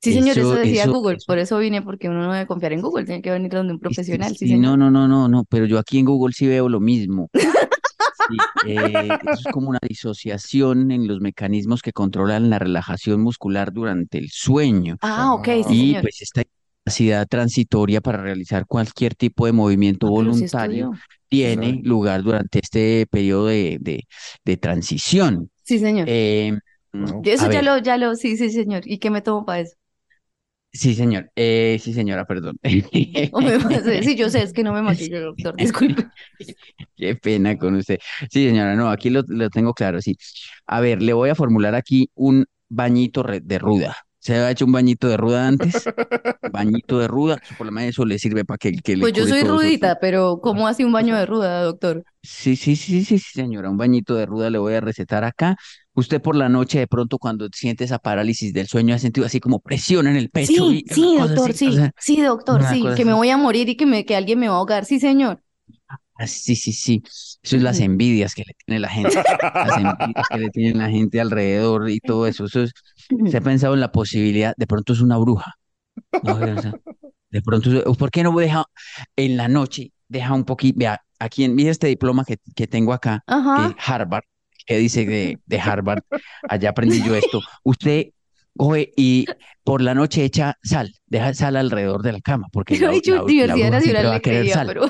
Sí, 0.00 0.12
señor, 0.12 0.38
eso 0.38 0.54
Eso, 0.54 0.54
decía 0.54 0.82
eso, 0.82 0.92
Google, 0.92 1.16
eso. 1.16 1.26
por 1.26 1.38
eso 1.38 1.58
vine, 1.58 1.82
porque 1.82 2.08
uno 2.08 2.22
no 2.26 2.32
debe 2.32 2.46
confiar 2.46 2.72
en 2.72 2.80
Google, 2.80 3.04
tiene 3.04 3.22
que 3.22 3.30
venir 3.30 3.50
donde 3.52 3.74
un 3.74 3.80
Sí, 3.86 3.94
profesional, 3.96 4.36
sí, 4.36 4.46
sí, 4.46 4.48
señor. 4.48 4.58
no, 4.58 4.76
no, 4.76 4.90
no, 4.90 5.08
no, 5.08 5.28
no, 5.28 5.44
pero 5.44 5.64
yo 5.66 5.78
aquí 5.78 5.98
en 5.98 6.04
Google 6.06 6.34
sí 6.34 6.46
veo 6.46 6.68
lo 6.68 6.78
mismo. 6.80 7.30
Sí, 8.12 8.46
eh, 8.60 9.18
eso 9.22 9.42
es 9.42 9.48
como 9.48 9.70
una 9.70 9.78
disociación 9.82 10.90
en 10.90 11.08
los 11.08 11.20
mecanismos 11.20 11.82
que 11.82 11.92
controlan 11.92 12.50
la 12.50 12.58
relajación 12.58 13.22
muscular 13.22 13.72
durante 13.72 14.18
el 14.18 14.30
sueño. 14.30 14.98
Ah, 15.02 15.34
ok, 15.34 15.48
sí, 15.66 15.74
Y 15.74 15.76
señor. 15.76 16.02
pues 16.02 16.20
esta 16.22 16.42
capacidad 16.88 17.26
transitoria 17.28 18.00
para 18.00 18.18
realizar 18.22 18.66
cualquier 18.66 19.14
tipo 19.14 19.46
de 19.46 19.52
movimiento 19.52 20.06
Ah, 20.06 20.10
sí 20.10 20.10
voluntario 20.12 20.90
tiene 21.28 21.80
lugar 21.84 22.22
durante 22.22 22.60
este 22.62 23.06
periodo 23.10 23.46
de, 23.46 23.78
de- 23.80 24.06
de 24.44 24.56
transición. 24.56 25.50
Sí, 25.64 25.78
señor. 25.78 26.08
Eh. 26.08 26.58
Yo 26.92 27.32
eso 27.32 27.46
ya 27.46 27.60
ver, 27.60 27.64
lo, 27.64 27.78
ya 27.78 27.96
lo, 27.96 28.14
sí, 28.16 28.36
sí, 28.36 28.50
señor. 28.50 28.82
¿Y 28.86 28.98
qué 28.98 29.10
me 29.10 29.20
tomo 29.22 29.44
para 29.44 29.60
eso? 29.60 29.76
Sí, 30.72 30.94
señor. 30.94 31.30
Eh, 31.34 31.78
sí, 31.82 31.92
señora, 31.94 32.24
perdón. 32.26 32.58
O 33.32 33.40
me. 33.40 33.58
Sí, 34.02 34.16
yo 34.16 34.28
sé, 34.30 34.42
es 34.42 34.52
que 34.52 34.62
no 34.62 34.72
me 34.72 34.82
maquillo, 34.82 35.20
doctor, 35.24 35.56
disculpe. 35.56 36.06
Qué 36.96 37.16
pena 37.16 37.56
con 37.58 37.74
usted. 37.76 37.98
Sí, 38.30 38.48
señora, 38.48 38.74
no, 38.74 38.90
aquí 38.90 39.10
lo, 39.10 39.22
lo 39.28 39.50
tengo 39.50 39.74
claro, 39.74 40.00
sí. 40.00 40.16
A 40.66 40.80
ver, 40.80 41.02
le 41.02 41.12
voy 41.12 41.30
a 41.30 41.34
formular 41.34 41.74
aquí 41.74 42.10
un 42.14 42.44
bañito 42.68 43.22
de 43.22 43.58
ruda. 43.58 43.96
¿Se 44.28 44.34
ha 44.34 44.50
hecho 44.50 44.66
un 44.66 44.72
bañito 44.72 45.08
de 45.08 45.16
ruda 45.16 45.48
antes? 45.48 45.72
Bañito 46.52 46.98
de 46.98 47.08
ruda, 47.08 47.40
por 47.56 47.66
lo 47.66 47.72
menos 47.72 47.88
eso 47.88 48.04
le 48.04 48.18
sirve 48.18 48.44
para 48.44 48.58
que, 48.58 48.72
que 48.72 48.94
le 48.94 49.00
Pues 49.00 49.14
yo 49.14 49.26
soy 49.26 49.42
rudita, 49.42 49.98
pero 50.00 50.40
¿cómo 50.42 50.68
hace 50.68 50.84
un 50.84 50.92
baño 50.92 51.16
de 51.16 51.24
ruda, 51.24 51.62
doctor? 51.62 52.04
Sí, 52.22 52.54
sí, 52.54 52.76
sí, 52.76 53.06
sí, 53.06 53.18
sí, 53.18 53.30
señora, 53.32 53.70
un 53.70 53.78
bañito 53.78 54.16
de 54.16 54.26
ruda 54.26 54.50
le 54.50 54.58
voy 54.58 54.74
a 54.74 54.82
recetar 54.82 55.24
acá. 55.24 55.56
Usted 55.94 56.20
por 56.20 56.36
la 56.36 56.50
noche, 56.50 56.78
de 56.78 56.86
pronto, 56.86 57.16
cuando 57.16 57.48
siente 57.54 57.84
esa 57.84 57.98
parálisis 57.98 58.52
del 58.52 58.66
sueño, 58.66 58.94
ha 58.94 58.98
sentido 58.98 59.26
así 59.26 59.40
como 59.40 59.60
presión 59.60 60.06
en 60.06 60.16
el 60.16 60.28
pecho 60.28 60.70
Sí, 60.70 60.84
y 60.86 60.92
sí, 60.92 61.16
doctor, 61.16 61.50
así, 61.50 61.58
sí, 61.58 61.68
o 61.68 61.72
sea, 61.72 61.90
sí, 61.98 62.20
doctor, 62.20 62.62
sí, 62.66 62.84
que 62.96 63.06
me 63.06 63.14
voy 63.14 63.30
a 63.30 63.38
morir 63.38 63.70
y 63.70 63.76
que, 63.78 63.86
me, 63.86 64.04
que 64.04 64.14
alguien 64.14 64.38
me 64.40 64.48
va 64.48 64.56
a 64.56 64.58
ahogar, 64.58 64.84
sí, 64.84 65.00
señor. 65.00 65.42
Ah, 66.20 66.26
sí, 66.26 66.56
sí, 66.56 66.72
sí. 66.72 67.02
Eso 67.42 67.56
es 67.56 67.62
las 67.62 67.78
envidias 67.78 68.34
que 68.34 68.42
le 68.44 68.52
tiene 68.66 68.80
la 68.80 68.88
gente, 68.88 69.14
las 69.14 69.76
envidias 69.78 70.28
que 70.28 70.38
le 70.38 70.50
tiene 70.50 70.78
la 70.78 70.90
gente 70.90 71.20
alrededor 71.20 71.88
y 71.88 72.00
todo 72.00 72.26
eso. 72.26 72.46
Eso 72.46 72.64
es, 72.64 72.72
se 73.30 73.36
ha 73.38 73.40
pensado 73.40 73.74
en 73.74 73.80
la 73.80 73.92
posibilidad, 73.92 74.54
de 74.56 74.66
pronto 74.66 74.92
es 74.92 75.00
una 75.00 75.16
bruja. 75.18 75.54
¿no? 76.22 76.34
O 76.34 76.58
sea, 76.58 76.74
de 77.30 77.42
pronto, 77.42 77.70
¿por 77.94 78.10
qué 78.10 78.22
no 78.22 78.36
deja 78.38 78.64
en 79.16 79.36
la 79.36 79.48
noche, 79.48 79.92
deja 80.08 80.34
un 80.34 80.44
poquito, 80.44 80.78
vea, 80.78 81.00
aquí 81.18 81.44
en, 81.44 81.54
mira 81.54 81.70
este 81.70 81.86
diploma 81.88 82.24
que, 82.24 82.38
que 82.54 82.66
tengo 82.66 82.92
acá, 82.92 83.22
que 83.26 83.76
Harvard, 83.86 84.24
que 84.66 84.78
dice 84.78 85.04
de, 85.06 85.38
de 85.46 85.60
Harvard, 85.60 86.02
allá 86.48 86.70
aprendí 86.70 87.02
yo 87.02 87.14
esto. 87.14 87.42
Usted 87.64 88.06
coge 88.56 88.92
y 88.96 89.26
por 89.64 89.82
la 89.82 89.94
noche 89.94 90.24
echa 90.24 90.54
sal, 90.62 90.92
deja 91.06 91.32
sal 91.34 91.56
alrededor 91.56 92.02
de 92.02 92.12
la 92.12 92.20
cama, 92.20 92.48
porque 92.52 92.74
Yo 92.76 92.86
la, 92.86 92.92
la- 93.16 93.22
la 93.48 93.54
Universidad 93.68 94.02
Nacional 94.02 94.12
va 94.12 94.16
a 94.16 94.20
querer 94.20 94.44
sal. 94.54 94.66
pero 94.66 94.86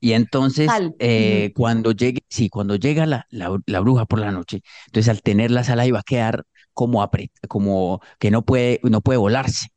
Y 0.00 0.12
entonces, 0.12 0.68
eh, 0.98 1.52
cuando 1.54 1.92
llegue, 1.92 2.20
sí, 2.28 2.48
cuando 2.50 2.76
llega 2.76 3.06
la, 3.06 3.26
la, 3.30 3.56
la 3.66 3.80
bruja 3.80 4.04
por 4.04 4.18
la 4.20 4.30
noche, 4.30 4.60
entonces 4.86 5.08
al 5.08 5.22
tener 5.22 5.50
la 5.50 5.64
sal 5.64 5.80
ahí 5.80 5.90
va 5.90 6.00
a 6.00 6.02
quedar 6.02 6.44
como, 6.74 7.02
apre- 7.02 7.30
como 7.48 8.00
que 8.18 8.30
no 8.30 8.44
puede, 8.44 8.80
no 8.82 9.00
puede 9.00 9.18
volarse. 9.18 9.68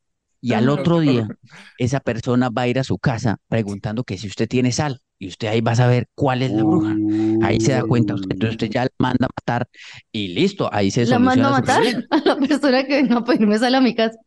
Y 0.41 0.53
al 0.53 0.69
otro 0.69 0.99
día, 0.99 1.27
esa 1.77 1.99
persona 1.99 2.49
va 2.49 2.63
a 2.63 2.67
ir 2.67 2.79
a 2.79 2.83
su 2.83 2.99
casa 2.99 3.37
preguntando 3.47 4.03
que 4.03 4.17
si 4.17 4.27
usted 4.27 4.47
tiene 4.47 4.71
sal. 4.71 5.01
Y 5.19 5.27
usted 5.29 5.47
ahí 5.47 5.61
va 5.61 5.71
a 5.71 5.75
saber 5.75 6.07
cuál 6.13 6.43
es 6.43 6.51
la 6.51 6.63
bruja. 6.63 6.95
Ahí 7.39 7.59
se 7.59 7.71
da 7.71 7.83
cuenta 7.83 8.13
usted. 8.13 8.33
Entonces 8.33 8.53
usted 8.53 8.69
ya 8.69 8.83
la 8.83 8.89
manda 8.99 9.25
a 9.25 9.29
matar 9.35 9.67
y 10.11 10.27
listo, 10.29 10.69
ahí 10.71 10.91
se 10.91 11.05
la 11.05 11.17
mando 11.17 11.47
a 11.47 11.51
soluciona 11.53 11.81
matar 11.81 11.81
problema. 11.81 12.07
a 12.11 12.17
la 12.17 12.47
persona 12.47 12.83
que 12.85 12.95
venga 13.01 13.17
a 13.17 13.23
pedirme 13.23 13.57
sal 13.57 13.73
a 13.75 13.81
mi 13.81 13.95
casa. 13.95 14.17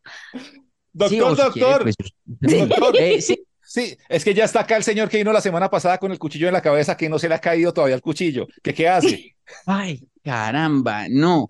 Sí, 1.07 1.21
o 1.21 1.27
Doctor, 1.29 1.53
quiere, 1.53 1.69
doctor, 1.69 1.83
pues, 1.83 1.95
doctor. 2.69 2.95
eh, 2.99 3.21
sí, 3.21 3.43
Sí, 3.63 3.95
es 4.09 4.25
que 4.25 4.33
ya 4.33 4.43
está 4.43 4.59
acá 4.61 4.75
el 4.75 4.83
señor 4.83 5.07
que 5.07 5.15
vino 5.17 5.31
la 5.31 5.39
semana 5.39 5.69
pasada 5.69 5.97
con 5.97 6.11
el 6.11 6.19
cuchillo 6.19 6.47
en 6.47 6.53
la 6.53 6.61
cabeza 6.61 6.97
que 6.97 7.07
no 7.07 7.17
se 7.17 7.29
le 7.29 7.35
ha 7.35 7.39
caído 7.39 7.73
todavía 7.73 7.95
el 7.95 8.01
cuchillo. 8.01 8.45
¿Qué, 8.61 8.73
qué 8.73 8.89
hace? 8.89 9.37
Ay, 9.65 10.09
caramba, 10.25 11.05
no. 11.09 11.47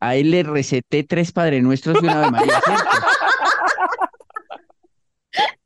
Ahí 0.00 0.24
le 0.24 0.42
receté 0.42 1.04
tres 1.04 1.32
Padre 1.32 1.60
Nuestros 1.60 2.02
y 2.02 2.06
una 2.06 2.22
Ave 2.22 2.30
María. 2.30 2.60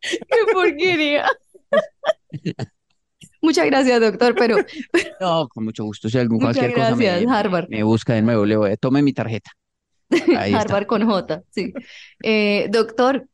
¡Qué 0.01 0.53
porquería! 0.53 1.27
Muchas 3.43 3.67
gracias, 3.67 4.01
doctor, 4.01 4.35
pero 4.37 4.57
No, 5.21 5.49
con 5.49 5.65
mucho 5.65 5.85
gusto. 5.85 6.09
Si 6.09 6.19
algún 6.19 6.39
muchas 6.39 6.57
cualquier 6.57 6.75
cosa 6.75 6.97
me, 6.97 7.09
Harvard. 7.09 7.69
me 7.69 7.83
busca 7.83 8.15
de 8.15 8.23
nuevo, 8.23 8.45
le 8.45 8.57
voy 8.57 8.71
a 8.71 8.77
tome 8.77 9.03
mi 9.03 9.13
tarjeta. 9.13 9.51
Ahí 10.39 10.55
está. 10.55 10.61
Harvard 10.61 10.87
con 10.87 11.05
J, 11.05 11.43
sí. 11.51 11.73
Eh, 12.23 12.69
doctor, 12.71 13.27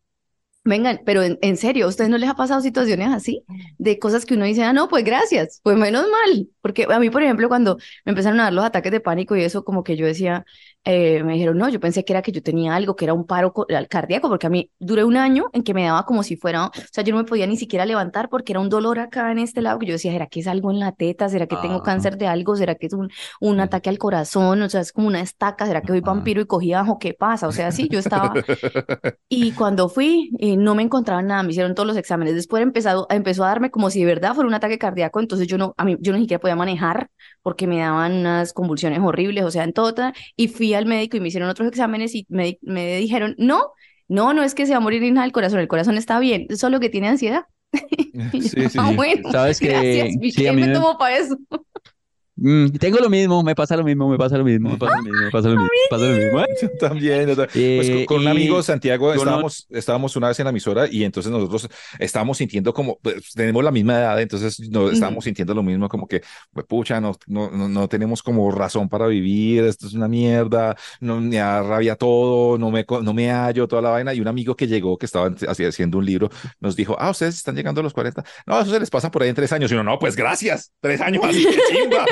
vengan, 0.65 1.01
pero 1.05 1.23
en, 1.23 1.39
en 1.43 1.57
serio, 1.59 1.87
¿a 1.87 1.89
ustedes 1.89 2.09
no 2.09 2.17
les 2.19 2.31
ha 2.31 2.35
pasado 2.35 2.63
situaciones 2.63 3.09
así? 3.09 3.45
De 3.77 3.99
cosas 3.99 4.25
que 4.25 4.35
uno 4.35 4.47
dice, 4.47 4.65
ah, 4.65 4.73
no, 4.73 4.89
pues 4.89 5.05
gracias, 5.05 5.61
pues 5.63 5.77
menos 5.77 6.07
mal. 6.09 6.49
Porque 6.63 6.87
a 6.89 6.99
mí, 6.99 7.11
por 7.11 7.23
ejemplo, 7.23 7.49
cuando 7.49 7.77
me 8.07 8.11
empezaron 8.11 8.41
a 8.41 8.45
dar 8.45 8.53
los 8.55 8.65
ataques 8.65 8.93
de 8.93 9.01
pánico 9.01 9.37
y 9.37 9.43
eso, 9.43 9.65
como 9.65 9.85
que 9.85 9.97
yo 9.97 10.07
decía, 10.07 10.45
eh, 10.85 11.23
me 11.23 11.35
dijeron, 11.35 11.59
no, 11.59 11.69
yo 11.69 11.81
pensé 11.81 12.05
que 12.05 12.13
era 12.15 12.23
que 12.23 12.33
yo 12.33 12.43
tenía 12.43 12.75
algo, 12.75 12.97
que 12.97 13.05
era 13.05 13.13
un 13.13 13.27
paro 13.27 13.53
cardíaco, 13.91 14.29
porque 14.29 14.47
a 14.47 14.51
mí 14.51 14.71
duré 14.79 15.05
un 15.05 15.17
año 15.17 15.51
en 15.53 15.63
que 15.63 15.75
me 15.75 15.85
daba 15.85 16.05
como 16.07 16.23
si 16.23 16.37
fuera, 16.37 16.67
o 16.67 16.71
sea, 16.93 17.05
yo 17.05 17.13
no 17.13 17.19
me 17.19 17.25
podía 17.25 17.47
ni 17.47 17.57
siquiera 17.57 17.85
levantar 17.85 18.29
porque 18.31 18.53
era 18.53 18.61
un 18.61 18.71
dolor 18.71 18.99
acá 18.99 19.31
en 19.31 19.39
este 19.39 19.61
lado, 19.61 19.79
que 19.79 19.87
yo 19.87 19.93
decía, 19.93 20.13
¿será 20.13 20.27
que 20.29 20.41
es 20.41 20.47
algo 20.47 20.71
en 20.71 20.79
la 20.81 20.93
teta? 20.93 21.29
¿Será 21.29 21.47
que 21.47 21.57
tengo 21.57 21.83
cáncer 21.83 22.17
de 22.17 22.27
algo? 22.27 22.57
¿Será 22.57 22.75
que 22.75 22.87
es 22.87 22.93
un, 22.95 23.11
un 23.41 23.61
ataque 23.61 23.91
al 23.91 23.99
corazón? 23.99 24.63
O 24.63 24.69
sea, 24.71 24.81
es 24.81 24.93
como 24.93 25.09
una 25.09 25.21
estaca, 25.21 25.67
¿será 25.67 25.83
que 25.83 25.89
soy 25.89 26.01
vampiro 26.01 26.41
y 26.41 26.47
cogí 26.47 26.73
ajo? 26.73 26.99
¿Qué 26.99 27.13
pasa? 27.15 27.49
O 27.49 27.53
sea, 27.53 27.71
sí, 27.71 27.89
yo 27.91 27.99
estaba... 27.99 28.33
Y 29.31 29.53
cuando 29.53 29.89
fui, 29.89 30.31
eh, 30.39 30.57
no 30.57 30.75
me 30.75 30.83
encontraban 30.83 31.27
nada, 31.27 31.43
me 31.43 31.51
hicieron 31.51 31.75
todos 31.75 31.87
los 31.87 31.97
exámenes. 31.97 32.35
Después 32.35 32.63
empezado, 32.63 33.07
empezó 33.11 33.45
a 33.45 33.49
darme 33.49 33.71
como 33.71 33.91
si 33.91 34.01
de 34.01 34.07
verdad 34.07 34.35
fuera 34.35 34.49
un 34.49 34.55
ataque 34.55 34.79
cardíaco, 34.79 35.21
entonces 35.21 35.47
yo 35.47 35.59
no, 35.59 35.75
a 35.77 35.85
mí, 35.85 35.97
yo 36.01 36.13
ni 36.15 36.21
siquiera 36.21 36.41
podía 36.41 36.57
manejar 36.57 37.11
porque 37.43 37.67
me 37.67 37.79
daban 37.79 38.13
unas 38.15 38.53
convulsiones 38.53 39.01
horribles, 39.01 39.45
o 39.45 39.51
sea, 39.51 39.65
en 39.65 39.73
todo. 39.73 40.13
Y 40.37 40.49
fui 40.49 40.68
al 40.75 40.87
médico 40.87 41.17
y 41.17 41.21
me 41.21 41.29
hicieron 41.29 41.49
otros 41.51 41.69
exámenes 41.69 42.15
y 42.15 42.27
me, 42.29 42.59
me 42.63 42.97
dijeron, 42.99 43.35
no, 43.39 43.73
no, 44.09 44.33
no 44.35 44.43
es 44.43 44.55
que 44.55 44.67
se 44.67 44.73
va 44.73 44.79
a 44.79 44.81
morir 44.81 45.03
ni 45.03 45.11
nada 45.11 45.25
del 45.25 45.33
corazón, 45.33 45.61
el 45.61 45.69
corazón 45.69 45.97
está 45.99 46.19
bien, 46.21 46.47
solo 46.57 46.81
que 46.81 46.91
tiene 46.91 47.09
ansiedad. 47.09 47.45
Yo, 48.33 48.51
Sí, 48.55 48.69
sí, 48.69 48.69
"Ah, 48.77 48.91
sí. 48.97 48.97
bueno, 48.97 49.23
Sabes 49.31 49.61
que 49.61 49.69
gracias, 49.69 50.17
¿y 50.21 50.35
sí, 50.35 50.47
qué 50.47 50.49
a 50.49 50.53
mí 50.53 50.61
me 50.61 50.69
me- 50.69 50.71
tomo 50.71 50.99
para 50.99 51.17
eso? 51.19 51.37
Mm, 52.41 52.69
tengo 52.79 52.99
lo 52.99 53.11
mismo, 53.11 53.43
me 53.43 53.55
pasa 53.57 53.77
lo 53.77 53.83
mismo, 53.85 54.09
me 54.09 54.17
pasa 54.17 54.39
lo 54.39 54.45
mismo, 54.45 54.71
me 54.71 54.77
pasa 54.79 54.97
lo 54.97 55.03
mismo, 55.03 55.21
me 55.25 55.31
pasa 55.31 55.49
lo 55.49 55.55
mismo, 55.57 55.69
me 55.69 55.91
pasa 55.91 56.05
lo 56.05 56.17
mismo. 56.17 56.45
Yo 56.63 56.69
también. 56.79 57.27
yo 57.29 57.37
también. 57.37 57.77
Pues 57.79 57.89
con, 57.91 57.99
Eh, 57.99 58.07
con 58.07 58.21
un 58.21 58.29
amigo 58.29 58.63
Santiago 58.63 59.09
no- 59.09 59.15
estábamos, 59.21 59.67
estábamos 59.71 60.17
una 60.17 60.29
vez 60.29 60.39
en 60.41 60.45
la 60.45 60.51
emisora 60.51 60.87
y 60.91 61.05
entonces 61.05 61.33
nosotros 61.33 61.69
estábamos 61.99 62.39
sintiendo 62.39 62.73
como, 62.73 62.99
pues, 63.03 63.33
tenemos 63.35 63.65
la 63.65 63.71
misma 63.73 63.95
edad, 63.99 64.21
entonces 64.21 64.61
nos 64.71 64.93
estábamos 64.93 65.25
sintiendo 65.25 65.53
lo 65.55 65.63
mismo, 65.63 65.89
como 65.89 66.07
que, 66.07 66.23
pues, 66.53 66.65
pucha, 66.67 67.01
no, 67.01 67.17
no, 67.27 67.51
no, 67.51 67.69
no 67.69 67.89
tenemos 67.89 68.23
como 68.23 68.51
razón 68.53 68.89
para 68.89 69.07
vivir, 69.09 69.65
esto 69.65 69.87
es 69.87 69.95
una 69.95 70.07
mierda, 70.09 70.77
no 71.01 71.21
me 71.21 71.37
da 71.37 71.63
rabia 71.63 71.97
todo, 71.97 72.57
no 72.59 72.71
me, 72.71 72.85
no 73.03 73.15
me 73.15 73.31
hallo, 73.31 73.67
toda 73.67 73.83
la 73.83 73.91
vaina. 73.91 74.15
Y 74.15 74.21
un 74.21 74.29
amigo 74.29 74.55
que 74.57 74.67
llegó, 74.67 74.97
que 74.97 75.07
estaba 75.07 75.29
haci- 75.31 75.67
haciendo 75.69 75.99
un 75.99 76.07
libro, 76.07 76.31
nos 76.61 76.77
dijo, 76.77 76.97
ah, 76.99 77.11
ustedes 77.11 77.35
están 77.37 77.57
llegando 77.57 77.81
a 77.81 77.85
los 77.85 77.93
40. 77.93 78.25
No, 78.47 78.61
eso 78.61 78.71
se 78.71 78.81
les 78.81 78.91
pasa 78.91 79.11
por 79.11 79.23
ahí 79.23 79.29
en 79.29 79.35
tres 79.35 79.53
años. 79.53 79.71
Y 79.71 79.75
uno, 79.75 79.85
no, 79.85 79.99
pues 79.99 80.15
gracias, 80.17 80.73
tres 80.81 81.01
años 81.01 81.23
así, 81.25 81.45
qué 81.45 81.59
chimba. 81.75 82.05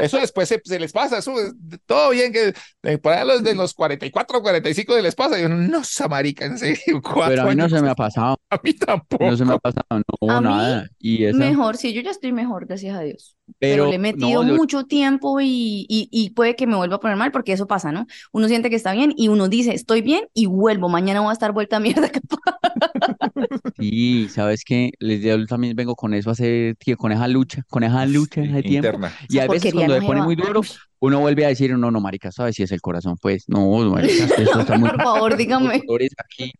Eso 0.00 0.18
después 0.18 0.48
se, 0.48 0.60
se 0.64 0.78
les 0.78 0.92
pasa, 0.92 1.18
eso 1.18 1.38
es- 1.40 1.52
todo 1.86 2.10
bien, 2.10 2.32
que 2.32 2.52
eh, 2.82 2.98
por 2.98 3.12
allá 3.12 3.24
los 3.24 3.42
de 3.42 3.54
los 3.54 3.74
44, 3.74 4.42
45 4.42 4.94
se 4.94 5.02
les 5.02 5.14
pasa. 5.14 5.40
Y 5.40 5.44
uno, 5.44 5.56
no, 5.56 5.84
samarica, 5.84 6.44
en 6.46 6.58
serio, 6.58 7.00
cuatro 7.02 7.28
Pero 7.28 7.42
a 7.42 7.44
mí 7.46 7.54
no 7.56 7.64
años. 7.64 7.78
se 7.78 7.82
me 7.82 7.90
ha 7.90 7.94
pasado, 7.94 8.38
A 8.50 8.60
mí 8.62 8.74
tampoco. 8.74 9.24
no 9.24 9.36
se 9.36 9.44
me 9.44 9.54
ha 9.54 9.58
pasado, 9.58 9.84
no, 10.20 10.30
A 10.30 10.40
mí, 10.40 10.46
nada. 10.48 10.88
Y 10.98 11.24
esa, 11.24 11.38
Mejor, 11.38 11.76
sí, 11.76 11.92
yo 11.92 12.02
ya 12.02 12.10
estoy 12.10 12.32
mejor, 12.32 12.66
gracias 12.66 12.96
a 12.96 13.00
Dios. 13.02 13.36
Pero 13.58 13.84
pero 13.84 13.88
le 13.90 13.96
he 13.96 13.98
metido 13.98 14.42
no, 14.42 14.48
yo- 14.48 14.56
mucho 14.56 14.84
tiempo 14.84 15.40
y, 15.40 15.84
y, 15.88 16.08
y 16.10 16.30
puede 16.30 16.56
que 16.56 16.66
me 16.66 16.76
vuelva 16.76 16.96
a 16.96 17.00
poner 17.00 17.16
mal 17.16 17.32
porque 17.32 17.52
eso 17.52 17.66
pasa, 17.66 17.92
¿no? 17.92 18.06
Uno 18.32 18.48
siente 18.48 18.70
que 18.70 18.76
está 18.76 18.92
bien 18.92 19.12
y 19.16 19.28
uno 19.28 19.48
dice, 19.48 19.74
estoy 19.74 20.00
bien 20.02 20.26
y 20.34 20.46
vuelvo, 20.46 20.88
mañana 20.88 21.20
voy 21.20 21.30
a 21.30 21.32
estar 21.32 21.52
vuelta 21.52 21.76
a 21.76 21.80
mierda. 21.80 22.10
Sí, 23.78 24.28
sabes 24.28 24.64
que 24.64 24.92
les 25.00 25.22
yo 25.22 25.44
también 25.46 25.74
vengo 25.76 25.94
con 25.96 26.14
eso 26.14 26.30
hace 26.30 26.74
tiempo, 26.78 27.02
con 27.02 27.12
esa 27.12 27.26
lucha, 27.28 27.62
con 27.68 27.82
esa 27.82 28.06
lucha 28.06 28.42
Sí, 28.42 28.48
hace 28.50 28.62
tiempo. 28.62 28.88
interna. 28.88 29.12
Y 29.28 29.38
a 29.38 29.48
veces 29.48 29.72
cuando 29.74 29.94
no 29.94 29.94
se 29.94 30.00
se 30.00 30.06
pone 30.06 30.20
va. 30.20 30.26
muy 30.26 30.36
duro, 30.36 30.60
uno 31.00 31.20
vuelve 31.20 31.44
a 31.44 31.48
decir, 31.48 31.76
no, 31.76 31.90
no, 31.90 32.00
marica, 32.00 32.30
¿sabes 32.30 32.54
si 32.56 32.62
es 32.62 32.72
el 32.72 32.80
corazón? 32.80 33.16
Pues, 33.20 33.44
no, 33.48 33.66
marica, 33.90 34.24
esto 34.24 34.60
está 34.60 34.78
muy 34.78 34.88
Por 34.90 35.02
favor, 35.02 35.36
dígame. 35.36 35.82
dolores 35.86 36.12
aquí, 36.18 36.52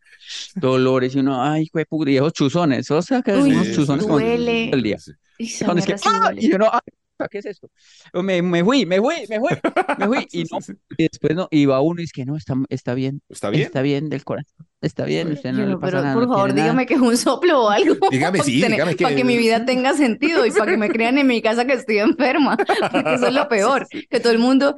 dolores, 0.56 1.14
y 1.14 1.20
uno, 1.20 1.42
ay, 1.42 1.68
güey, 1.72 1.86
y 2.12 2.16
esos 2.16 2.32
chuzones, 2.32 2.90
o 2.90 3.02
sea, 3.02 3.22
que 3.22 3.32
Uy, 3.36 3.52
unos 3.52 3.66
Sí, 3.68 3.74
chuzones 3.74 4.04
sí, 4.04 4.10
con 4.10 4.20
duele. 4.20 4.66
todo 4.66 4.76
el 4.76 4.82
día. 4.82 4.98
Y 5.42 5.64
Cuando 5.64 5.80
es 5.80 5.86
que, 5.86 5.94
¡ah! 6.06 6.32
Y 6.36 6.54
uno, 6.54 6.68
ay, 6.72 7.28
¿qué 7.30 7.38
es 7.38 7.46
esto? 7.46 7.68
Me, 8.14 8.42
me 8.42 8.64
fui, 8.64 8.86
me 8.86 8.98
fui, 9.00 9.14
me 9.28 9.38
fui, 9.40 9.50
me 9.96 10.06
fui, 10.06 10.26
y 10.32 10.44
no, 10.44 10.58
y 10.98 11.02
después 11.04 11.34
no, 11.34 11.48
y 11.50 11.66
va 11.66 11.80
uno 11.80 12.00
y 12.00 12.04
es 12.04 12.12
que 12.12 12.24
no, 12.24 12.36
está, 12.36 12.54
está 12.68 12.94
bien, 12.94 13.22
¿Está 13.28 13.50
bien? 13.50 13.62
está 13.64 13.82
bien 13.82 14.08
del 14.08 14.24
corazón, 14.24 14.66
está 14.80 15.04
bien, 15.04 15.32
usted 15.32 15.52
no 15.52 15.58
Yo 15.60 15.64
le 15.66 15.72
no, 15.72 15.80
pasa 15.80 15.90
pero 15.90 16.02
nada, 16.02 16.14
por 16.14 16.22
no 16.24 16.28
favor, 16.34 16.48
nada. 16.50 16.60
dígame 16.62 16.86
que 16.86 16.94
es 16.94 17.00
un 17.00 17.16
soplo 17.16 17.64
o 17.64 17.70
algo. 17.70 17.94
Dígame, 18.10 18.40
sí, 18.40 18.52
dígame 18.62 18.96
que- 18.96 19.04
Para 19.04 19.16
que 19.16 19.24
mi 19.24 19.36
vida 19.36 19.64
tenga 19.66 19.94
sentido 19.94 20.46
y 20.46 20.50
para 20.50 20.72
que 20.72 20.76
me 20.78 20.88
crean 20.90 21.18
en 21.18 21.26
mi 21.26 21.40
casa 21.42 21.64
que 21.64 21.74
estoy 21.74 21.98
enferma. 21.98 22.56
Porque 22.56 23.14
eso 23.14 23.26
es 23.28 23.34
lo 23.34 23.48
peor, 23.48 23.86
que 24.10 24.20
todo 24.20 24.32
el 24.32 24.38
mundo 24.38 24.76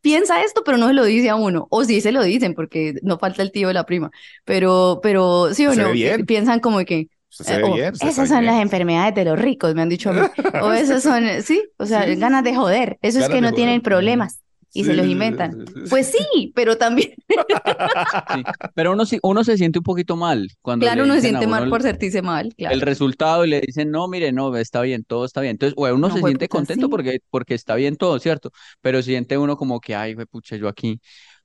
piensa 0.00 0.42
esto, 0.42 0.62
pero 0.64 0.78
no 0.78 0.88
se 0.88 0.94
lo 0.94 1.04
dice 1.04 1.28
a 1.30 1.36
uno. 1.36 1.66
O 1.70 1.84
sí 1.84 2.00
se 2.00 2.12
lo 2.12 2.22
dicen, 2.22 2.54
porque 2.54 2.94
no 3.02 3.18
falta 3.18 3.42
el 3.42 3.52
tío 3.52 3.68
de 3.68 3.74
la 3.74 3.86
prima. 3.86 4.10
Pero, 4.44 5.00
pero 5.02 5.54
sí 5.54 5.66
o 5.66 5.72
Se 5.74 5.82
no, 5.82 5.92
bien. 5.92 6.26
piensan 6.26 6.60
como 6.60 6.84
que 6.84 7.08
Se 7.40 7.54
Eh, 7.54 7.58
ve 7.58 7.64
o, 7.64 7.74
bien. 7.74 7.92
usted 7.92 8.08
esas 8.08 8.28
son 8.28 8.44
las 8.46 8.60
enfermedades 8.62 9.14
de 9.14 9.24
los 9.24 9.38
ricos, 9.38 9.74
me 9.74 9.82
han 9.82 9.88
dicho. 9.88 10.10
O 10.60 10.72
esas 10.72 11.02
son, 11.02 11.24
sí, 11.42 11.62
o 11.78 11.86
sea, 11.86 12.04
Sí, 12.04 12.16
ganas 12.16 12.44
de 12.44 12.54
joder. 12.54 12.98
Eso 13.02 13.20
es 13.20 13.28
que 13.28 13.40
no 13.40 13.48
joder. 13.48 13.54
tienen 13.54 13.80
problemas 13.82 14.40
y 14.72 14.84
se 14.84 14.94
los 14.94 15.06
inventan. 15.06 15.52
sí, 15.52 15.66
sí, 15.74 15.86
sí. 15.88 15.90
Pues 15.90 16.10
sí, 16.12 16.52
pero 16.54 16.76
también, 16.78 17.14
Pero 18.74 18.92
uno, 18.92 19.04
uno 19.22 19.44
se 19.44 19.56
siente 19.56 19.78
un 19.78 19.82
poquito 19.84 20.16
mal 20.16 20.48
cuando 20.62 20.84
claro, 20.86 21.04
uno 21.04 21.14
se 21.14 21.20
siente 21.22 21.46
mal 21.46 21.68
por 21.68 21.82
sentirse 21.82 22.22
mal, 22.22 22.54
claro. 22.56 22.74
el 22.74 22.80
resultado 22.80 23.44
y 23.44 23.50
le 23.50 23.60
dicen, 23.60 23.90
no, 23.90 24.08
mire, 24.08 24.32
no, 24.32 24.56
está 24.56 24.80
bien, 24.82 25.04
todo 25.04 25.24
está 25.24 25.40
bien. 25.40 25.52
Entonces, 25.52 25.74
o 25.76 25.86
uno 25.92 26.08
No, 26.08 26.14
se 26.14 26.22
siente 26.22 26.48
contento 26.48 26.88
porque, 26.88 27.20
porque 27.30 27.54
está 27.54 27.74
bien 27.74 27.96
todo, 27.96 28.18
¿cierto? 28.18 28.50
Pero 28.80 29.02
siente 29.02 29.36
uno 29.38 29.56
como 29.56 29.80
que, 29.80 29.94
ay, 29.94 30.14
pucha, 30.30 30.56
yo 30.56 30.68
aquí 30.68 31.00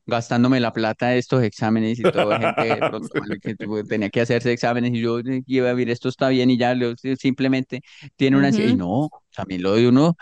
gastándome 0.07 0.59
la 0.59 0.73
plata 0.73 1.09
de 1.09 1.19
estos 1.19 1.43
exámenes 1.43 1.99
y 1.99 2.07
toda 2.07 2.39
gente 2.39 2.63
de 2.65 2.83
pronto, 2.83 3.09
que 3.41 3.55
tenía 3.87 4.09
que 4.09 4.21
hacerse 4.21 4.51
exámenes 4.53 4.93
y 4.93 5.01
yo 5.01 5.19
eh, 5.19 5.43
iba 5.45 5.69
a 5.69 5.73
ver 5.73 5.89
esto 5.89 6.09
está 6.09 6.29
bien 6.29 6.49
y 6.49 6.57
ya 6.57 6.73
lo- 6.75 6.95
simplemente 7.19 7.81
tiene 8.15 8.37
una 8.37 8.47
ansiedad. 8.47 8.69
Y 8.69 8.75
no, 8.75 9.09
también 9.35 9.61
lo 9.63 9.73
de 9.75 9.87
uno, 9.87 10.15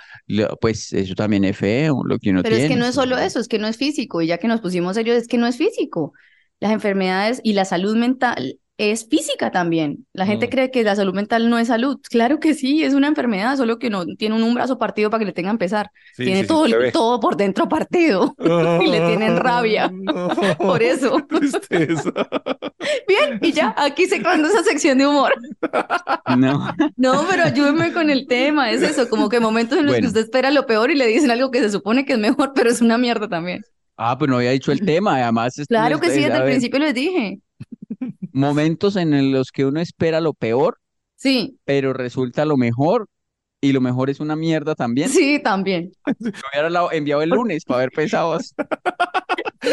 pues 0.61 0.91
eso 0.93 1.15
también 1.15 1.45
es 1.45 1.57
feo, 1.57 2.03
lo 2.05 2.17
que 2.19 2.31
uno 2.31 2.43
Pero 2.43 2.55
es 2.55 2.65
que 2.65 2.75
tiene. 2.75 2.75
no 2.75 2.85
es 2.85 2.95
solo 2.95 3.17
eso, 3.17 3.39
es 3.39 3.47
que 3.47 3.59
no 3.59 3.67
es 3.67 3.77
físico. 3.77 4.21
Y 4.21 4.27
ya 4.27 4.37
que 4.37 4.47
nos 4.47 4.61
pusimos 4.61 4.95
serios, 4.95 5.17
es 5.17 5.27
que 5.27 5.37
no 5.37 5.47
es 5.47 5.57
físico. 5.57 6.13
Las 6.59 6.71
enfermedades 6.71 7.41
y 7.43 7.53
la 7.53 7.65
salud 7.65 7.95
mental 7.95 8.59
es 8.77 9.07
física 9.07 9.51
también. 9.51 10.05
La 10.11 10.25
gente 10.25 10.47
Mm. 10.47 10.49
cree 10.49 10.71
que 10.71 10.83
la 10.83 10.95
salud 10.95 11.13
mental 11.13 11.49
no 11.49 11.57
es 11.57 11.69
salud. 11.69 11.97
Claro 12.09 12.39
que 12.41 12.53
sí, 12.53 12.83
es 12.83 12.93
una 12.93 13.07
enfermedad, 13.07 13.55
solo 13.55 13.79
que 13.79 13.89
no 13.89 14.05
tiene 14.05 14.35
un, 14.35 14.43
un 14.43 14.53
brazo 14.53 14.77
partido 14.77 15.09
para 15.09 15.19
que 15.19 15.25
le 15.27 15.31
tengan 15.31 15.57
pesar. 15.57 15.89
Sí, 16.15 16.25
tiene 16.25 16.41
sí, 16.41 16.47
todo, 16.47 16.65
todo 16.91 17.19
por 17.21 17.37
dentro 17.37 17.69
partido. 17.69 18.35
Y 18.83 18.87
le 18.87 18.99
tienen 19.07 19.37
rabia. 19.37 19.89
No, 19.93 20.27
Por 20.57 20.83
eso. 20.83 21.17
Tristeza. 21.29 22.11
Bien, 23.07 23.39
y 23.41 23.51
ya, 23.53 23.73
aquí 23.77 24.05
se 24.07 24.21
cuando 24.21 24.47
esa 24.47 24.63
sección 24.63 24.97
de 24.97 25.07
humor. 25.07 25.33
No, 26.37 26.73
No, 26.97 27.25
pero 27.29 27.43
ayúdenme 27.43 27.93
con 27.93 28.09
el 28.09 28.27
tema, 28.27 28.71
es 28.71 28.81
eso, 28.81 29.09
como 29.09 29.29
que 29.29 29.39
momentos 29.39 29.77
en 29.79 29.85
los 29.85 29.95
que 29.95 30.07
usted 30.07 30.21
espera 30.21 30.51
lo 30.51 30.65
peor 30.65 30.91
y 30.91 30.95
le 30.95 31.07
dicen 31.07 31.31
algo 31.31 31.51
que 31.51 31.59
se 31.59 31.69
supone 31.71 32.05
que 32.05 32.13
es 32.13 32.19
mejor, 32.19 32.51
pero 32.53 32.69
es 32.69 32.81
una 32.81 32.97
mierda 32.97 33.27
también. 33.27 33.61
ah, 33.97 34.17
pues 34.17 34.29
no 34.29 34.37
había 34.37 34.51
dicho 34.51 34.71
el 34.73 34.81
tema, 34.85 35.15
además 35.23 35.57
es- 35.57 35.67
Claro 35.67 35.99
que 35.99 36.09
sí, 36.09 36.19
desde 36.21 36.37
el 36.37 36.43
principio 36.43 36.79
les 36.79 36.93
dije. 36.93 37.39
Momentos 38.31 38.95
en 38.95 39.31
los 39.31 39.51
que 39.51 39.65
uno 39.65 39.79
espera 39.81 40.21
lo 40.21 40.33
peor, 40.33 40.79
Sí, 41.15 41.59
pero 41.65 41.93
resulta 41.93 42.45
lo 42.45 42.57
mejor 42.57 43.07
y 43.61 43.73
lo 43.73 43.81
mejor 43.81 44.09
es 44.09 44.19
una 44.19 44.35
mierda 44.35 44.75
también. 44.75 45.09
sí, 45.09 45.39
también. 45.43 45.91
Lo 46.19 46.31
hubiera 46.69 46.95
enviado 46.95 47.21
el 47.21 47.29
lunes 47.31 47.65
para 47.65 47.79
haber 47.79 47.91
pensado. 47.91 48.39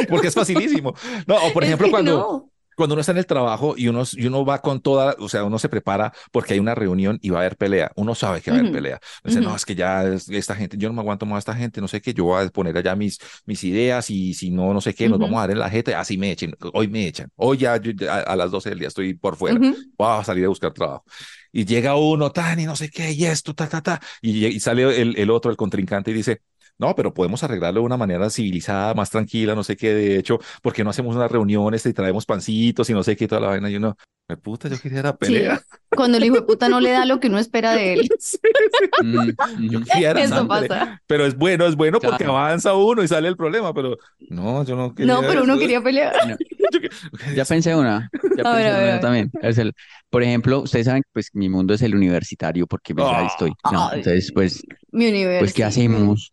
Porque 0.09 0.29
es 0.29 0.35
facilísimo. 0.35 0.95
No, 1.27 1.37
o 1.47 1.53
por 1.53 1.65
Es 1.65 1.69
ejemplo, 1.69 1.87
que 1.87 1.91
cuando, 1.91 2.17
no. 2.17 2.52
Cuando 2.77 2.95
uno 2.95 3.01
está 3.01 3.13
en 3.13 3.19
el 3.19 3.27
trabajo 3.27 3.75
y 3.77 3.89
uno, 3.89 4.03
y 4.13 4.27
uno 4.27 4.45
va 4.45 4.61
con 4.61 4.81
toda, 4.81 5.17
o 5.19 5.29
sea, 5.29 5.45
uno 5.45 5.59
se 5.59 5.69
prepara 5.69 6.13
porque 6.31 6.55
hay 6.55 6.61
una 6.61 6.75
reunión 6.75 7.19
y 7.23 7.31
va 7.31 7.39
a 7.39 7.41
haber 7.43 7.57
pelea. 7.57 7.91
Uno 7.97 8.15
sabe 8.15 8.41
que 8.41 8.51
va 8.51 8.57
a 8.57 8.61
haber 8.61 8.69
Ujú, 8.69 8.71
pelea. 8.71 9.01
Dice, 9.25 9.43
no, 9.43 9.55
es 9.55 9.65
que 9.65 9.75
ya 9.75 10.05
es- 10.05 10.29
esta 10.29 10.55
gente, 10.57 10.77
yo 10.79 10.89
no 10.89 10.95
me 10.95 11.01
aguanto 11.01 11.27
más 11.27 11.37
a 11.37 11.39
esta 11.41 11.55
gente, 11.55 11.81
no 11.81 11.89
sé 11.89 12.01
qué, 12.01 12.15
yo 12.15 12.25
voy 12.25 12.45
a 12.45 12.49
poner 12.49 12.77
allá 12.77 12.95
mis, 12.97 13.19
mis 13.47 13.63
ideas 13.65 14.11
y 14.11 14.35
si 14.35 14.51
no, 14.51 14.73
no 14.75 14.81
sé 14.81 14.95
qué, 14.95 15.09
nos 15.09 15.19
Ujú. 15.19 15.21
vamos 15.21 15.39
a 15.39 15.43
dar 15.43 15.51
en 15.53 15.59
la 15.59 15.71
jeta, 15.71 15.99
así 16.01 16.17
me 16.19 16.31
echen, 16.31 16.55
hoy 16.73 16.89
me 16.89 17.07
echan, 17.07 17.31
hoy 17.37 17.59
ya, 17.59 17.77
yo 17.79 17.93
a, 18.11 18.19
a 18.21 18.37
las 18.37 18.51
12 18.51 18.71
del 18.71 18.79
día 18.79 18.89
estoy 18.89 19.15
por 19.15 19.37
fuera, 19.37 19.63
voy 19.99 20.09
a 20.21 20.25
salir 20.25 20.45
a 20.45 20.49
buscar 20.49 20.73
trabajo. 20.73 21.05
Y 21.53 21.65
llega 21.65 21.97
uno, 21.97 22.31
tan 22.33 22.59
y 22.61 22.65
no 22.67 22.77
sé 22.77 22.91
qué, 22.91 23.13
y 23.13 23.25
esto, 23.27 23.55
ta, 23.55 23.69
ta, 23.69 23.83
ta, 23.83 24.01
y, 24.23 24.47
y 24.47 24.61
sale 24.61 25.01
el, 25.01 25.17
el 25.19 25.31
otro, 25.31 25.51
el 25.51 25.57
contrincante, 25.57 26.11
y 26.11 26.15
dice, 26.15 26.43
no, 26.79 26.95
pero 26.95 27.15
podemos 27.15 27.43
arreglarlo 27.45 27.81
de 27.81 27.87
una 27.87 27.97
manera 27.97 28.29
civilizada, 28.31 28.95
más 28.95 29.11
tranquila, 29.11 29.55
no 29.55 29.65
sé 29.65 29.77
qué. 29.77 29.95
De 29.95 30.19
hecho, 30.19 30.39
¿por 30.63 30.73
qué 30.73 30.83
no 30.85 30.91
hacemos 30.91 31.15
unas 31.17 31.31
reuniones 31.31 31.85
y 31.87 31.93
traemos 31.93 32.27
pancitos 32.27 32.89
y 32.91 32.93
no 32.95 33.03
sé 33.03 33.17
qué, 33.17 33.29
toda 33.29 33.41
la 33.41 33.49
vaina? 33.49 33.71
Y 33.71 33.77
uno, 33.77 33.97
me 34.29 34.37
puta, 34.37 34.69
yo 34.69 34.79
quería 34.81 35.03
la 35.03 35.11
Sí, 35.13 35.17
pelea. 35.21 35.61
cuando 35.91 36.19
el 36.19 36.25
hijo 36.25 36.37
de 36.37 36.43
puta 36.43 36.69
no 36.69 36.81
le 36.81 36.91
da 36.91 37.05
lo 37.05 37.21
que 37.21 37.29
uno 37.29 37.39
espera 37.39 37.73
de 37.77 37.93
él. 37.95 38.09
Sí, 38.19 38.39
sí, 38.43 38.89
Mm, 39.05 39.31
yo 39.71 39.79
ujú. 39.79 39.89
quería 39.93 40.15
la 40.15 40.21
Eso 40.25 40.35
sangre. 40.37 40.69
pasa. 40.69 41.03
Pero 41.07 41.27
es 41.27 41.37
bueno, 41.37 41.67
es 41.67 41.77
bueno 41.77 41.99
porque 42.01 42.25
avanza 42.25 42.75
uno 42.75 43.03
y 43.03 43.09
sale 43.09 43.29
el 43.29 43.37
problema, 43.37 43.73
pero 43.75 43.97
no, 44.31 44.65
yo 44.65 44.77
no 44.77 44.95
quería 44.95 45.15
No, 45.15 45.21
pero 45.23 45.43
uno 45.45 45.55
eso. 45.55 45.61
quería 45.61 45.83
pelear. 45.83 46.13
Ya 47.37 47.45
pensé 47.45 47.75
una, 47.75 48.09
ya 48.37 48.43
A 48.43 48.55
pensé 48.55 48.57
ver, 48.57 48.67
a 48.73 48.79
una 48.79 48.87
ver. 48.93 49.01
también. 49.01 49.31
Es 49.43 49.59
el, 49.59 49.73
por 50.09 50.23
ejemplo, 50.23 50.61
ustedes 50.61 50.87
saben 50.87 51.03
que 51.03 51.09
pues 51.13 51.29
mi 51.35 51.49
mundo 51.49 51.75
es 51.75 51.83
el 51.83 51.95
universitario 51.95 52.67
porque 52.67 52.95
pues, 52.95 53.07
ahí 53.07 53.25
Ah. 53.25 53.27
estoy. 53.27 53.53
¿no? 53.71 53.89
Ay. 53.91 53.99
Entonces, 53.99 54.33
pues, 54.33 54.63
Mi 54.91 55.09
universo. 55.09 55.41
pues, 55.41 55.53
¿qué 55.53 55.65
hacemos? 55.65 56.33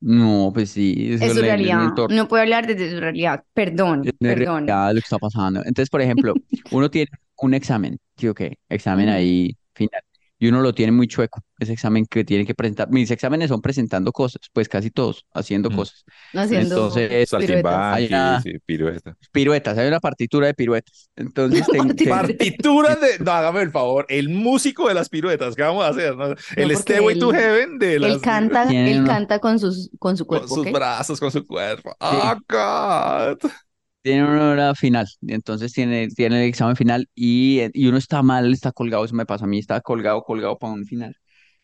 No, 0.00 0.50
pues 0.54 0.70
sí, 0.70 1.12
eso 1.12 1.24
Es 1.26 1.34
su 1.34 1.42
realidad. 1.42 1.92
No 2.08 2.26
puede 2.26 2.42
hablar 2.44 2.66
desde 2.66 2.90
su 2.90 3.00
realidad. 3.00 3.44
Perdón, 3.52 4.02
Es 4.04 4.12
perdón. 4.18 4.66
realidad 4.66 4.88
de 4.88 4.94
lo 4.94 5.00
que 5.00 5.04
está 5.04 5.18
pasando. 5.18 5.60
Entonces, 5.60 5.90
por 5.90 6.00
ejemplo, 6.00 6.34
uno 6.72 6.90
tiene 6.90 7.10
un 7.36 7.54
examen, 7.54 7.98
¿sí 8.16 8.28
o 8.28 8.34
qué? 8.34 8.56
Examen 8.68 9.08
ahí 9.10 9.56
final. 9.74 10.02
Y 10.42 10.48
uno 10.48 10.62
lo 10.62 10.72
tiene 10.74 10.90
muy 10.90 11.06
chueco, 11.06 11.42
ese 11.58 11.74
examen 11.74 12.06
que 12.06 12.24
tiene 12.24 12.46
que 12.46 12.54
presentar. 12.54 12.88
Mis 12.90 13.10
exámenes 13.10 13.50
son 13.50 13.60
presentando 13.60 14.10
cosas, 14.10 14.40
pues 14.54 14.70
casi 14.70 14.90
todos, 14.90 15.26
haciendo 15.34 15.68
Mm. 15.70 15.76
cosas. 15.76 16.02
Haciendo 16.32 16.74
Entonces, 16.76 17.28
piruetas. 17.30 17.94
Hay 17.94 18.06
una- 18.06 18.40
sí, 18.40 18.54
pirueta. 18.64 19.14
Piruetas, 19.32 19.76
hay 19.76 19.86
una 19.88 20.00
partitura 20.00 20.46
de 20.46 20.54
piruetas. 20.54 21.10
Entonces, 21.14 21.66
ten- 21.70 21.94
ten- 21.96 22.08
Partitura 22.08 22.96
de. 22.96 23.18
No, 23.18 23.32
hágame 23.32 23.60
el 23.60 23.70
favor. 23.70 24.06
El 24.08 24.30
músico 24.30 24.88
de 24.88 24.94
las 24.94 25.10
piruetas. 25.10 25.54
¿Qué 25.54 25.62
vamos 25.62 25.84
a 25.84 25.88
hacer? 25.88 26.16
no? 26.16 26.34
El 26.56 26.74
Stairway 26.74 27.18
to 27.18 27.30
Heaven 27.32 27.78
de 27.78 27.98
las. 27.98 28.10
Él 28.12 28.20
canta, 28.22 28.62
él 28.70 29.04
canta 29.04 29.40
con 29.40 29.58
sus, 29.58 29.90
con 29.98 30.16
su 30.16 30.26
Con 30.26 30.38
cuerpo, 30.38 30.54
sus 30.54 30.66
¿ok? 30.66 30.72
brazos, 30.72 31.20
con 31.20 31.30
su 31.30 31.46
cuerpo. 31.46 31.94
¡Oh, 32.00 32.34
God! 32.48 33.50
Tiene 34.02 34.24
una 34.24 34.50
hora 34.52 34.74
final, 34.74 35.06
y 35.20 35.34
entonces 35.34 35.72
tiene, 35.72 36.08
tiene 36.08 36.42
el 36.44 36.48
examen 36.48 36.76
final 36.76 37.08
y, 37.14 37.60
y 37.74 37.86
uno 37.88 37.98
está 37.98 38.22
mal, 38.22 38.52
está 38.52 38.72
colgado, 38.72 39.04
eso 39.04 39.14
me 39.14 39.26
pasa 39.26 39.44
a 39.44 39.48
mí, 39.48 39.58
está 39.58 39.80
colgado, 39.80 40.22
colgado 40.22 40.58
para 40.58 40.72
un 40.72 40.84
final. 40.86 41.14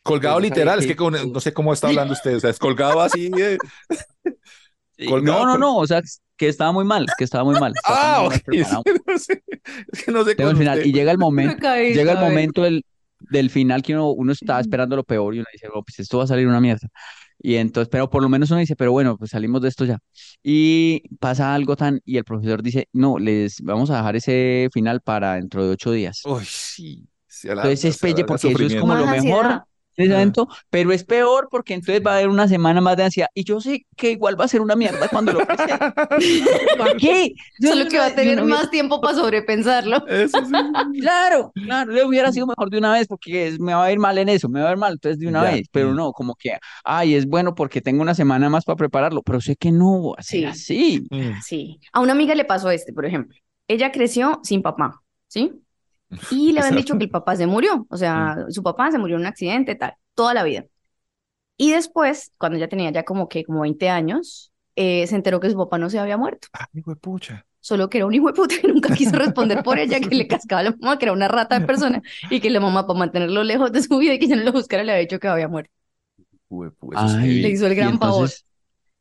Colgado 0.03 0.39
literal, 0.41 0.78
es 0.78 0.84
que- 0.87 0.93
que 0.93 0.97
con- 0.97 1.32
no 1.32 1.41
sé 1.41 1.53
cómo 1.53 1.72
está 1.72 1.89
hablando 1.89 2.12
usted, 2.14 2.37
o 2.37 2.41
sea, 2.41 2.51
es 2.51 2.59
colgado 2.59 3.01
así. 3.01 3.30
eh. 3.39 3.59
Colgado, 5.09 5.45
no, 5.45 5.53
no, 5.53 5.59
no, 5.59 5.76
o 5.76 5.87
sea, 5.87 6.01
que 6.39 6.49
estaba 6.49 6.72
muy 6.72 6.84
mal, 6.84 7.07
que 7.18 7.24
estaba 7.24 7.45
muy 7.45 7.59
mal. 7.61 7.72
estaba 7.74 8.16
Ah, 8.18 8.22
muy 8.22 8.26
ok. 8.28 8.32
mal 8.32 8.43
preparado. 8.45 8.82
no 9.07 9.18
sé, 9.18 9.43
es 9.93 10.05
que 10.05 10.12
no 10.12 10.24
sé 10.24 10.34
final 10.37 10.78
usted. 10.78 10.84
y 10.89 10.93
llega 10.93 11.12
el 11.12 11.18
momento, 11.18 11.57
caí, 11.61 11.93
llega 11.95 12.12
el 12.12 12.18
momento 12.18 12.62
del, 12.62 12.84
del 13.18 13.51
final 13.51 13.82
que 13.82 13.95
uno, 13.95 14.11
uno 14.12 14.32
está 14.32 14.59
esperando 14.61 14.97
lo 14.97 15.05
peor 15.05 15.34
y 15.34 15.39
uno 15.41 15.47
dice, 15.53 15.68
oh, 15.72 15.82
pues 15.82 15.99
esto 15.99 16.18
va 16.18 16.24
a 16.24 16.26
salir 16.28 16.47
una 16.47 16.61
mierda. 16.61 16.89
Y 17.39 17.57
entonces, 17.57 17.89
pero 17.91 18.09
por 18.09 18.22
lo 18.22 18.28
menos 18.28 18.51
uno 18.51 18.61
dice, 18.61 18.76
pero 18.76 18.93
bueno, 18.93 19.16
pues 19.16 19.30
salimos 19.30 19.61
de 19.62 19.68
esto 19.68 19.84
ya. 19.84 19.99
Y 20.43 21.03
pasa 21.18 21.55
algo 21.55 21.76
tan, 21.76 22.01
y 22.05 22.16
el 22.16 22.24
profesor 22.24 22.62
dice, 22.62 22.89
no, 22.93 23.18
les 23.18 23.61
vamos 23.61 23.91
a 23.91 23.97
dejar 23.99 24.16
ese 24.16 24.68
final 24.72 25.01
para 25.01 25.34
dentro 25.34 25.64
de 25.64 25.70
ocho 25.72 25.93
días. 25.93 26.22
Uy, 26.24 26.45
sí. 26.45 27.09
se 27.26 27.49
alarga, 27.51 27.70
Entonces 27.70 27.91
es 27.91 27.97
se 27.97 28.07
alarga 28.07 28.26
porque 28.26 28.49
eso 28.53 28.62
es 28.64 28.76
como 28.76 28.95
lo 28.95 29.07
mejor 29.07 29.64
Ah. 29.99 30.05
evento, 30.05 30.49
pero 30.70 30.92
es 30.92 31.05
peor 31.05 31.49
porque 31.51 31.74
entonces 31.74 32.03
va 32.07 32.12
a 32.12 32.14
haber 32.16 32.28
una 32.28 32.49
semana 32.49 32.80
más 32.80 32.97
de 32.97 33.05
ansiedad 33.05 33.28
y 33.34 33.44
yo 33.44 33.61
sé 33.61 33.86
que 33.97 34.11
igual 34.12 34.38
va 34.38 34.44
a 34.44 34.49
ser 34.49 34.61
una 34.61 34.76
mierda 34.76 35.09
cuando 35.09 35.32
lo 35.32 35.47
presente. 35.47 35.78
¿Para 36.78 36.94
qué? 36.99 37.32
Yo 37.61 37.70
Solo 37.70 37.84
no- 37.84 37.90
que 37.90 37.99
va 37.99 38.07
a 38.07 38.14
tener 38.14 38.36
no 38.36 38.44
hubiera- 38.44 38.61
más 38.61 38.70
tiempo 38.70 39.01
para 39.01 39.16
sobrepensarlo. 39.16 40.07
Eso 40.07 40.38
sí. 40.44 40.53
Claro, 41.01 41.53
claro, 41.55 41.92
le 41.92 42.05
hubiera 42.05 42.32
sido 42.32 42.47
mejor 42.47 42.70
de 42.70 42.78
una 42.78 42.92
vez 42.92 43.07
porque 43.07 43.49
es- 43.49 43.61
me 43.61 43.74
va 43.74 43.84
a 43.84 43.92
ir 43.92 43.99
mal 43.99 44.18
en 44.18 44.28
eso, 44.28 44.49
me 44.49 44.61
va 44.61 44.68
a 44.68 44.72
ir 44.72 44.78
mal, 44.78 44.92
entonces 44.94 45.18
de 45.18 45.26
una 45.28 45.44
Ya, 45.44 45.51
vez, 45.57 45.66
pero 45.70 45.90
mm. 45.92 45.97
no, 45.97 46.12
como 46.12 46.34
que, 46.34 46.57
ay, 46.84 47.14
es 47.14 47.26
bueno 47.26 47.55
porque 47.55 47.80
tengo 47.80 48.03
una 48.03 48.14
semana 48.14 48.49
más 48.51 48.64
para 48.64 48.76
prepararlo, 48.76 49.22
pero 49.22 49.40
sé 49.40 49.57
que 49.57 49.72
no 49.72 50.11
va 50.11 50.14
a 50.18 50.22
ser 50.22 50.40
Sí. 50.40 50.44
así. 50.44 51.07
Mm. 51.11 51.40
Sí. 51.42 51.80
A 51.92 52.01
una 52.01 52.12
amiga 52.12 52.34
le 52.34 52.44
pasó 52.44 52.70
este, 52.70 52.92
por 52.92 53.07
ejemplo. 53.07 53.36
Ella 53.68 53.90
creció 53.92 54.40
sin 54.42 54.62
papá, 54.62 55.01
¿sí? 55.28 55.53
Y 56.30 56.52
le 56.52 56.61
habían 56.61 56.76
dicho 56.76 56.96
que 56.98 57.04
el 57.04 57.11
papá 57.11 57.36
se 57.36 57.46
murió. 57.46 57.86
O 57.90 57.96
sea, 57.96 58.46
su 58.48 58.62
papá 58.62 58.90
se 58.90 58.98
murió 58.98 59.16
en 59.16 59.22
un 59.22 59.26
accidente, 59.26 59.74
tal, 59.74 59.94
toda 60.14 60.34
la 60.34 60.42
vida. 60.44 60.64
Y 61.57 61.70
después, 61.70 62.32
cuando 62.38 62.59
ella 62.59 62.68
tenía 62.68 62.90
ya 62.90 63.04
como 63.04 63.28
que, 63.28 63.44
como 63.44 63.61
20 63.61 63.88
años, 63.88 64.52
eh, 64.76 65.07
se 65.07 65.16
enteró 65.16 65.40
que 65.40 65.50
su 65.50 65.57
papá 65.57 65.78
no 65.78 65.88
se 65.90 65.98
había 65.98 66.16
muerto. 66.16 66.48
Ay, 66.52 66.66
hijo 66.74 66.90
de 66.90 66.96
pucha. 66.96 67.46
Solo 67.61 67.88
que 67.90 67.98
era 67.98 68.07
un 68.07 68.14
hijo 68.14 68.28
de 68.28 68.34
puta 68.34 68.54
que 68.61 68.68
nunca 68.68 68.94
quiso 68.94 69.16
responder 69.16 69.62
por 69.62 69.78
ella, 69.78 69.98
que 69.98 70.14
le 70.14 70.26
cascaba 70.28 70.61
a 70.61 70.64
la 70.64 70.70
mamá, 70.78 70.98
que 70.98 71.07
era 71.07 71.12
una 71.12 71.28
rata 71.28 71.59
de 71.59 71.66
persona, 71.66 72.02
y 72.30 72.40
que 72.40 72.50
la 72.50 72.61
mamá, 72.61 72.86
para 72.86 72.98
mantenerlo 72.98 73.42
lejos 73.42 73.72
de 73.72 73.82
su 73.82 73.98
vida 73.98 74.14
y 74.14 74.18
que 74.18 74.28
ya 74.28 74.36
no 74.36 74.44
lo 74.44 74.52
buscara, 74.52 74.84
le 74.84 74.92
había 74.92 75.00
dicho 75.00 75.18
que 75.18 75.28
había 75.28 75.48
muerto. 75.48 75.72
Hijo 76.50 76.64
de 76.64 76.70
pucha, 76.70 77.04
eso 77.07 77.18
es 77.18 77.24
Ay. 77.24 77.40
Le 77.40 77.48
hizo 77.48 77.66
el 77.66 77.74
gran 77.74 77.98
favor. 77.98 78.28
entonces, 78.28 78.45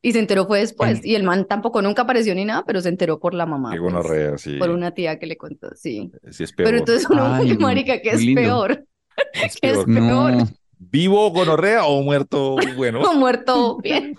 Y 0.05 0.11
se 0.11 0.19
enteró 0.19 0.45
fue 0.45 0.59
después. 0.59 0.99
En- 0.99 1.09
Y 1.09 1.15
el 1.15 1.23
man 1.23 1.45
tampoco 1.47 1.81
nunca 1.81 2.03
apareció 2.03 2.35
ni 2.35 2.45
nada, 2.45 2.63
pero 2.67 2.79
se 2.79 2.89
enteró 2.89 3.19
por 3.19 3.33
la 3.33 3.47
mamá. 3.47 3.71
Qué 3.71 3.79
pues, 3.79 3.91
gonorrea, 3.91 4.37
sí. 4.37 4.57
por 4.59 4.69
una 4.69 4.91
tía 4.91 5.17
que 5.17 5.25
le 5.25 5.35
contó, 5.35 5.69
sí. 5.75 6.11
Sí, 6.29 6.43
es 6.43 6.53
peor. 6.53 6.67
Pero 6.67 6.77
entonces 6.77 7.09
uno, 7.09 7.25
Ay, 7.33 7.53
no, 7.53 7.59
marica, 7.59 7.99
¿qué 7.99 8.09
es 8.11 8.23
peor? 8.35 8.85
Es 9.33 9.55
¿Qué 9.61 9.69
es 9.71 9.77
peor. 9.77 9.85
peor? 9.85 10.31
no, 10.33 10.47
¿Vivo 10.77 11.31
gonorrea 11.31 11.85
o 11.85 12.03
muerto 12.03 12.57
bueno? 12.77 13.01
O 13.09 13.15
muerto 13.15 13.79
bien. 13.83 14.15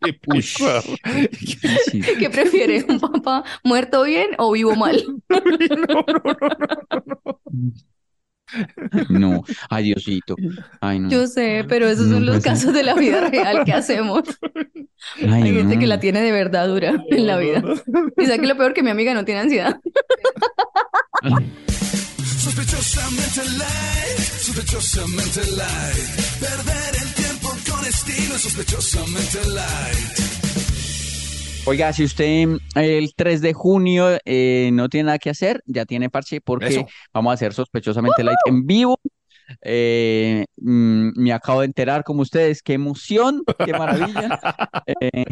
Qué 0.00 0.12
pucha. 0.12 0.80
sí. 1.90 2.00
¿Qué 2.20 2.30
prefiere? 2.30 2.84
¿Un 2.88 3.00
papá 3.00 3.42
muerto 3.64 4.04
bien 4.04 4.30
o 4.38 4.52
vivo 4.52 4.76
mal? 4.76 5.02
No, 5.88 6.04
ay 9.70 9.84
Diosito, 9.84 10.36
ay 10.80 10.98
no, 11.00 11.10
Yo 11.10 11.26
sé, 11.26 11.64
pero 11.68 11.88
esos 11.88 12.06
No, 12.06 12.14
son 12.14 12.26
los 12.26 12.34
pues, 12.36 12.42
sí. 12.44 12.48
casos 12.50 12.72
de 12.74 12.82
la 12.82 12.94
vida 12.94 13.28
real 13.28 13.64
que 13.64 13.72
hacemos. 13.72 14.22
ay 15.22 15.42
Hay 15.42 15.54
gente 15.54 15.78
que 15.78 15.84
no. 15.84 15.88
la 15.88 16.00
tiene 16.00 16.20
de 16.20 16.32
verdad 16.32 16.66
dura 16.68 16.94
en 17.10 17.26
la 17.26 17.38
vida. 17.38 17.62
Y 18.18 18.24
sabes 18.26 18.40
que 18.40 18.46
lo 18.46 18.56
peor 18.56 18.74
que 18.74 18.82
mi 18.82 18.90
amiga 18.90 19.14
no 19.14 19.24
tiene 19.24 19.40
ansiedad. 19.42 19.78
Sospechosamente 22.38 23.40
light, 23.58 24.18
sospechosamente 24.40 25.40
light. 25.56 26.40
Perder 26.40 27.02
el 27.02 27.14
tiempo 27.14 27.48
con 27.70 27.84
estilo, 27.86 28.38
sospechosamente 28.38 29.38
light. 29.48 30.39
Oiga, 31.64 31.92
si 31.92 32.04
usted 32.04 32.46
mm, 32.48 32.56
el 32.74 33.14
3 33.14 33.40
de 33.42 33.52
junio 33.52 34.18
eh, 34.24 34.70
no 34.72 34.88
tiene 34.88 35.06
nada 35.06 35.18
que 35.18 35.30
hacer, 35.30 35.62
ya 35.66 35.84
tiene 35.84 36.10
parche 36.10 36.40
porque 36.40 36.66
Eso. 36.66 36.88
vamos 37.12 37.30
a 37.30 37.34
hacer 37.34 37.52
sospechosamente 37.52 38.24
light 38.24 38.40
en 38.44 38.66
vivo 38.66 38.98
Eh, 39.62 40.46
mm, 40.58 41.12
me 41.20 41.32
acabo 41.32 41.60
de 41.62 41.66
enterar 41.66 42.04
como 42.04 42.22
ustedes, 42.22 42.62
qué 42.62 42.74
emoción, 42.74 43.44
qué 43.62 43.74
maravilla. 43.74 44.30
Eh, 44.86 45.24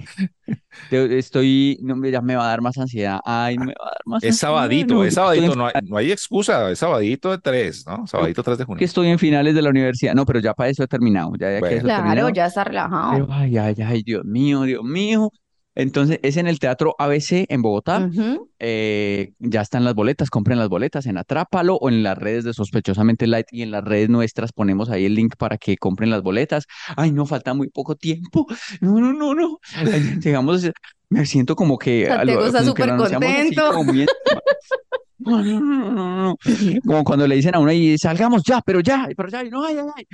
te- 0.89 1.19
estoy, 1.19 1.79
no, 1.83 2.05
ya 2.09 2.21
me 2.23 2.37
va 2.37 2.45
a 2.47 2.49
dar 2.49 2.61
más 2.63 2.79
ansiedad. 2.79 3.21
Ay, 3.25 3.59
me 3.59 3.73
va 3.75 3.87
a 3.89 3.91
dar 3.91 4.03
más 4.07 4.27
Es 4.27 4.31
ansiedad. 4.31 4.39
sabadito, 4.39 4.95
no, 4.95 5.05
es 5.05 5.15
sabadito, 5.15 5.55
no 5.55 5.67
hay, 5.67 5.75
no 5.83 5.97
hay 5.97 6.11
excusa, 6.13 6.71
es 6.71 6.79
sabadito 6.81 7.31
de 7.31 7.39
tres, 7.39 7.87
¿no? 7.87 8.07
Sabadito 8.07 8.43
3 8.43 8.59
de 8.59 8.65
que 8.77 8.85
junio. 8.85 8.85
estoy 8.85 9.09
en 9.09 9.19
finales 9.19 9.55
de 9.55 9.63
la 9.63 9.71
universidad. 9.71 10.15
No, 10.15 10.25
pero 10.27 10.41
ya 10.41 10.55
para 10.55 10.71
eso 10.71 10.83
he 10.85 10.87
terminado. 10.89 11.33
Ya, 11.39 11.53
ya 11.53 11.63
que 11.63 11.65
Bueno. 11.65 11.77
eso 11.77 11.89
he 11.89 11.91
Claro, 11.93 11.93
terminado. 11.93 12.31
ya 12.31 12.47
está 12.47 12.65
relajado. 12.65 13.27
Pero, 13.27 13.27
ay, 13.31 13.57
ay, 13.59 13.75
ay, 13.85 14.03
Dios 14.03 14.25
mío, 14.25 14.63
Dios 14.63 14.85
mío. 14.85 15.31
Entonces, 15.79 16.19
es 16.25 16.37
en 16.37 16.49
el 16.49 16.59
Teatro 16.59 16.97
ABC 16.99 17.47
en 17.49 17.63
Bogotá. 17.63 18.11
Eh, 18.59 19.33
ya 19.39 19.61
están 19.61 19.85
las 19.85 19.95
boletas, 19.95 20.29
compren 20.29 20.59
las 20.59 20.69
boletas 20.69 21.07
en 21.07 21.17
Atrápalo 21.17 21.77
o 21.77 21.89
en 21.89 22.03
las 22.03 22.19
redes 22.19 22.43
de 22.43 22.53
Sospechosamente 22.53 23.29
Light 23.29 23.47
y 23.53 23.63
en 23.63 23.71
las 23.71 23.85
redes 23.85 24.09
nuestras 24.09 24.53
ponemos 24.53 24.91
ahí 24.91 25.05
el 25.05 25.15
link 25.15 25.37
para 25.39 25.57
que 25.57 25.77
compren 25.77 26.11
las 26.11 26.23
boletas. 26.23 26.67
Ay, 26.97 27.13
no, 27.13 27.27
falta 27.27 27.55
muy 27.55 27.69
poco 27.71 27.95
tiempo. 27.95 28.47
No, 28.81 28.99
no, 29.01 29.13
no, 29.13 29.35
no. 29.35 29.59
Llegamos, 30.21 30.69
me 31.11 31.27
siento 31.27 31.55
como 31.55 31.79
que 31.79 32.07
Santiago 32.07 32.47
está 32.47 32.65
súper 32.65 32.91
así, 32.91 33.15
contento. 33.15 33.73
no, 35.19 35.43
no, 35.43 35.61
no, 35.61 35.93
no, 35.93 36.23
no. 36.23 36.37
Como 36.85 37.05
cuando 37.05 37.27
le 37.27 37.37
dicen 37.37 37.55
a 37.55 37.61
uno 37.61 37.73
y 37.73 37.97
salgamos 37.99 38.43
ya, 38.45 38.61
pero 38.63 38.81
ya, 38.81 39.09
pero 39.17 39.29
ya, 39.29 39.45
y 39.45 39.51
no, 39.51 39.65
ay, 39.65 39.77
ay, 39.79 39.87
ay. 39.97 40.05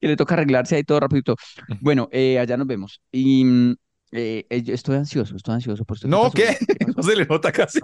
Que 0.00 0.08
le 0.08 0.16
toca 0.16 0.34
arreglarse 0.34 0.76
ahí 0.76 0.84
todo 0.84 1.00
rapidito. 1.00 1.34
Bueno, 1.80 2.08
eh, 2.12 2.38
allá 2.38 2.56
nos 2.56 2.66
vemos. 2.66 3.00
Y 3.10 3.44
mm, 3.44 3.74
eh, 4.16 4.46
eh, 4.48 4.62
yo 4.62 4.74
estoy 4.74 4.96
ansioso, 4.96 5.34
estoy 5.34 5.54
ansioso 5.54 5.84
por 5.84 5.98
No. 6.06 6.30
¿qué? 6.30 6.56
No 6.96 7.02
se 7.02 7.16
le 7.16 7.26
nota 7.26 7.50
casi. 7.50 7.80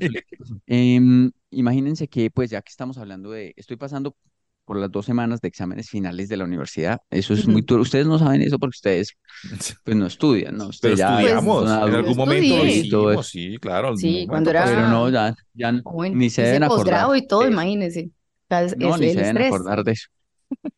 Em, 0.66 1.30
imagínense 1.50 2.06
que, 2.08 2.30
pues, 2.30 2.50
ya 2.50 2.62
que 2.62 2.70
estamos 2.70 2.96
hablando 2.98 3.30
de, 3.32 3.52
estoy 3.56 3.76
pasando 3.76 4.14
por 4.64 4.76
las 4.78 4.90
dos 4.92 5.04
semanas 5.06 5.40
de 5.40 5.48
exámenes 5.48 5.90
finales 5.90 6.28
de 6.28 6.36
la 6.36 6.44
universidad. 6.44 7.00
Eso 7.10 7.34
es 7.34 7.48
muy 7.48 7.62
duro. 7.62 7.82
Ustedes 7.82 8.06
no 8.06 8.18
saben 8.20 8.40
eso 8.42 8.56
porque 8.58 8.76
ustedes, 8.76 9.14
pues, 9.84 9.96
no 9.96 10.06
estudian, 10.06 10.52
¿no? 10.56 10.58
Pero 10.64 10.70
Ustedes 10.70 10.98
ya 10.98 11.18
estudiamos, 11.18 11.64
en 11.64 11.68
algún 11.94 12.16
momento 12.16 12.56
lo 12.58 12.64
hicimos, 12.66 13.12
eso. 13.14 13.22
sí, 13.24 13.58
claro. 13.60 13.96
Sí, 13.96 14.26
cuando 14.28 14.50
era- 14.50 14.64
Pero 14.66 14.88
no, 14.88 15.08
ya, 15.10 15.34
ya 15.54 15.72
Bueno, 15.82 16.16
ni 16.16 16.30
se 16.30 16.42
deben 16.42 16.62
acordar. 16.62 16.84
posgrado 16.84 17.16
y 17.16 17.26
todo, 17.26 17.42
Eh, 17.46 17.50
imagínense. 17.50 18.10
Es- 18.48 18.76
No, 18.78 18.94
es 18.94 19.00
ni 19.00 19.06
el 19.08 19.12
se 19.14 19.18
deben 19.18 19.36
estrés. 19.38 19.46
acordar 19.48 19.82
de 19.82 19.92
eso. 19.92 20.06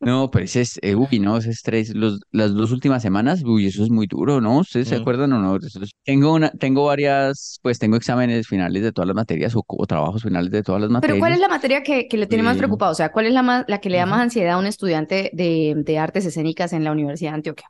No, 0.01 0.29
pero 0.29 0.43
ese 0.45 0.61
es, 0.61 0.79
eh, 0.81 0.95
uy, 0.95 1.19
no, 1.19 1.37
ese 1.37 1.51
estrés, 1.51 1.95
los, 1.95 2.19
las 2.31 2.53
dos 2.53 2.71
últimas 2.73 3.01
semanas, 3.01 3.41
uy, 3.45 3.67
eso 3.67 3.83
es 3.83 3.89
muy 3.89 4.05
duro, 4.05 4.41
¿no? 4.41 4.57
¿Ustedes 4.59 4.89
se 4.89 4.95
Mm. 4.95 4.97
acuerdan 4.97 5.31
o 5.31 5.39
no? 5.39 5.55
Eso 5.55 5.81
es- 5.81 5.91
tengo 6.03 6.33
una, 6.33 6.51
tengo 6.51 6.85
varias, 6.85 7.59
pues 7.61 7.79
tengo 7.79 7.95
exámenes 7.95 8.45
finales 8.47 8.83
de 8.83 8.91
todas 8.91 9.07
las 9.07 9.15
materias 9.15 9.55
o, 9.55 9.63
o 9.65 9.85
trabajos 9.87 10.23
finales 10.23 10.51
de 10.51 10.61
todas 10.63 10.81
las 10.81 10.91
Pero 10.99 11.17
¿cuál 11.17 11.33
es 11.33 11.39
materias. 11.39 11.39
la 11.39 11.47
materia 11.49 11.83
que, 11.83 12.07
que 12.07 12.17
le 12.17 12.27
tiene 12.27 12.43
más 12.43 12.57
Eh, 12.57 12.57
preocupado? 12.57 12.91
O 12.91 12.95
sea, 12.95 13.11
¿cuál 13.11 13.25
es 13.27 13.33
la 13.33 13.43
más, 13.43 13.65
la 13.67 13.79
que 13.81 13.89
le 13.89 13.97
da 13.97 14.05
más 14.05 14.21
ansiedad 14.21 14.53
a 14.55 14.57
un 14.59 14.65
estudiante 14.67 15.29
de, 15.33 15.73
de 15.77 15.99
artes 15.99 16.25
escénicas 16.25 16.73
en 16.73 16.83
la 16.83 16.91
Universidad 16.91 17.31
de 17.31 17.35
Antioquia? 17.35 17.67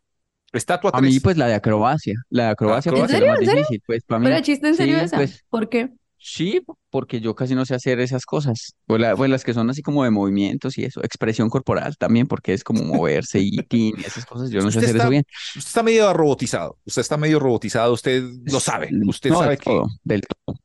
Estatua 0.54 0.92
A 0.92 1.02
mí, 1.02 1.20
3. 1.20 1.20
pues 1.20 1.38
la 1.38 1.48
de 1.48 1.56
acrobacia, 1.56 2.16
la 2.30 2.46
de 2.46 2.50
acrobacia 2.52 2.92
¿En 2.94 3.08
es 3.08 3.10
serio? 3.10 3.26
la 3.26 3.26
más 3.26 3.40
¿En 3.40 3.46
serio? 3.46 3.64
difícil, 3.64 3.82
pues 3.86 4.04
para 4.04 4.20
¿Pero 4.22 4.40
mí, 4.40 4.42
chiste 4.42 4.68
en 4.68 4.76
serio 4.76 4.98
sí, 4.98 5.08
esa? 5.08 5.26
pues 5.26 5.44
¿Por 5.50 5.70
qué? 5.70 5.92
Sí, 6.24 6.62
porque 6.90 7.20
yo 7.22 7.36
casi 7.36 7.56
no 7.56 7.66
sé 7.66 7.76
hacer 7.76 8.00
esas 8.00 8.26
cosas, 8.26 8.76
pues, 8.86 9.02
la- 9.02 9.16
pues 9.16 9.30
las 9.30 9.44
que 9.44 9.54
son 9.54 9.70
así 9.70 9.82
como 9.82 10.04
de 10.04 10.12
movimientos 10.12 10.78
y 10.78 10.86
eso, 10.86 11.04
expresión 11.04 11.50
corporal 11.50 11.98
también, 11.98 12.28
porque 12.28 12.54
es 12.54 12.64
como 12.64 12.84
moverse 12.84 13.40
y 13.40 13.52
tin 13.70 13.94
y 13.98 14.02
esas 14.06 14.26
cosas, 14.26 14.50
yo 14.50 14.62
no 14.62 14.72
sé 14.72 14.80
hacer 14.80 14.92
está, 14.92 15.04
eso 15.04 15.10
bien. 15.10 15.26
usted 15.56 15.68
está 15.70 15.84
medio 15.84 16.14
robotizado. 16.14 16.78
Usted 16.86 17.02
está 17.02 17.18
medio 17.18 17.40
robotizado. 17.40 17.94
Usted 17.94 18.24
lo 18.46 18.60
sabe. 18.60 18.90
Usted 19.06 19.30
No, 19.32 19.40
sabe 19.40 19.50
del 19.50 19.58
que 19.60 19.64
todo, 19.66 19.88
del 20.04 20.22
todo. 20.22 20.56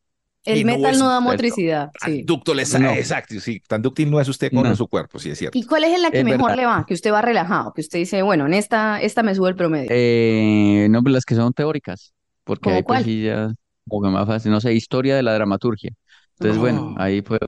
El 0.44 0.64
no 0.64 0.72
metal 0.72 0.92
es 0.92 0.98
no 0.98 1.08
da 1.08 1.20
motricidad, 1.20 1.90
sí. 2.04 2.24
tan 2.24 2.82
No. 2.82 2.90
Exacto, 2.92 3.38
sí. 3.40 3.60
Tan 3.68 3.82
dúctil 3.82 4.10
no 4.10 4.20
es 4.20 4.28
usted 4.28 4.50
con 4.52 4.62
No. 4.62 4.74
su 4.76 4.86
cuerpo, 4.88 5.18
sí, 5.18 5.30
es 5.30 5.38
cierto. 5.38 5.58
¿Y 5.58 5.64
cuál 5.64 5.84
es 5.84 5.94
en 5.94 6.02
la 6.02 6.10
que 6.10 6.18
Es 6.18 6.24
mejor 6.24 6.52
verdad. 6.52 6.56
le 6.56 6.66
va? 6.66 6.84
Que 6.86 6.94
usted 6.94 7.12
va 7.12 7.20
relajado, 7.20 7.72
que 7.74 7.80
usted 7.82 7.98
dice, 7.98 8.22
bueno, 8.22 8.46
en 8.46 8.54
esta, 8.54 9.00
esta 9.00 9.22
me 9.22 9.34
sube 9.34 9.50
el 9.50 9.56
promedio. 9.56 9.88
Eh, 9.90 10.86
no, 10.90 11.02
pues 11.02 11.12
las 11.12 11.24
que 11.24 11.34
son 11.34 11.52
teóricas, 11.52 12.14
porque 12.44 12.62
¿Cómo 12.62 12.76
ahí 12.76 12.82
pues 12.82 13.04
cuál? 13.04 13.22
ya, 13.22 13.52
como 13.88 14.02
que 14.02 14.10
más 14.10 14.26
fácil, 14.26 14.50
no 14.52 14.60
sé, 14.60 14.74
historia 14.74 15.16
de 15.16 15.22
la 15.22 15.34
dramaturgia. 15.34 15.90
Entonces, 16.34 16.58
bueno, 16.58 16.86
Oh. 16.92 16.94
ahí 16.96 17.22
puedo, 17.22 17.46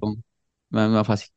más, 0.71 0.91
más 0.91 1.07
fácil. 1.07 1.29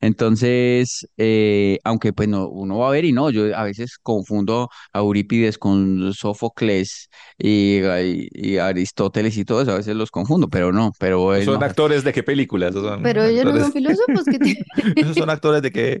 Entonces, 0.00 1.06
eh, 1.16 1.78
aunque 1.84 2.12
pues 2.12 2.28
no, 2.28 2.48
uno 2.48 2.78
va 2.78 2.88
a 2.88 2.90
ver 2.92 3.04
y 3.04 3.12
no, 3.12 3.30
yo 3.30 3.56
a 3.56 3.64
veces 3.64 3.98
confundo 4.02 4.68
a 4.92 4.98
Eurípides 5.00 5.58
con 5.58 6.12
Sófocles 6.14 7.08
y, 7.36 7.80
y- 7.82 8.28
y 8.32 8.58
Aristóteles 8.58 9.36
y 9.36 9.44
todo 9.44 9.62
eso, 9.62 9.72
a 9.72 9.76
veces 9.76 9.96
los 9.96 10.10
confundo, 10.10 10.48
pero 10.48 10.72
no, 10.72 10.92
pero 10.98 11.34
¿Son 11.42 11.62
actores 11.62 12.04
de 12.04 12.12
qué 12.12 12.22
película? 12.22 12.68
Esos 12.68 12.84
son 12.86 13.02
Pero 13.02 13.24
ellos 13.24 13.44
no 13.44 13.50
actores- 13.50 13.62
son 13.64 13.72
filósofos 13.72 14.24
que. 14.24 14.38
Esos 14.96 15.16
son 15.16 15.30
actores 15.30 15.62
de 15.62 15.72
qué, 15.72 16.00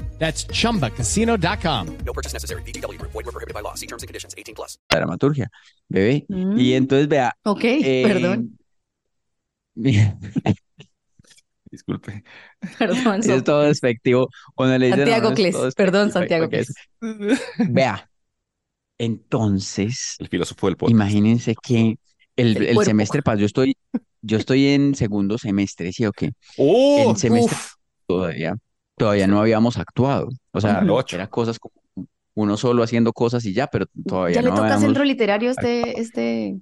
That's 0.21 0.45
chumbacasino.com. 0.47 1.87
No 2.05 2.13
purchase 2.13 2.33
necessary. 2.33 2.61
VGW 2.61 2.99
Group. 2.99 3.11
Void 3.11 3.25
were 3.25 3.31
prohibited 3.33 3.55
by 3.55 3.61
law. 3.63 3.73
See 3.75 3.87
terms 3.87 4.03
and 4.03 4.07
conditions. 4.07 4.35
18 4.37 4.53
plus. 4.53 4.77
dramaturgia, 4.87 5.49
bebé. 5.89 6.25
Y 6.29 6.33
Mm, 6.33 6.59
entonces, 6.75 7.07
vea, 7.07 7.33
ok, 7.43 7.63
eh, 7.63 8.03
perdón, 8.05 8.57
Disculpe. 11.71 12.23
perdón. 12.77 13.19
es 13.21 13.25
Sof. 13.25 13.43
todo 13.43 13.61
despectivo. 13.63 14.29
Cuando 14.55 14.77
le 14.77 14.89
Santiago 14.89 15.29
es 15.29 15.35
Cles, 15.35 15.55
perdón, 15.75 16.11
Santiago 16.11 16.49
Cles. 16.49 16.69
es- 16.69 17.39
Vea, 17.69 18.09
entonces, 18.99 20.15
El 20.19 20.27
filósofo 20.27 20.67
del 20.67 20.75
podcast. 20.77 20.91
imagínense 20.93 21.55
que 21.63 21.97
el, 22.35 22.57
El 22.57 22.63
el 22.63 22.75
cuerpo. 22.75 22.83
semestre 22.83 23.21
pasado, 23.23 23.39
yo 23.39 23.45
estoy, 23.45 23.77
yo 24.21 24.37
estoy 24.37 24.67
en 24.67 24.93
segundo 24.95 25.37
semestre, 25.37 25.91
¿sí 25.93 26.05
o 26.05 26.11
qué? 26.11 26.31
¡Oh! 26.57 27.11
El 27.11 27.17
semestre 27.17 27.55
uf. 27.55 27.73
todavía, 28.05 28.55
todavía 28.97 29.27
no 29.27 29.39
habíamos 29.39 29.77
actuado. 29.77 30.29
O 30.51 30.61
sea, 30.61 30.75
Como 30.75 30.83
el 30.85 30.89
ocho. 30.91 31.15
era 31.15 31.27
cosas 31.27 31.59
como 31.59 31.73
uno 32.33 32.55
solo 32.57 32.83
haciendo 32.83 33.11
cosas 33.13 33.43
y 33.45 33.53
ya, 33.53 33.67
pero 33.67 33.85
todavía 34.07 34.35
Ya 34.35 34.41
le 34.41 34.49
no 34.49 34.55
toca 34.55 34.65
habíamos- 34.65 34.83
centro 34.85 35.03
literario 35.03 35.51
este, 35.51 35.99
este... 35.99 36.59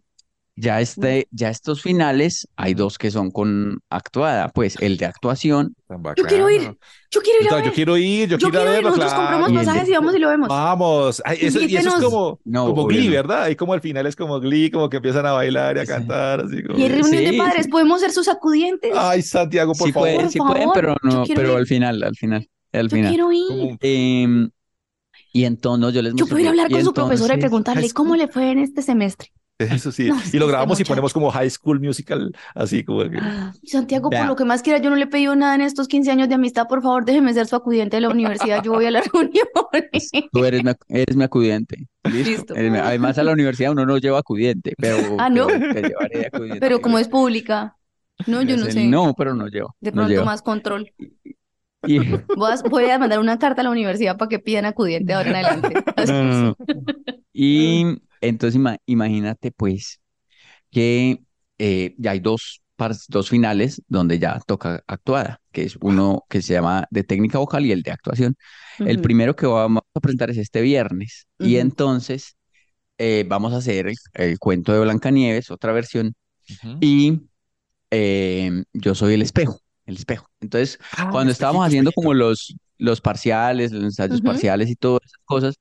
Ya, 0.62 0.82
este, 0.82 1.28
ya 1.32 1.50
estos 1.50 1.82
finales, 1.82 2.46
hay 2.58 2.74
dos 2.74 2.98
que 2.98 3.12
son 3.12 3.32
con 3.32 3.80
actuada, 3.90 4.50
pues 4.50 4.76
el 4.82 4.98
de 4.98 5.06
actuación 5.06 5.74
Yo 6.18 6.26
quiero 6.28 6.50
ir, 6.50 6.76
yo 7.12 7.22
quiero 7.22 7.42
ir 7.44 7.50
a 7.50 7.56
ver. 7.56 7.64
yo 7.66 7.72
quiero 7.74 7.98
ir, 7.98 8.28
yo, 8.30 8.38
Yo 8.38 8.50
quiero 8.50 8.66
ir 8.66 8.68
a 8.68 8.72
quiero 8.72 8.72
ir, 8.72 8.74
verlo, 8.76 8.90
nosotros 8.90 9.14
claro. 9.14 9.22
compramos 9.40 9.50
Y 9.50 9.54
de- 9.86 9.90
y 9.90 9.94
vamos 9.96 10.16
y 10.16 10.20
lo 10.20 10.30
vemos. 10.30 10.50
Vamos. 10.50 11.22
Ay, 11.24 11.38
eso, 11.42 11.62
y 11.62 11.78
eso 11.78 11.90
es 11.98 12.04
como, 12.04 12.40
No, 12.44 12.66
como 12.68 12.86
Glee, 12.88 13.06
no. 13.08 13.12
¿verdad? 13.14 13.44
Ahí 13.44 13.56
como 13.56 13.72
al 13.74 13.80
final 13.80 14.06
es 14.06 14.16
como 14.18 14.40
Glee, 14.42 14.70
como 14.70 14.90
que 14.90 14.98
empiezan 14.98 15.26
a 15.26 15.32
bailar 15.32 15.78
y 15.78 15.80
a 15.80 15.86
Sí. 15.86 15.88
cantar, 15.88 16.42
así 16.42 16.62
como... 16.62 16.78
Y 16.78 16.84
hay 16.84 16.90
reunión 16.90 17.24
de 17.24 17.34
padres, 17.38 17.66
sí. 17.66 17.72
podemos 17.72 18.02
ser 18.02 18.12
sus 18.12 18.28
acudientes. 18.28 18.92
Ay, 18.96 19.22
Santiago, 19.22 19.74
por 19.74 19.88
sí 19.88 19.94
favor. 19.94 20.08
pueden, 20.10 20.22
Por 20.24 20.32
sí 20.32 20.40
pueden, 20.40 20.58
favor, 20.64 20.74
pero 20.76 20.96
no, 21.04 21.24
pero 21.36 21.52
ir. 21.54 21.58
al 21.58 21.68
final, 21.68 22.04
al 22.04 22.16
final, 22.18 22.50
al 22.74 22.90
yo 22.90 22.96
final. 22.98 23.10
quiero 23.12 23.32
ir. 23.32 23.78
Em, 23.80 24.50
y 25.32 25.44
entonces 25.46 25.94
yo 25.94 26.02
les 26.02 26.14
Yo 26.16 26.26
puedo 26.26 26.40
ir 26.42 26.48
a 26.48 26.50
hablar 26.50 26.70
con 26.70 26.84
su 26.84 26.94
profesora 26.94 27.34
y 27.34 27.38
entonces- 27.38 27.50
preguntarle 27.50 27.90
cómo 27.92 28.16
le 28.18 28.28
fue 28.28 28.52
en 28.52 28.60
este 28.60 28.82
semestre. 28.82 29.30
Eso 29.76 29.92
sí. 29.92 30.08
No, 30.10 30.18
y 30.32 30.38
lo 30.40 30.48
grabamos 30.48 30.80
y 30.80 30.86
ponemos 30.86 31.14
como 31.14 31.30
High 31.32 31.50
School 31.50 31.82
Musical, 31.82 32.32
así 32.56 32.84
como 32.84 33.02
que... 33.02 33.20
Santiago, 33.66 34.10
por 34.10 34.26
lo 34.26 34.36
que 34.38 34.46
más 34.46 34.62
quiera, 34.62 34.80
yo 34.80 34.90
no 34.90 34.96
le 34.96 35.04
he 35.04 35.08
pedido 35.08 35.36
nada 35.36 35.54
en 35.56 35.62
estos 35.62 35.88
15 35.90 36.10
años 36.12 36.30
de 36.30 36.36
amistad. 36.36 36.68
Por 36.68 36.82
favor, 36.82 37.04
déjeme 37.04 37.34
ser 37.34 37.46
su 37.46 37.58
acudiente 37.58 37.98
de 37.98 38.02
la 38.02 38.10
universidad. 38.10 38.64
Yo 38.64 38.72
voy 38.72 38.86
a 38.86 38.92
la 38.92 39.02
reunión. 39.14 39.46
Tú 40.32 40.46
eres 40.46 40.64
mi, 40.64 40.72
eres 40.88 41.16
mi 41.16 41.24
acudiente. 41.26 41.88
¿Listo? 42.10 42.54
Además 42.56 43.18
a 43.18 43.24
la 43.24 43.34
universidad 43.34 43.72
uno 43.74 43.86
no 43.86 43.98
lleva 43.98 44.20
acudiente, 44.20 44.74
pero, 44.78 44.98
Ah, 45.20 45.30
¿no? 45.30 45.48
pero 45.48 45.74
te 45.74 45.82
llevaré 45.90 46.20
de 46.20 46.28
acudiente. 46.28 46.60
Pero 46.62 46.82
como 46.82 46.98
es 46.98 47.10
pública, 47.10 47.76
no, 48.28 48.42
yo 48.42 48.56
no 48.56 48.66
sé. 48.66 48.86
No, 48.86 49.14
pero 49.14 49.36
no 49.36 49.48
llevo. 49.48 49.76
De 49.82 49.92
no 49.92 49.96
pronto 49.96 50.14
llevo. 50.14 50.26
más 50.26 50.42
control. 50.42 50.92
Y- 51.86 52.00
Voy 52.36 52.52
a, 52.52 52.70
voy 52.70 52.90
a 52.90 53.00
mandar 53.00 53.20
una 53.20 53.40
carta 53.40 53.62
a 53.62 53.64
la 53.64 53.70
universidad 53.72 54.18
para 54.18 54.28
que 54.28 54.40
pidan 54.40 54.66
acudiente 54.66 55.14
ahora 55.14 55.30
en 55.30 55.36
adelante. 55.38 55.84
No, 56.08 56.24
no, 56.24 56.42
no. 56.44 56.56
Y 57.34 58.02
entonces 58.22 58.60
ima- 58.60 58.78
imagínate 58.86 59.52
pues 59.52 60.02
que 60.72 61.24
eh, 61.58 61.96
ya 61.98 62.12
hay 62.12 62.20
dos, 62.20 62.62
dos 63.10 63.30
finales 63.30 63.82
donde 63.88 64.20
ya 64.20 64.40
toca 64.48 64.84
actuada, 64.88 65.42
que 65.52 65.64
es 65.64 65.78
uno 65.82 66.26
que 66.30 66.42
se 66.42 66.54
llama 66.54 66.86
de 66.92 67.04
técnica 67.04 67.40
vocal 67.40 67.66
y 67.66 67.72
el 67.72 67.84
de 67.84 67.92
actuación. 67.92 68.36
El 68.84 69.00
primero 69.00 69.36
que 69.36 69.46
vamos 69.48 69.84
a 69.94 70.00
presentar 70.00 70.30
es 70.32 70.38
este 70.38 70.62
viernes 70.62 71.28
y 71.42 71.58
entonces 71.58 72.38
eh, 72.98 73.26
vamos 73.28 73.54
a 73.54 73.58
hacer 73.58 73.88
el, 73.88 73.96
el 74.16 74.40
cuento 74.40 74.74
de 74.74 74.82
Blancanieves, 74.82 75.52
otra 75.52 75.74
versión, 75.74 76.14
y 76.80 77.22
eh, 77.92 78.64
yo 78.74 78.96
soy 78.96 79.14
el 79.16 79.22
espejo, 79.22 79.60
el 79.86 79.96
espejo. 79.98 80.28
Entonces, 80.42 80.80
Ah, 80.98 81.08
cuando 81.10 81.32
estábamos 81.32 81.66
haciendo 81.66 81.92
como 81.94 82.14
los, 82.14 82.56
los 82.78 83.02
parciales, 83.02 83.72
los 83.72 83.84
ensayos 83.84 84.22
parciales 84.22 84.70
y 84.70 84.76
todas 84.76 85.02
esas 85.06 85.20
cosas, 85.26 85.56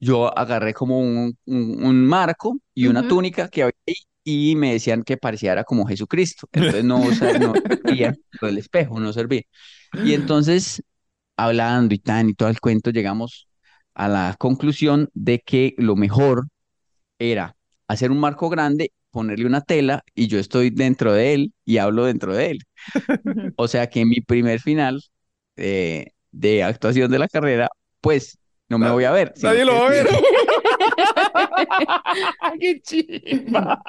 yo 0.00 0.36
agarré 0.38 0.74
como 0.74 0.98
un, 1.00 1.36
un- 1.46 1.84
un 1.84 2.04
marco 2.06 2.58
y 2.74 2.86
una 2.88 3.02
túnica 3.04 3.48
que 3.48 3.62
había 3.64 3.74
ahí 3.86 3.94
y 4.24 4.56
me 4.56 4.72
decían 4.72 5.02
que 5.04 5.16
parecía 5.16 5.52
era 5.52 5.64
como 5.64 5.86
Jesucristo. 5.86 6.48
Entonces 6.52 6.84
no, 6.84 7.04
o 7.06 7.12
sea, 7.12 7.34
no 7.34 7.54
servía 7.68 8.14
lo 8.40 8.48
del 8.48 8.58
espejo, 8.58 8.98
no 9.00 9.12
servía. 9.12 9.42
Y 10.00 10.14
entonces, 10.14 10.82
hablando 11.36 11.94
y 11.94 11.98
tan 12.00 12.30
y 12.30 12.34
todo 12.34 12.48
el 12.50 12.60
cuento, 12.60 12.90
llegamos 12.90 13.48
a 13.94 14.08
la 14.08 14.36
conclusión 14.38 15.10
de 15.14 15.40
que 15.40 15.74
lo 15.78 15.96
mejor 15.96 16.48
era 17.18 17.56
hacer 17.88 18.10
un 18.10 18.18
marco 18.20 18.48
grande, 18.50 18.92
ponerle 19.10 19.46
una 19.46 19.60
tela 19.62 20.02
y 20.14 20.28
yo 20.28 20.38
estoy 20.38 20.70
dentro 20.70 21.12
de 21.12 21.34
él 21.34 21.54
y 21.64 21.78
hablo 21.78 22.04
dentro 22.06 22.34
de 22.34 22.50
él. 22.52 22.58
O 23.56 23.68
sea 23.68 23.88
que 23.88 24.00
en 24.00 24.08
mi 24.08 24.20
primer 24.20 24.60
final 24.60 25.02
eh, 25.56 26.12
de 26.32 26.62
actuación 26.62 27.10
de 27.10 27.18
la 27.18 27.28
carrera, 27.28 27.68
pues 28.00 28.38
no 28.68 28.78
me 28.78 28.90
voy 28.90 29.04
a 29.04 29.12
ver. 29.12 29.32
Nadie 29.42 29.64
lo 29.64 29.74
va 29.74 29.86
a 29.86 29.90
ver. 29.90 30.08
¡Qué 32.60 32.80
chimba! 32.80 33.82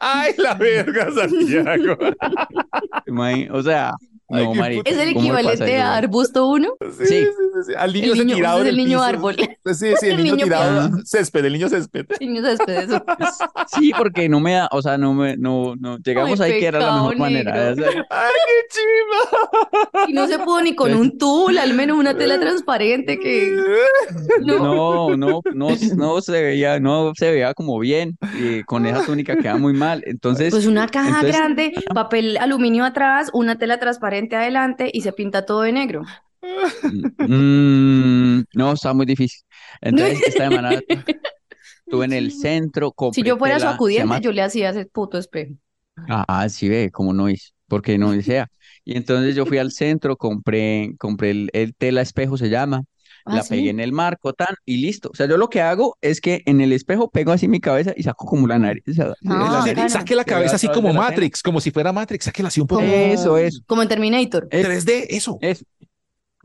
¡Ay, 0.00 0.32
la 0.38 0.54
verga, 0.54 1.10
Santiago! 1.12 1.96
O 3.52 3.62
sea, 3.62 3.92
Ay, 4.30 4.44
no, 4.44 4.52
qué 4.52 4.58
marica, 4.58 4.90
Es 4.90 4.98
el 4.98 5.14
¿cómo 5.14 5.28
me 5.28 5.34
pasa 5.34 5.50
equivalente 5.52 5.78
a 5.80 5.96
arbusto 5.96 6.46
1. 6.48 6.68
Sí, 6.80 6.88
Sí. 6.98 7.06
sí, 7.06 7.24
sí, 7.24 7.60
sí. 7.68 7.72
Al 7.76 7.92
niño 7.92 8.12
El 8.12 8.18
niño- 8.18 8.34
tirado 8.36 8.60
es 8.62 8.66
el 8.68 8.76
niño 8.76 8.98
piso. 8.98 9.02
árbol. 9.02 9.36
Sí, 9.38 9.46
sí, 9.74 9.86
el 10.06 10.10
El 10.12 10.16
niño 10.18 10.34
niño 10.36 10.44
tirado. 10.44 10.90
piso. 10.90 11.02
Césped, 11.06 11.44
el 11.44 11.52
niño 11.54 11.68
césped. 11.68 12.06
Niño 12.20 12.42
césped, 12.42 12.76
eso. 12.78 13.04
Sí, 13.78 13.92
porque 13.96 14.28
no 14.28 14.40
me 14.40 14.52
da, 14.54 14.68
o 14.72 14.82
sea, 14.82 14.98
no 14.98 15.14
me, 15.14 15.36
no, 15.36 15.76
no, 15.76 15.98
llegamos 15.98 16.40
Ay, 16.40 16.52
ahí 16.52 16.60
que 16.60 16.66
era 16.66 16.78
la 16.78 16.92
mejor 16.94 17.16
manera. 17.16 17.68
¡Ay, 17.70 17.74
qué 17.76 18.68
chimba! 18.70 20.08
Y 20.08 20.12
no 20.12 20.26
se 20.26 20.38
pudo 20.38 20.60
ni 20.62 20.74
con 20.74 20.94
un 20.94 21.16
tul, 21.18 21.56
al 21.58 21.74
menos 21.74 21.96
una 21.98 22.14
tela 22.16 22.38
transparente 22.40 23.18
que... 23.18 23.56
No. 24.42 24.58
No, 24.58 25.16
no, 25.16 25.40
no, 25.54 25.68
no 25.96 26.20
se 26.20 26.32
veía, 26.32 26.80
no 26.80 27.12
se 27.16 27.30
veía 27.30 27.54
como 27.54 27.78
bien, 27.78 28.16
y 28.38 28.62
con 28.64 28.86
esa 28.86 29.04
túnica 29.04 29.36
queda 29.36 29.56
muy 29.56 29.72
mal. 29.72 30.02
Entonces, 30.06 30.50
Pues 30.52 30.66
una 30.66 30.86
caja 30.86 31.08
entonces- 31.20 31.36
grande, 31.36 31.72
papel 31.94 32.36
aluminio 32.38 32.84
atrás, 32.84 33.30
una 33.32 33.56
tela 33.58 33.78
transparente 33.78 34.17
adelante 34.36 34.90
y 34.92 35.02
se 35.02 35.12
pinta 35.12 35.44
todo 35.46 35.62
de 35.62 35.72
negro. 35.72 36.02
mm, 37.26 38.42
no, 38.54 38.72
está 38.72 38.92
muy 38.94 39.06
difícil. 39.06 39.42
Entonces, 39.80 40.18
esta 40.26 40.32
semana 40.32 40.82
estuve 41.84 42.04
en 42.04 42.12
el 42.12 42.32
centro, 42.32 42.92
Si 43.10 43.22
yo 43.22 43.36
fuera 43.36 43.60
su 43.60 43.68
acudiente, 43.68 44.04
llama 44.04 44.20
yo 44.20 44.32
le 44.32 44.42
hacía 44.42 44.70
ese 44.70 44.86
puto 44.86 45.18
espejo. 45.18 45.54
Ah, 46.08 46.48
sí 46.48 46.68
ve, 46.68 46.90
como 46.90 47.12
no 47.12 47.28
hice, 47.28 47.50
porque 47.66 47.98
no 47.98 48.20
sea. 48.22 48.48
Y 48.84 48.96
entonces 48.96 49.34
yo 49.34 49.44
fui 49.44 49.58
al 49.58 49.70
centro, 49.72 50.16
compré, 50.16 50.94
compré 50.98 51.30
el, 51.32 51.50
el 51.52 51.74
tela 51.74 52.00
espejo, 52.00 52.38
se 52.38 52.48
llama, 52.48 52.84
Ah, 53.24 53.36
la 53.36 53.42
sí. 53.42 53.50
pegué 53.50 53.70
en 53.70 53.80
el 53.80 53.92
marco, 53.92 54.32
tan, 54.32 54.54
y 54.64 54.78
listo. 54.78 55.10
O 55.12 55.14
sea, 55.14 55.26
yo 55.26 55.36
lo 55.36 55.48
que 55.48 55.60
hago 55.60 55.96
es 56.00 56.20
que 56.20 56.42
en 56.46 56.60
el 56.60 56.72
espejo 56.72 57.10
pego 57.10 57.32
así 57.32 57.48
mi 57.48 57.60
cabeza 57.60 57.92
y 57.96 58.02
saco 58.02 58.26
como 58.26 58.46
la 58.46 58.58
nariz. 58.58 58.82
o 58.88 58.92
sea, 58.92 59.06
Ah, 59.26 59.62
la 59.66 59.74
nariz. 59.74 59.92
Saque 59.92 60.14
la 60.14 60.24
cabeza 60.24 60.56
así 60.56 60.68
como 60.68 60.92
Matrix, 60.92 61.42
como 61.42 61.60
si 61.60 61.70
fuera 61.70 61.92
Matrix. 61.92 62.24
Sáquela 62.26 62.48
así 62.48 62.60
un 62.60 62.66
poco. 62.66 62.82
Eso, 62.82 63.36
eso. 63.38 63.60
como 63.66 63.82
en 63.82 63.88
Terminator, 63.88 64.48
Es- 64.50 64.66
3D, 64.66 65.06
eso. 65.10 65.38
es, 65.40 65.64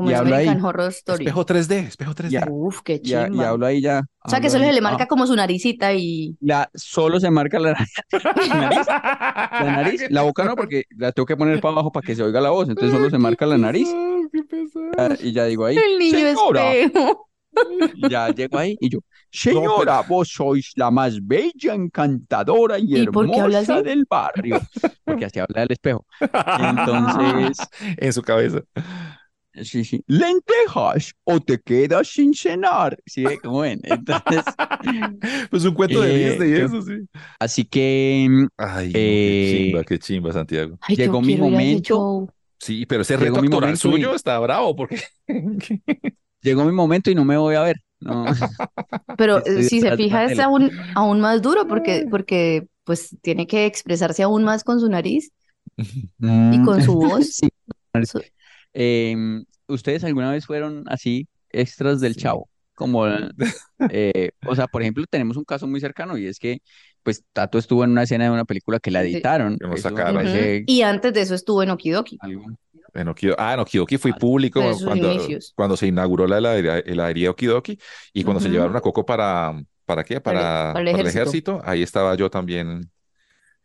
como 0.03 0.11
y 0.11 0.13
habla 0.13 0.37
ahí. 0.37 0.47
Horror 0.61 0.89
Story. 0.89 1.23
Espejo 1.25 1.45
3D, 1.45 1.71
espejo 1.87 2.13
3D. 2.13 2.29
Ya. 2.29 2.45
Uf, 2.49 2.81
qué 2.83 2.99
ya, 3.03 3.23
y 3.27 3.31
chimba. 3.31 3.49
hablo 3.49 3.65
ahí 3.65 3.81
ya. 3.81 4.03
O 4.25 4.29
sea, 4.29 4.39
que 4.39 4.49
solo 4.49 4.63
ahí. 4.63 4.69
se 4.69 4.73
le 4.75 4.81
marca 4.81 5.03
Ah, 5.03 5.07
como 5.07 5.27
su 5.27 5.35
naricita 5.35 5.93
y... 5.93 6.37
la, 6.39 6.69
solo 6.73 7.19
se 7.19 7.29
marca 7.31 7.59
la 7.59 7.73
nariz. 7.73 7.93
La 8.83 9.71
nariz, 9.77 10.05
la 10.09 10.21
boca 10.23 10.43
no, 10.45 10.55
porque 10.55 10.83
la 10.97 11.11
tengo 11.11 11.25
que 11.25 11.35
poner 11.37 11.59
para 11.61 11.73
abajo 11.73 11.91
para 11.91 12.05
que 12.05 12.15
se 12.15 12.23
oiga 12.23 12.41
la 12.41 12.49
voz. 12.51 12.69
Entonces 12.69 12.91
solo 12.91 13.09
se 13.09 13.17
marca 13.17 13.45
la 13.45 13.57
nariz 13.57 13.89
Qué 14.31 14.43
pesado. 14.43 15.15
y 15.21 15.31
ya 15.31 15.45
digo 15.45 15.65
ahí, 15.65 15.77
El 15.77 15.99
niño 15.99 16.17
señora. 16.29 16.73
espejo. 16.73 17.29
Y 17.95 18.09
Ya 18.09 18.29
llego 18.29 18.57
ahí 18.57 18.75
y 18.79 18.89
yo, 18.89 18.99
señora, 19.29 20.01
vos 20.01 20.27
sois 20.29 20.71
la 20.75 20.89
más 20.89 21.19
bella, 21.21 21.75
encantadora 21.75 22.79
y 22.79 22.95
¿Y 22.95 23.05
habla 23.05 23.59
hermosa 23.59 23.81
del 23.83 24.05
barrio. 24.09 24.59
Porque 25.05 25.25
así 25.25 25.39
habla 25.39 25.61
el 25.63 25.71
espejo. 25.71 26.03
Entonces, 26.59 27.57
En 27.97 28.11
su 28.13 28.21
cabeza. 28.23 28.61
Sí, 29.63 29.83
sí, 29.85 30.03
lentejas 30.07 31.13
o 31.23 31.39
te 31.39 31.59
quedas 31.59 32.07
sin 32.07 32.33
cenar. 32.33 32.97
¿Sí? 33.05 33.23
ve? 33.25 33.37
¿Cómo 33.39 33.59
ven? 33.61 33.79
Entonces, 33.83 34.43
Pues 35.49 35.63
un 35.65 35.73
cuento 35.73 36.01
de 36.01 36.09
Eh, 36.09 36.17
Disney 36.29 36.53
eso, 36.53 36.81
sí. 36.81 37.07
así 37.39 37.65
que 37.65 38.27
mm, 38.29 38.47
Ay, 38.57 38.89
qué 38.89 38.99
Eh, 38.99 39.39
chimba, 39.39 39.83
qué 39.83 39.99
chimba, 39.99 40.31
Santiago. 40.33 40.77
Ay, 40.81 40.95
Llegó 40.95 41.21
mi 41.21 41.37
momento. 41.37 42.29
Sí, 42.59 42.85
pero 42.85 43.01
ese 43.01 43.17
Llegó 43.17 43.35
reto 43.35 43.41
mi 43.41 43.47
actoral 43.47 43.71
momento 43.71 43.87
y- 43.89 43.91
suyo 43.91 44.15
está 44.15 44.39
bravo 44.39 44.75
porque 44.75 45.01
llegó 46.41 46.65
mi 46.65 46.71
momento 46.71 47.09
y 47.11 47.15
no 47.15 47.25
me 47.25 47.37
voy 47.37 47.55
a 47.55 47.61
ver. 47.61 47.77
No. 47.99 48.25
Pero 49.15 49.37
Estoy 49.39 49.63
si 49.63 49.81
se 49.81 49.95
fija 49.95 50.25
es 50.25 50.39
aún, 50.39 50.71
aún 50.95 51.21
más 51.21 51.41
duro 51.41 51.67
porque, 51.67 52.07
porque 52.09 52.67
pues 52.83 53.15
tiene 53.21 53.47
que 53.47 53.65
expresarse 53.65 54.23
aún 54.23 54.43
más 54.43 54.63
con 54.63 54.79
su 54.79 54.89
nariz 54.89 55.31
y 56.49 56.59
Mm, 56.59 56.65
con 56.65 56.81
su 56.81 56.93
voz. 56.95 57.27
sí. 57.33 57.49
Em, 58.73 59.45
¿ustedes 59.67 60.03
alguna 60.03 60.31
vez 60.31 60.45
fueron 60.45 60.83
así 60.87 61.27
extras 61.49 61.99
del 62.01 62.13
Sí. 62.15 62.21
Chavo? 62.21 62.49
Como, 62.75 63.05
eh, 63.89 64.31
o 64.47 64.55
sea, 64.55 64.67
por 64.67 64.81
ejemplo, 64.81 65.05
tenemos 65.09 65.37
un 65.37 65.43
caso 65.43 65.67
muy 65.67 65.79
cercano 65.79 66.17
y 66.17 66.25
es 66.25 66.39
que, 66.39 66.59
pues, 67.03 67.23
Tato 67.31 67.59
estuvo 67.59 67.83
en 67.83 67.91
una 67.91 68.03
escena 68.03 68.23
de 68.25 68.31
una 68.31 68.45
película 68.45 68.79
que 68.79 68.89
la 68.89 69.03
editaron. 69.03 69.57
Eso 69.75 69.89
Y 70.65 70.81
antes 70.81 71.13
de 71.13 71.21
eso 71.21 71.35
estuvo 71.35 71.61
en 71.61 71.69
Okidoki. 71.69 72.17
algo. 72.21 72.45
en 72.95 73.07
Okido- 73.07 73.35
ah, 73.39 73.55
en 73.55 73.59
Okidoki 73.59 73.97
fui 73.97 74.11
Ah, 74.13 74.17
público 74.19 74.61
cuando, 75.55 75.75
se 75.77 75.87
inauguró 75.87 76.27
la 76.27 76.37
heladería, 76.57 77.31
Okidoki 77.31 77.77
y 78.13 78.23
cuando 78.23 78.39
se 78.39 78.49
llevaron 78.49 78.75
a 78.75 78.81
Coco 78.81 79.03
para, 79.05 79.59
¿para 79.85 80.03
qué? 80.03 80.21
Para 80.21 80.39
el- 80.39 80.43
Para, 80.45 80.55
para 80.55 80.67
el 80.67 80.73
para 80.73 81.01
el 81.01 81.07
ejército. 81.07 81.21
ejército. 81.53 81.61
Ahí 81.65 81.81
estaba 81.81 82.13
yo 82.15 82.29
también 82.29 82.89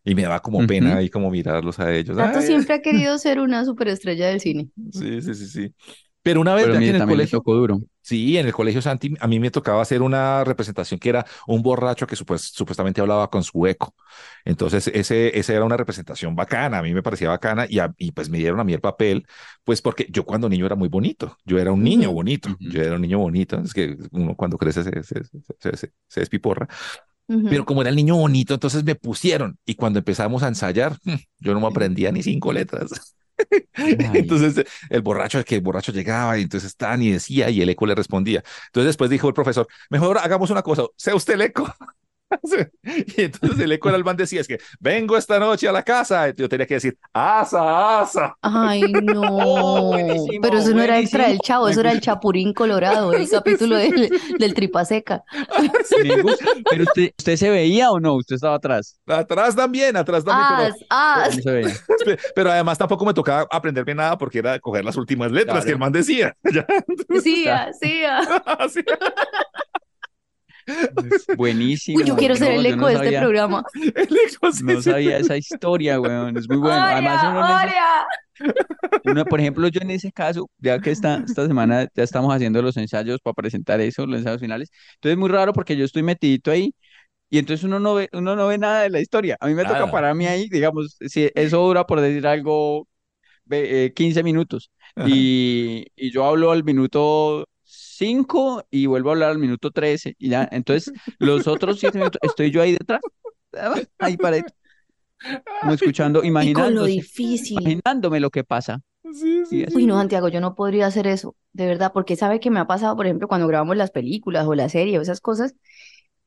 y 0.04 0.14
me 0.14 0.22
daba 0.22 0.40
como 0.40 0.64
pena 0.66 0.96
ahí 0.96 1.10
como 1.10 1.30
mirarlos 1.30 1.78
a 1.80 1.92
ellos. 1.94 2.16
Tato 2.16 2.42
Ay, 2.42 2.42
siempre 2.42 2.74
ha 2.74 2.82
querido 2.82 3.16
ser 3.16 3.40
una 3.40 3.64
superestrella 3.64 4.26
del 4.28 4.40
cine. 4.40 4.68
Sí, 4.92 5.20
sí, 5.22 5.34
sí, 5.34 5.46
sí. 5.48 5.74
Pero 6.22 6.40
una 6.40 6.54
vez 6.54 6.68
Pero 6.68 6.76
mire, 6.76 6.92
en 6.92 6.96
el 6.96 7.04
también 7.04 7.04
colegio, 7.04 7.42
tocó 7.42 7.54
duro. 7.54 7.80
sí, 8.02 8.38
en 8.38 8.46
el 8.46 8.52
colegio 8.52 8.82
Santi, 8.82 9.14
a 9.20 9.26
mí 9.28 9.40
me 9.40 9.50
tocaba 9.50 9.82
hacer 9.82 10.02
una 10.02 10.44
representación 10.44 11.00
que 11.00 11.08
era 11.10 11.26
un 11.46 11.62
borracho 11.62 12.06
que 12.06 12.16
supues- 12.16 12.52
supuestamente 12.54 13.00
hablaba 13.00 13.30
con 13.30 13.42
su 13.44 13.66
eco. 13.66 13.94
Entonces, 14.44 14.88
ese, 14.88 15.38
esa 15.38 15.54
era 15.54 15.64
una 15.64 15.76
representación 15.76 16.36
bacana, 16.36 16.78
a 16.78 16.82
mí 16.82 16.94
me 16.94 17.02
parecía 17.02 17.28
bacana 17.30 17.66
y, 17.68 17.78
a- 17.80 17.94
y 17.98 18.12
pues 18.12 18.28
me 18.30 18.38
dieron 18.38 18.60
a 18.60 18.64
mí 18.64 18.72
el 18.74 18.80
papel, 18.80 19.26
pues 19.64 19.82
porque 19.82 20.06
yo 20.10 20.24
cuando 20.24 20.48
niño 20.48 20.66
era 20.66 20.76
muy 20.76 20.88
bonito, 20.88 21.36
yo 21.44 21.58
era 21.58 21.72
un 21.72 21.82
niño 21.84 22.12
bonito, 22.12 22.56
Ujú. 22.60 22.68
yo 22.68 22.82
era 22.82 22.96
un 22.96 23.02
niño 23.02 23.18
bonito, 23.18 23.60
es 23.60 23.74
que 23.74 23.96
uno 24.12 24.36
cuando 24.36 24.58
crece 24.58 24.84
se, 24.84 25.02
se, 25.02 25.24
se, 25.60 25.76
se- 25.76 25.92
se 26.08 26.22
pero 27.50 27.64
como 27.64 27.82
era 27.82 27.90
el 27.90 27.96
niño 27.96 28.16
bonito, 28.16 28.54
entonces 28.54 28.84
me 28.84 28.94
pusieron 28.94 29.58
y 29.66 29.74
cuando 29.74 29.98
empezamos 29.98 30.42
a 30.42 30.48
ensayar, 30.48 30.96
yo 31.38 31.52
no 31.52 31.60
me 31.60 31.66
aprendía 31.66 32.10
ni 32.10 32.22
cinco 32.22 32.52
letras. 32.52 33.14
Entonces 33.76 34.66
el 34.90 35.02
borracho, 35.02 35.44
que 35.44 35.56
el 35.56 35.60
borracho 35.60 35.92
llegaba 35.92 36.36
y 36.38 36.42
entonces 36.42 36.74
tan 36.74 37.00
y 37.02 37.12
decía 37.12 37.48
y 37.50 37.62
el 37.62 37.68
eco 37.68 37.86
le 37.86 37.94
respondía. 37.94 38.42
Entonces 38.66 38.88
después 38.88 39.10
dijo 39.10 39.28
el 39.28 39.34
profesor, 39.34 39.68
mejor 39.90 40.18
hagamos 40.18 40.50
una 40.50 40.62
cosa, 40.62 40.82
sea 40.96 41.14
usted 41.14 41.34
el 41.34 41.42
eco. 41.42 41.72
Y 42.82 43.22
entonces 43.22 43.58
el 43.60 43.72
eco 43.72 43.90
del 43.90 44.04
man 44.04 44.16
decía, 44.16 44.40
es 44.40 44.48
que 44.48 44.58
vengo 44.80 45.16
esta 45.16 45.38
noche 45.38 45.68
a 45.68 45.72
la 45.72 45.82
casa. 45.82 46.28
Y 46.28 46.34
yo 46.36 46.48
tenía 46.48 46.66
que 46.66 46.74
decir, 46.74 46.98
asa, 47.12 48.00
asa. 48.00 48.34
Ay, 48.42 48.82
no. 48.92 49.22
Oh, 49.60 49.96
Pero 50.42 50.58
eso 50.58 50.70
no 50.74 50.82
era 50.82 50.98
extra 50.98 51.28
del 51.28 51.38
chavo, 51.40 51.68
eso 51.68 51.80
era 51.80 51.92
el. 51.92 52.00
Chapurín 52.00 52.52
Colorado, 52.52 53.12
el 53.12 53.28
capítulo 53.30 53.76
del, 53.76 54.08
del 54.38 54.54
Tripa 54.54 54.84
Seca. 54.84 55.22
Me 56.04 56.22
gusta. 56.22 56.44
Pero 56.70 56.84
usted, 56.84 57.10
¿usted 57.18 57.36
se 57.36 57.50
veía 57.50 57.90
o 57.90 57.98
no? 58.00 58.14
Usted 58.14 58.36
estaba 58.36 58.54
atrás. 58.56 58.98
Atrás 59.06 59.54
también, 59.56 59.96
atrás 59.96 60.24
también, 60.24 60.74
Ah, 60.90 61.24
ah, 61.24 61.28
No 61.34 61.42
se 61.42 61.50
veía. 61.50 61.74
pero, 62.34 62.50
además 62.50 62.78
tampoco 62.78 63.04
me 63.04 63.14
tocaba 63.14 63.46
aprenderme 63.50 63.94
nada 63.94 64.16
porque 64.18 64.38
era 64.38 64.58
coger 64.58 64.84
las 64.84 64.96
últimas 64.96 65.30
letras 65.32 65.56
Claro. 65.56 65.64
que 65.66 65.72
el 65.72 65.78
man 65.78 65.92
decía. 65.92 66.36
Ya, 66.52 66.66
sí, 67.22 67.46
ah, 67.48 67.70
sí. 67.72 68.04
Así. 70.68 71.08
Buenísimo. 71.36 71.98
Uy, 71.98 72.04
yo 72.04 72.16
quiero 72.16 72.36
ser 72.36 72.52
el 72.52 72.66
eco 72.66 72.76
no 72.76 72.86
de 72.88 72.94
este 72.94 73.04
sabía- 73.06 73.20
programa. 73.20 73.64
El 73.74 74.16
eco, 74.26 74.52
sí, 74.52 74.64
No 74.64 74.76
sí. 74.82 74.90
sabía 74.90 75.18
esa 75.18 75.36
historia, 75.36 76.00
weón. 76.00 76.36
Es 76.36 76.48
muy 76.48 76.58
bueno. 76.58 76.76
Además, 76.80 77.24
uno 77.30 77.40
Oria, 77.40 78.06
uno, 79.04 79.24
por 79.24 79.40
ejemplo, 79.40 79.68
yo 79.68 79.80
en 79.80 79.90
ese 79.90 80.12
caso, 80.12 80.48
ya 80.58 80.78
que 80.80 80.90
esta, 80.90 81.22
esta 81.26 81.46
semana 81.46 81.88
ya 81.94 82.02
estamos 82.02 82.32
haciendo 82.34 82.62
los 82.62 82.76
ensayos 82.76 83.18
para 83.20 83.34
presentar 83.34 83.80
eso, 83.80 84.06
los 84.06 84.18
ensayos 84.18 84.40
finales. 84.40 84.70
Entonces 84.94 85.12
es 85.12 85.18
muy 85.18 85.28
raro 85.28 85.52
porque 85.52 85.76
yo 85.76 85.84
estoy 85.84 86.02
metidito 86.02 86.50
ahí 86.50 86.72
y 87.30 87.38
entonces 87.38 87.64
uno 87.64 87.80
no 87.80 87.94
ve, 87.94 88.08
uno 88.12 88.36
no 88.36 88.48
ve 88.48 88.58
nada 88.58 88.82
de 88.82 88.90
la 88.90 89.00
historia. 89.00 89.36
A 89.40 89.46
mí 89.48 89.54
me 89.54 89.64
toca 89.64 89.80
Nada. 89.80 89.90
pararme 89.92 90.28
ahí, 90.28 90.48
digamos, 90.48 90.96
si 91.00 91.30
eso 91.34 91.58
dura 91.66 91.84
por 91.86 92.00
decir 92.00 92.26
algo 92.26 92.86
eh, 93.50 93.92
15 93.94 94.22
minutos 94.22 94.70
y, 95.06 95.86
y 95.96 96.10
yo 96.12 96.24
hablo 96.24 96.50
al 96.52 96.64
minuto 96.64 97.46
5 97.98 98.64
y 98.70 98.86
vuelvo 98.86 99.10
a 99.10 99.12
hablar 99.14 99.30
al 99.30 99.38
minuto 99.38 99.70
13 99.70 100.14
y 100.18 100.30
ya, 100.30 100.48
entonces 100.52 100.92
los 101.18 101.46
otros 101.46 101.78
7 101.78 101.98
minutos 101.98 102.20
estoy 102.22 102.50
yo 102.50 102.62
ahí 102.62 102.72
detrás, 102.72 103.02
ahí 104.00 104.16
paradito, 104.18 104.52
como 105.58 105.72
escuchando, 105.72 106.22
con 106.52 106.74
lo 106.74 106.84
difícil. 106.84 107.80
imaginándome 107.84 108.20
lo 108.20 108.30
que 108.30 108.44
pasa. 108.44 108.80
Sí, 109.12 109.46
sí. 109.46 109.64
Uy, 109.72 109.86
no, 109.86 109.96
Santiago, 109.96 110.28
yo 110.28 110.40
no 110.40 110.54
podría 110.54 110.86
hacer 110.86 111.06
eso, 111.06 111.34
de 111.52 111.66
verdad, 111.66 111.92
porque 111.94 112.16
sabe 112.16 112.40
que 112.40 112.50
me 112.50 112.60
ha 112.60 112.66
pasado, 112.66 112.94
por 112.96 113.06
ejemplo, 113.06 113.28
cuando 113.28 113.46
grabamos 113.46 113.76
las 113.76 113.90
películas 113.90 114.46
o 114.46 114.54
la 114.54 114.68
serie 114.68 114.98
o 114.98 115.02
esas 115.02 115.20
cosas, 115.20 115.54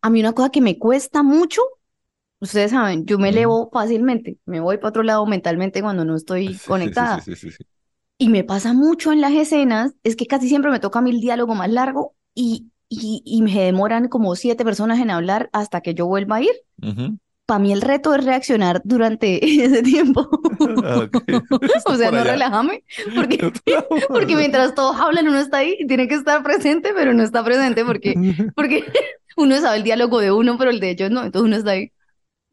a 0.01 0.09
mí 0.09 0.19
una 0.21 0.33
cosa 0.33 0.49
que 0.51 0.61
me 0.61 0.79
cuesta 0.79 1.23
mucho, 1.23 1.61
ustedes 2.39 2.71
saben, 2.71 3.05
yo 3.05 3.19
me 3.19 3.29
elevo 3.29 3.69
fácilmente, 3.71 4.39
me 4.45 4.59
voy 4.61 4.77
para 4.77 4.89
otro 4.89 5.03
lado 5.03 5.25
mentalmente 5.27 5.81
cuando 5.81 6.05
no 6.05 6.15
estoy 6.15 6.61
Sí, 6.61 6.91
sí, 6.93 7.05
sí, 7.07 7.07
conectada. 7.07 7.21
sí, 7.21 7.35
sí, 7.35 7.51
sí. 7.51 7.63
Y 8.21 8.29
me 8.29 8.43
pasa 8.43 8.73
mucho 8.73 9.11
en 9.11 9.19
las 9.19 9.31
escenas, 9.31 9.95
es 10.03 10.15
que 10.15 10.27
casi 10.27 10.47
siempre 10.47 10.69
me 10.69 10.79
toca 10.79 10.99
a 10.99 11.01
mí 11.01 11.09
el 11.09 11.21
diálogo 11.21 11.55
más 11.55 11.71
largo 11.71 12.13
y, 12.35 12.67
y, 12.87 13.23
y 13.25 13.41
me 13.41 13.59
demoran 13.59 14.09
como 14.09 14.35
siete 14.35 14.63
personas 14.63 14.99
en 14.99 15.09
hablar 15.09 15.49
hasta 15.53 15.81
que 15.81 15.95
yo 15.95 16.05
vuelva 16.05 16.35
a 16.35 16.41
ir. 16.43 16.51
Ujú. 16.83 17.17
Para 17.47 17.57
mí 17.57 17.73
el 17.73 17.81
reto 17.81 18.13
es 18.13 18.23
reaccionar 18.23 18.83
durante 18.85 19.43
ese 19.65 19.81
tiempo. 19.81 20.29
Ah, 20.85 20.99
ok. 20.99 21.17
O 21.87 21.95
sea, 21.95 22.11
no 22.11 22.19
allá. 22.19 22.33
relájame, 22.33 22.83
porque, 23.15 23.51
porque 24.07 24.35
mientras 24.35 24.75
todos 24.75 24.97
hablan 24.99 25.27
uno 25.27 25.39
está 25.39 25.57
ahí 25.57 25.75
y 25.79 25.87
tiene 25.87 26.07
que 26.07 26.13
estar 26.13 26.43
presente, 26.43 26.91
pero 26.95 27.15
no 27.15 27.23
está 27.23 27.43
presente 27.43 27.83
porque, 27.83 28.13
porque 28.55 28.85
uno 29.35 29.59
sabe 29.61 29.77
el 29.77 29.83
diálogo 29.83 30.19
de 30.19 30.31
uno, 30.31 30.59
pero 30.59 30.69
el 30.69 30.79
de 30.79 30.91
ellos 30.91 31.09
no, 31.09 31.23
entonces 31.23 31.47
uno 31.47 31.55
está 31.55 31.71
ahí. 31.71 31.91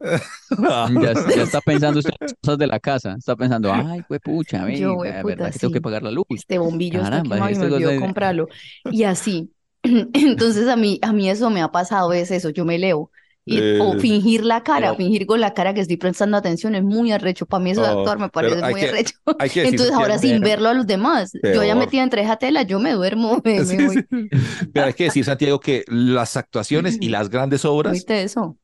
Ya, 0.00 0.88
ya 1.36 1.42
está 1.42 1.60
pensando 1.60 1.98
usted 1.98 2.10
en 2.20 2.26
las 2.26 2.34
cosas 2.42 2.58
de 2.58 2.66
la 2.66 2.80
casa. 2.80 3.14
Está 3.18 3.36
pensando, 3.36 3.72
ay, 3.72 4.02
pucha, 4.22 4.64
ve, 4.64 4.78
Yo, 4.78 4.94
hueputa, 4.94 5.22
verdad 5.24 5.52
que 5.52 5.58
tengo 5.58 5.72
que 5.72 5.78
sí. 5.78 5.82
pagar 5.82 6.02
la 6.02 6.10
luz. 6.10 6.26
Este 6.30 6.58
bombillo 6.58 6.98
está 6.98 7.10
Caramba, 7.10 7.36
quemado 7.36 7.50
y 7.52 7.54
me 7.56 7.66
olvidó 7.74 7.90
es- 7.90 8.00
comprarlo. 8.00 8.48
Y 8.90 9.02
así. 9.04 9.52
Entonces 9.82 10.68
a 10.68 10.76
mí, 10.76 10.98
a 11.02 11.12
mí 11.12 11.28
eso 11.30 11.50
me 11.50 11.62
ha 11.62 11.68
pasado, 11.70 12.12
es 12.12 12.30
eso, 12.30 12.50
yo 12.50 12.64
me 12.64 12.78
leo. 12.78 13.10
Y, 13.50 13.60
o 13.80 13.94
Eh, 13.94 14.00
fingir 14.00 14.44
la 14.44 14.62
cara, 14.62 14.88
no. 14.90 14.96
fingir 14.96 15.24
con 15.26 15.40
la 15.40 15.54
cara 15.54 15.72
que 15.72 15.80
estoy 15.80 15.96
prestando 15.96 16.36
atención 16.36 16.74
es 16.74 16.82
muy 16.82 17.12
arrecho. 17.12 17.46
Para 17.46 17.64
mí 17.64 17.70
eso 17.70 17.80
de 17.80 17.88
No, 17.88 17.98
actuar 18.00 18.18
me 18.18 18.28
parece 18.28 18.62
hay 18.62 18.72
muy 18.72 18.80
que- 18.80 18.88
arrecho. 18.88 19.14
Hay 19.38 19.48
que 19.48 19.60
decir, 19.62 19.74
Entonces 19.74 19.94
ahora 19.94 20.18
sin 20.18 20.40
verlo 20.42 20.68
a 20.68 20.74
los 20.74 20.86
demás, 20.86 21.32
yo 21.42 21.62
ya 21.64 21.74
Peor. 21.74 21.76
metida 21.76 22.02
entre 22.02 22.22
esa 22.22 22.36
tela, 22.36 22.62
yo 22.62 22.78
me 22.78 22.92
duermo, 22.92 23.40
me, 23.42 23.60
me 23.64 23.64
Sí, 23.64 23.76
voy. 23.78 23.96
sí. 24.10 24.28
Pero 24.72 24.86
hay 24.86 24.92
que 24.92 25.04
decir, 25.04 25.24
Santiago, 25.24 25.60
que 25.60 25.82
las 25.88 26.36
actuaciones 26.36 26.98
y 27.00 27.08
las 27.08 27.30
grandes 27.30 27.64
obras, 27.64 27.92
¿Oíste 27.92 28.22
eso? 28.22 28.57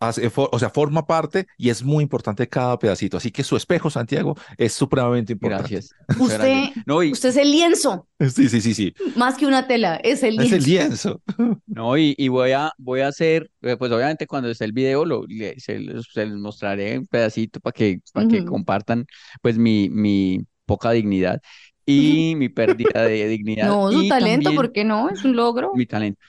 Hace- 0.00 0.30
for- 0.30 0.48
o 0.52 0.58
sea, 0.58 0.70
forma 0.70 1.06
parte 1.06 1.46
y 1.56 1.70
es 1.70 1.82
muy 1.82 2.02
importante 2.02 2.48
cada 2.48 2.78
pedacito. 2.78 3.16
Así 3.16 3.30
que 3.30 3.44
su 3.44 3.56
espejo, 3.56 3.90
Santiago, 3.90 4.34
es 4.58 4.72
supremamente 4.72 5.32
importante. 5.34 5.74
Gracias. 5.74 5.94
Usted. 6.18 6.70
No, 6.86 7.02
y, 7.02 7.12
usted 7.12 7.28
es 7.30 7.36
el 7.36 7.50
lienzo, 7.50 8.08
Sí, 8.18 8.48
sí, 8.48 8.60
sí, 8.60 8.74
sí. 8.74 8.94
más 9.14 9.36
que 9.36 9.46
una 9.46 9.66
tela, 9.66 9.96
es 9.96 10.22
el 10.22 10.40
Es 10.40 10.52
el 10.52 10.62
lienzo. 10.64 10.66
lienzo. 10.66 11.22
no, 11.66 11.96
y, 11.98 12.14
y 12.18 12.28
voy 12.28 12.52
a, 12.52 12.72
voy 12.78 13.00
a 13.00 13.08
hacer, 13.08 13.50
eh, 13.62 13.76
pues 13.76 13.92
obviamente 13.92 14.26
cuando 14.26 14.48
esté 14.50 14.64
el 14.64 14.72
video 14.72 15.04
lo, 15.04 15.24
le- 15.28 15.58
se, 15.60 15.78
los- 15.80 16.08
se 16.12 16.26
los 16.26 16.38
mostraré 16.38 16.98
un 16.98 17.06
pedacito 17.06 17.60
para 17.60 17.72
que, 17.72 18.00
para 18.12 18.26
que 18.28 18.38
Ujú. 18.38 18.46
compartan 18.46 19.06
pues 19.42 19.58
mi, 19.58 19.88
mi 19.90 20.40
poca 20.64 20.90
dignidad 20.92 21.40
y 21.84 22.34
mi 22.36 22.48
pérdida 22.48 23.02
de 23.04 23.28
dignidad. 23.28 23.66
No, 23.68 23.92
su 23.92 24.02
y 24.02 24.08
talento, 24.08 24.50
también 24.50 24.56
¿por 24.56 24.72
qué 24.72 24.84
no? 24.84 25.08
Es 25.10 25.24
un 25.24 25.36
logro. 25.36 25.72
mi 25.74 25.86
talento, 25.86 26.20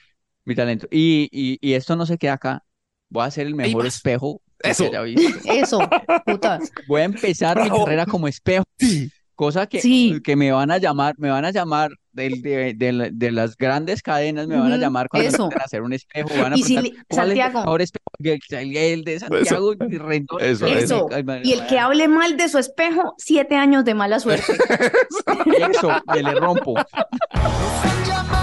mi 0.46 0.56
talento. 0.56 0.88
Y, 0.92 1.30
y, 1.32 1.58
y 1.62 1.74
esto 1.74 1.96
no 1.96 2.06
se 2.06 2.18
queda 2.18 2.34
acá. 2.34 2.64
Voy 3.10 3.24
a 3.26 3.32
ser 3.32 3.48
el 3.48 3.56
mejor 3.56 3.86
espejo 3.86 4.42
que 4.60 4.72
Eso. 4.72 4.86
haya 4.86 5.02
visto. 5.02 5.22
Eso, 5.46 5.80
puta. 6.26 6.60
Voy 6.88 7.02
a 7.02 7.06
empezar 7.06 7.62
mi 7.62 7.70
carrera 7.70 8.06
como 8.06 8.28
espejo. 8.28 8.64
Sí. 8.80 9.10
Cosa 9.36 9.68
que, 9.68 9.80
Sí. 9.82 10.20
que 10.24 10.36
me 10.36 10.52
van 10.52 10.72
a 10.72 10.80
llamar, 10.80 11.14
me 11.20 11.30
van 11.30 11.46
a 11.46 11.52
llamar 11.52 11.92
del- 12.12 12.42
de, 12.42 12.74
de 12.76 12.92
la- 12.92 13.10
de 13.12 13.32
las 13.32 13.56
grandes 13.56 14.02
cadenas, 14.02 14.48
me 14.48 14.58
van 14.58 14.72
a 14.72 14.78
llamar 14.78 15.10
cuando 15.10 15.30
eso. 15.30 15.48
van 15.50 15.62
a 15.62 15.64
hacer 15.66 15.84
un 15.84 15.94
espejo, 15.94 16.30
van 16.42 16.54
a 16.54 16.58
Y 16.58 16.64
si 16.64 16.74
preguntar, 16.74 16.84
le- 16.84 16.90
¿cuál 17.08 17.28
es 17.28 17.32
el 17.34 17.38
Santiago. 17.38 17.60
mejor 17.60 17.82
espejo? 17.84 18.06
El, 18.20 18.40
el- 18.58 18.78
el 18.78 19.04
de 19.04 19.20
Santiago 19.20 19.74
y 19.74 19.98
Rendón. 20.00 20.42
eso, 20.42 20.68
Y 21.44 21.54
el 21.54 21.68
que 21.68 21.78
hable 21.78 22.08
mal 22.08 22.36
de 22.36 22.50
su 22.50 22.58
espejo, 22.58 23.14
siete 23.20 23.56
años 23.56 23.86
de 23.86 23.94
mala 23.94 24.20
suerte. 24.20 24.52
Eso, 25.72 25.90
me 26.08 26.24
le 26.24 26.34
rompo. 26.34 26.74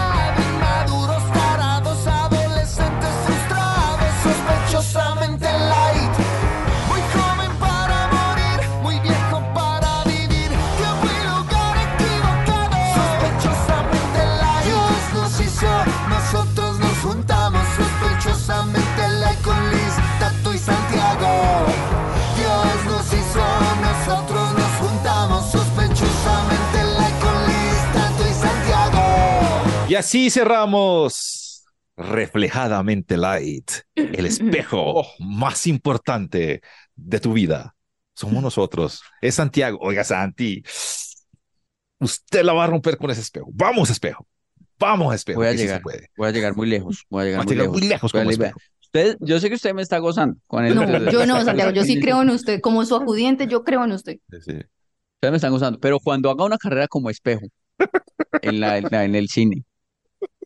Y 29.95 29.97
así 29.97 30.29
cerramos 30.29 31.63
reflejadamente 31.97 33.17
light, 33.17 33.71
el 33.95 34.27
espejo 34.27 35.07
más 35.21 35.69
importante 35.69 36.63
de 36.97 37.21
tu 37.21 37.33
vida. 37.33 37.77
Somos 38.13 38.43
nosotros. 38.43 39.03
Es 39.23 39.37
Santiago. 39.37 39.79
Oiga, 39.81 40.03
Santi, 40.03 40.65
usted 42.01 42.43
la 42.43 42.55
va 42.55 42.65
a 42.65 42.67
romper 42.67 42.97
con 42.97 43.13
ese 43.13 43.21
espejo. 43.21 43.47
Vamos, 43.53 43.89
espejo. 43.89 44.27
Vamos, 44.81 45.15
espejo. 45.15 45.39
Voy 45.39 45.47
a 45.47 45.53
que 45.53 45.59
sí 45.59 45.63
llegar, 45.63 45.83
puede. 45.83 46.11
voy 46.17 46.27
a 46.29 46.33
llegar 46.33 46.57
muy 46.57 46.67
lejos, 46.69 47.05
voy 47.09 47.21
a 47.21 47.23
Va 47.23 47.27
llegar 47.27 47.41
a 47.41 47.45
muy 47.45 47.53
llegar 47.53 47.67
lejos. 47.67 47.81
muy 47.81 47.89
lejos 47.89 48.13
Voy 48.13 48.19
a 48.21 48.25
como 48.25 48.31
espejo. 48.33 48.59
Usted, 48.83 49.17
yo 49.21 49.39
sé 49.39 49.49
que 49.49 49.55
usted 49.55 49.75
me 49.75 49.83
está 49.83 49.99
gozando 49.99 50.41
con 50.49 50.65
el 50.65 50.75
No, 50.75 50.83
yo 51.13 51.25
no, 51.25 51.41
Santiago, 51.45 51.71
yo 51.71 51.85
sí 51.85 52.01
creo 52.01 52.21
en 52.23 52.31
usted. 52.31 52.61
Como 52.61 52.85
su 52.85 52.97
acudiente, 52.97 53.47
yo 53.47 53.63
creo 53.63 53.85
en 53.85 53.93
usted. 53.93 54.17
Sí, 54.29 54.39
sí. 54.41 54.53
Ustedes 54.55 55.31
me 55.31 55.37
están 55.37 55.53
gozando, 55.53 55.79
pero 55.79 56.01
cuando 56.01 56.31
haga 56.31 56.45
una 56.45 56.59
carrera 56.59 56.89
como 56.89 57.11
espejo 57.11 57.47
en 58.43 58.59
la, 58.59 58.79
en 58.79 58.89
la- 58.91 59.05
en 59.05 59.15
el 59.15 59.29
cine, 59.29 59.63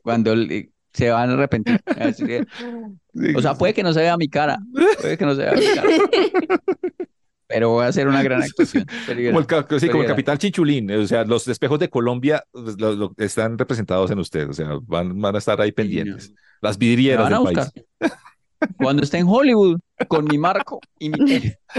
cuando 0.08 0.34
le- 0.34 0.70
se 0.94 1.10
van 1.10 1.28
a 1.28 1.34
arrepentir. 1.34 1.78
Que, 1.84 2.46
O 3.36 3.42
sea, 3.42 3.54
puede 3.54 3.74
que 3.74 3.82
no 3.82 3.92
se 3.92 4.00
vea 4.00 4.16
mi 4.16 4.26
cara, 4.28 4.58
puede 5.02 5.18
que 5.18 5.26
no 5.26 5.34
se 5.34 5.42
vea 5.42 5.52
mi 5.52 5.66
cara, 5.74 5.88
pero 7.46 7.68
voy 7.70 7.84
a 7.84 7.88
hacer 7.88 8.08
una 8.08 8.22
gran 8.22 8.42
actuación. 8.42 8.86
Como 9.06 9.40
el, 9.40 9.80
sí, 9.80 9.88
como 9.88 10.02
el 10.02 10.08
capital 10.08 10.38
Chichulín, 10.38 10.90
o 10.90 11.06
sea, 11.06 11.24
los 11.24 11.46
espejos 11.46 11.78
de 11.78 11.90
Colombia 11.90 12.42
pues, 12.52 12.80
lo- 12.80 12.94
lo- 12.94 13.12
están 13.18 13.58
representados 13.58 14.10
en 14.10 14.18
usted, 14.18 14.48
o 14.48 14.52
sea, 14.54 14.78
van, 14.86 15.20
van 15.20 15.34
a 15.34 15.38
estar 15.38 15.60
ahí 15.60 15.72
pendientes. 15.72 16.32
Las 16.62 16.78
vidrieras 16.78 17.28
del 17.28 17.54
país. 17.54 17.70
Cuando 18.76 19.02
esté 19.02 19.18
en 19.18 19.26
Hollywood, 19.28 19.78
con 20.08 20.24
mi 20.24 20.38
marco 20.38 20.80
y 20.98 21.10
mi 21.10 21.18
tele. 21.18 21.58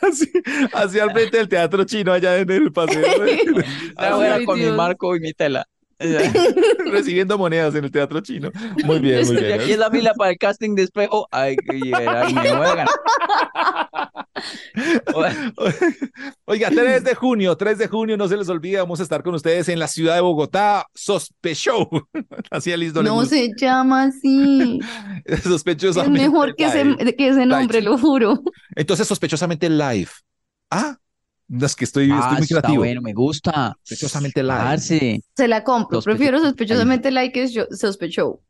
Así, 0.00 0.30
así 0.72 1.00
al 1.00 1.10
frente 1.10 1.36
del 1.36 1.48
teatro 1.48 1.82
chino 1.82 2.12
allá 2.12 2.38
en 2.38 2.48
el 2.48 2.72
paseo, 2.72 3.04
Ay, 3.96 4.44
con 4.44 4.60
mi 4.60 4.70
marco 4.70 5.16
y 5.16 5.20
mi 5.20 5.32
tela. 5.32 5.66
recibiendo 6.92 7.36
monedas 7.36 7.74
en 7.74 7.84
el 7.84 7.90
teatro 7.90 8.20
chino. 8.20 8.50
Muy 8.84 8.98
bien, 9.00 9.26
muy 9.26 9.36
Y 9.36 9.40
bien. 9.40 9.60
aquí 9.60 9.72
es 9.72 9.78
la 9.78 9.90
fila 9.90 10.14
para 10.14 10.30
el 10.30 10.38
casting 10.38 10.74
de 10.74 10.84
espejo. 10.84 11.26
Ay, 11.30 11.56
y 11.72 11.90
verá, 11.90 12.30
y 12.30 12.34
me 12.34 12.52
voy 12.54 12.66
a 12.66 12.74
ganar. 12.74 12.88
Oiga, 16.44 16.70
3 16.70 17.04
de 17.04 17.14
junio, 17.14 17.56
3 17.56 17.78
de 17.78 17.88
junio, 17.88 18.16
no 18.16 18.28
se 18.28 18.36
les 18.36 18.48
olvide, 18.48 18.78
vamos 18.78 19.00
a 19.00 19.02
estar 19.02 19.22
con 19.22 19.34
ustedes 19.34 19.68
en 19.68 19.78
la 19.78 19.88
ciudad 19.88 20.14
de 20.14 20.20
Bogotá, 20.20 20.86
Sospechó. 20.94 21.88
Así 22.50 22.76
Liz 22.76 22.94
no 22.94 23.24
se 23.24 23.50
llama 23.56 24.04
así. 24.04 24.78
Es 25.24 25.42
Sospechosamente 25.42 26.20
mejor 26.20 26.54
que 26.54 26.66
ese, 26.66 26.94
que 27.16 27.28
ese 27.28 27.44
nombre, 27.44 27.82
lo 27.82 27.98
juro. 27.98 28.40
Entonces, 28.76 29.06
sospechosamente 29.06 29.68
live. 29.68 30.08
Ah, 30.70 30.96
no, 31.48 31.66
es 31.66 31.74
que 31.76 31.84
estoy, 31.84 32.04
estoy 32.04 32.18
Ah, 32.22 32.28
muy 32.32 32.34
eso 32.36 32.42
está 32.44 32.60
creativo. 32.60 32.82
bueno, 32.82 33.00
me 33.02 33.12
gusta. 33.14 33.76
Sospechosamente. 33.82 34.44
Parce. 34.44 35.20
Se 35.36 35.48
la 35.48 35.64
compro. 35.64 35.98
Sospecho- 36.00 36.04
Prefiero 36.04 36.40
sospechosamente 36.40 37.10
like 37.10 37.32
que 37.32 37.48
yo- 37.48 37.66
sospechó. 37.70 38.40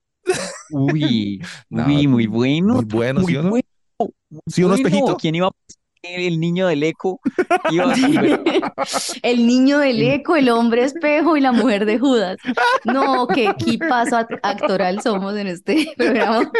Uy, 0.70 1.40
No, 1.70 1.86
uy, 1.86 2.06
muy 2.06 2.26
bueno. 2.26 2.74
Muy 2.74 2.84
bueno, 2.84 3.20
muy 3.20 3.32
¿sí 3.32 3.36
o 3.38 3.42
no? 3.42 3.50
bueno. 3.50 3.64
Sí, 4.46 4.62
un 4.62 4.70
Bueno, 4.70 4.86
espejito. 4.86 5.16
¿Quién 5.16 5.34
iba 5.36 5.46
a 5.48 5.50
el 6.02 6.38
niño 6.38 6.68
del 6.68 6.84
eco 6.84 7.20
iba 7.72 7.92
a 7.92 7.94
El 9.22 9.46
niño 9.46 9.78
del 9.78 10.00
eco, 10.02 10.36
el 10.36 10.48
hombre 10.48 10.84
espejo 10.84 11.36
y 11.36 11.40
la 11.40 11.50
mujer 11.52 11.84
de 11.86 11.98
Judas. 11.98 12.36
No, 12.84 13.26
qué 13.26 13.48
equipazo 13.48 14.16
act- 14.16 14.38
actoral 14.42 15.02
somos 15.02 15.36
en 15.36 15.48
este 15.48 15.92
programa. 15.96 16.50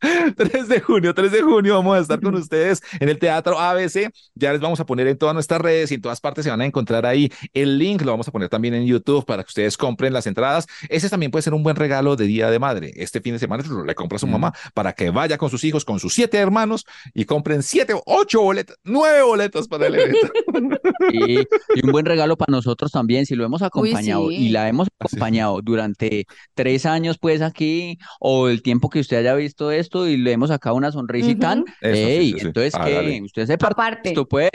Chimba. 0.02 0.34
3 0.36 0.68
de 0.68 0.80
junio, 0.80 1.14
3 1.14 1.32
de 1.32 1.42
junio 1.42 1.74
vamos 1.74 1.96
a 1.96 2.00
estar 2.00 2.20
con 2.20 2.34
ustedes 2.34 2.80
en 3.00 3.08
el 3.08 3.18
Teatro 3.18 3.58
ABC. 3.58 4.10
Ya 4.34 4.52
les 4.52 4.60
vamos 4.60 4.80
a 4.80 4.86
poner 4.86 5.06
en 5.08 5.18
todas 5.18 5.34
nuestras 5.34 5.60
redes 5.60 5.90
y 5.90 5.94
en 5.94 6.02
todas 6.02 6.20
partes 6.20 6.44
se 6.44 6.50
van 6.50 6.60
a 6.60 6.66
encontrar 6.66 7.06
ahí 7.06 7.30
el 7.54 7.78
link. 7.78 8.02
Lo 8.02 8.12
vamos 8.12 8.28
a 8.28 8.32
poner 8.32 8.48
también 8.48 8.74
en 8.74 8.86
YouTube 8.86 9.24
para 9.24 9.42
que 9.42 9.48
ustedes 9.48 9.76
compren 9.76 10.12
las 10.12 10.26
entradas. 10.26 10.66
Ese 10.88 11.08
también 11.10 11.30
puede 11.32 11.42
ser 11.42 11.54
un 11.54 11.62
buen 11.62 11.76
regalo 11.76 12.16
de 12.16 12.26
Día 12.26 12.50
de 12.50 12.58
Madre. 12.58 12.92
Este 12.96 13.20
fin 13.20 13.32
de 13.32 13.38
semana 13.38 13.64
le 13.86 13.94
compra 13.94 14.16
a 14.16 14.18
su 14.20 14.26
Mm. 14.26 14.30
mamá 14.32 14.52
para 14.74 14.92
que 14.92 15.10
vaya 15.10 15.38
con 15.38 15.50
sus 15.50 15.64
hijos, 15.64 15.84
con 15.84 15.98
sus 16.00 16.14
siete 16.14 16.36
hermanos 16.38 16.84
y 17.14 17.24
compren 17.24 17.62
siete, 17.62 17.94
ocho 18.06 18.42
boletas, 18.42 18.76
nueve 18.84 19.22
boletas 19.22 19.66
para 19.68 19.86
el 19.86 19.94
evento. 19.96 20.18
Y, 21.12 21.40
y 21.40 21.84
un 21.84 21.92
buen 21.92 22.04
regalo 22.06 22.36
para 22.36 22.50
nosotros 22.50 22.90
también, 22.92 23.24
si 23.24 23.34
lo 23.34 23.44
hemos 23.44 23.62
acompañado 23.62 24.28
sí. 24.28 24.34
y 24.36 24.48
la 24.50 24.68
hemos 24.68 24.88
acompañado 24.98 25.60
durante 25.62 26.26
tres 26.54 26.84
años, 26.86 27.16
pues 27.18 27.40
aquí, 27.40 27.98
o 28.20 28.48
el 28.48 28.62
tiempo 28.62 28.90
que 28.90 29.00
usted 29.00 29.18
haya 29.18 29.34
visto 29.34 29.70
esto, 29.70 29.87
esto 29.88 30.06
y 30.06 30.16
le 30.16 30.32
hemos 30.32 30.50
sacado 30.50 30.76
una 30.76 30.92
sonrisa 30.92 31.30
y 31.30 31.34
tan. 31.34 31.60
Ujú. 31.60 31.72
Eso 31.80 31.94
sí, 31.94 32.00
Ey, 32.02 32.32
sí, 32.32 32.38
sí. 32.40 32.46
entonces, 32.46 32.74
¿qué? 32.74 32.80
Hágale. 32.80 33.22
Usted 33.22 33.46
se 33.46 33.58
parte 33.58 33.72
Aparte, 33.80 34.08
esto, 34.10 34.28
pues. 34.28 34.50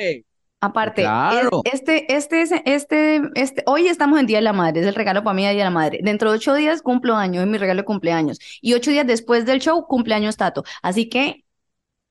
aparte, 0.62 1.02
Claro. 1.02 1.62
este, 1.66 2.16
este, 2.16 2.42
es- 2.42 2.52
este, 2.66 3.22
este, 3.36 3.64
hoy 3.66 3.88
estamos 3.88 4.20
en 4.20 4.26
Día 4.28 4.38
de 4.38 4.44
la 4.44 4.54
Madre, 4.54 4.82
es 4.82 4.88
el 4.88 4.96
regalo 4.96 5.24
para 5.24 5.34
mí 5.34 5.44
de 5.44 5.50
Día 5.52 5.60
de 5.60 5.64
la 5.66 5.70
Madre. 5.72 6.00
Dentro 6.04 6.32
de 6.32 6.38
ocho 6.38 6.54
días 6.54 6.82
cumplo 6.82 7.16
años, 7.16 7.44
es 7.44 7.50
mi 7.50 7.58
regalo 7.58 7.82
de 7.82 7.86
cumpleaños. 7.86 8.40
Y 8.62 8.74
ocho 8.74 8.92
días 8.92 9.06
después 9.06 9.46
del 9.46 9.60
show, 9.60 9.86
cumpleaños 9.88 10.38
Tato. 10.38 10.64
Así 10.82 11.10
que, 11.10 11.44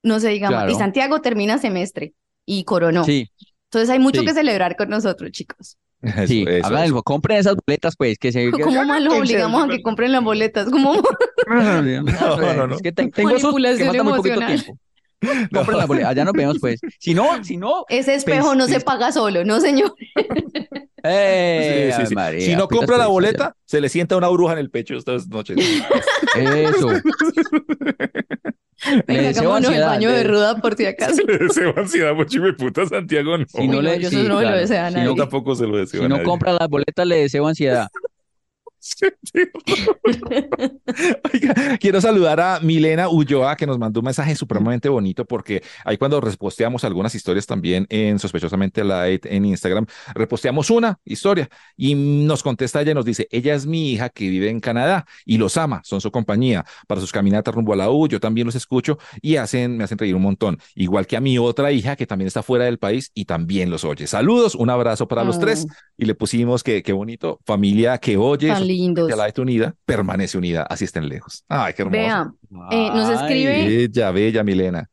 no 0.03 0.21
se 0.21 0.29
diga 0.29 0.51
más. 0.51 0.71
Y. 0.71 0.75
Santiago 0.75 1.21
termina 1.21 1.59
semestre 1.59 2.13
y 2.45 2.65
coronó. 2.65 3.05
Sí, 3.05 3.31
Entonces 3.67 3.89
hay 3.89 3.99
mucho 4.01 4.21
Sí. 4.21 4.27
que 4.27 4.35
celebrar 4.35 4.77
con 4.77 4.91
nosotros, 4.91 5.31
chicos. 5.31 5.79
Eso, 6.03 6.27
sí. 6.27 6.45
eso, 6.49 6.67
Hagan 6.67 6.85
eso. 6.85 6.97
el- 6.97 7.03
compren 7.05 7.39
esas 7.39 7.55
boletas, 7.67 7.95
pues, 7.97 8.19
que 8.19 8.33
se. 8.33 8.51
que- 8.51 8.63
¿Cómo 8.63 8.85
más 8.85 9.03
los 9.03 9.15
obligamos 9.15 9.65
a 9.65 9.69
que 9.69 9.83
compren 9.83 10.13
las 10.13 10.23
boletas? 10.23 10.69
¿Cómo? 10.71 10.95
No, 11.47 11.83
no, 11.83 12.67
no. 12.67 12.75
Es 12.77 12.83
que 12.83 12.93
te- 12.93 13.09
tengo 13.09 13.39
sus 13.39 13.55
que 13.57 13.85
falta 13.85 14.03
muy 14.03 14.15
poquito 14.15 14.41
tiempo. 14.41 14.79
Compren 15.53 15.79
las 15.79 15.87
boletas. 15.87 16.11
Allá 16.11 16.25
nos 16.25 16.33
vemos, 16.35 16.59
pues. 16.61 16.81
Si 16.99 17.15
no, 17.15 17.43
si 17.45 17.57
no. 17.57 17.85
Ese 17.89 18.15
espejo 18.15 18.55
no 18.57 18.67
se 18.67 18.73
Pues, 18.75 18.85
paga 18.85 19.13
solo, 19.13 19.45
¿no, 19.45 19.61
señor? 19.61 19.95
Eh, 21.05 21.93
Sí, 21.95 22.01
sí, 22.03 22.07
sí. 22.09 22.15
María, 22.15 22.41
Si 22.47 22.57
no 22.57 22.67
compra 22.69 22.97
la 22.97 23.05
pues, 23.05 23.13
boleta, 23.13 23.57
se 23.65 23.81
le 23.81 23.89
sienta 23.89 24.17
una 24.17 24.29
bruja 24.29 24.53
en 24.55 24.59
el 24.61 24.71
pecho 24.71 24.97
estas 24.97 25.29
noches. 25.29 25.57
Eso. 26.37 26.89
Le 29.07 29.23
deseo 29.23 29.53
hagámonos 29.53 29.73
el 29.73 29.85
ansiedad, 29.85 29.89
baño 29.89 30.11
de 30.11 30.25
ruda 30.25 30.57
por 30.61 30.77
si 30.77 30.87
acaso. 30.87 31.23
le 31.27 31.39
deseo 31.39 31.75
ansiedad, 31.77 32.15
mucho 32.15 32.39
y 32.39 32.41
me 32.41 32.53
puta 32.55 32.87
Santiago 32.87 33.39
no. 33.39 33.47
Si 33.47 33.69
no 33.69 33.81
le, 33.83 33.91
no, 33.91 33.95
yo 33.97 34.11
sí, 34.11 34.17
eso 34.21 34.29
no 34.29 34.37
me 34.39 34.47
lo 34.47 34.53
claro. 34.53 34.57
deseo 34.59 34.85
a 34.85 34.91
Si 34.91 34.93
nadie. 34.93 35.05
No, 35.05 35.17
tampoco 35.17 35.55
se 35.55 35.67
lo 35.67 35.77
deseo 35.77 36.03
si 36.03 36.05
a 36.05 36.09
no 36.09 36.19
nadie. 36.19 36.25
compra 36.25 36.53
las 36.55 36.69
boletas, 36.69 37.07
le 37.07 37.17
deseo 37.23 37.47
ansiedad. 37.47 37.89
Oiga, 41.33 41.79
quiero 41.79 42.01
saludar 42.01 42.41
a 42.41 42.59
Milena 42.61 43.09
Ulloa 43.09 43.57
que 43.57 43.67
nos 43.67 43.79
mandó 43.79 44.01
un 44.01 44.07
mensaje 44.07 44.35
supremamente 44.35 44.89
bonito 44.89 45.25
porque 45.25 45.63
ahí 45.85 45.97
cuando 45.97 46.21
reposteamos 46.21 46.83
algunas 46.83 47.15
historias 47.15 47.47
también 47.47 47.87
en 47.91 48.19
Sospechosamente 48.19 48.83
Light 48.83 49.25
en 49.27 49.45
Instagram, 49.45 49.87
reposteamos 50.15 50.69
una 50.71 50.99
historia 51.05 51.49
y 51.77 51.95
nos 51.95 52.43
contesta 52.43 52.81
ella 52.81 52.91
y 52.91 52.95
nos 52.95 53.05
dice, 53.05 53.29
ella 53.31 53.55
es 53.55 53.67
mi 53.67 53.93
hija 53.93 54.09
que 54.09 54.29
vive 54.29 54.51
en 54.51 54.59
Canadá 54.59 55.07
y 55.25 55.39
los 55.39 55.57
ama, 55.57 55.81
son 55.85 56.01
su 56.01 56.11
compañía 56.11 56.65
para 56.89 57.01
sus 57.01 57.13
caminatas 57.13 57.55
rumbo 57.55 57.75
a 57.75 57.77
la 57.77 57.91
U, 57.91 58.09
yo 58.09 58.19
también 58.19 58.47
los 58.47 58.57
escucho 58.57 58.99
y 59.21 59.37
hacen, 59.37 59.77
me 59.77 59.85
hacen 59.85 59.99
reír 59.99 60.17
un 60.17 60.23
montón, 60.23 60.59
igual 60.75 61.07
que 61.07 61.17
a 61.17 61.21
mi 61.21 61.39
otra 61.39 61.71
hija 61.71 61.95
que 61.95 62.07
también 62.07 62.27
está 62.27 62.43
fuera 62.43 62.65
del 62.65 62.79
país 62.79 63.13
y 63.15 63.27
también 63.27 63.71
los 63.71 63.85
oye. 63.85 64.09
Saludos, 64.09 64.57
un 64.57 64.71
abrazo 64.71 65.07
para 65.07 65.23
los 65.23 65.39
tres 65.39 65.69
y 65.97 66.05
le 66.05 66.17
pusimos 66.17 66.65
que 66.65 66.83
qué 66.83 66.93
bonito, 66.93 67.39
familia 67.45 67.99
que 67.99 68.17
oye, 68.17 68.49
Tan 68.49 68.72
lindos. 68.73 69.09
que 69.09 69.17
la 69.17 69.25
Light 69.25 69.39
unida 69.39 69.75
permanece 69.85 70.39
unida, 70.39 70.63
así 70.63 70.85
estén 70.85 71.09
lejos. 71.09 71.45
Ay, 71.49 71.75
qué 71.75 71.83
hermoso. 71.83 71.99
Vea, 72.01 72.33
Eh, 72.71 72.91
nos 72.93 73.09
escribe- 73.11 73.67
Bella, 73.67 74.11
bella, 74.11 74.43
Milena. 74.45 74.89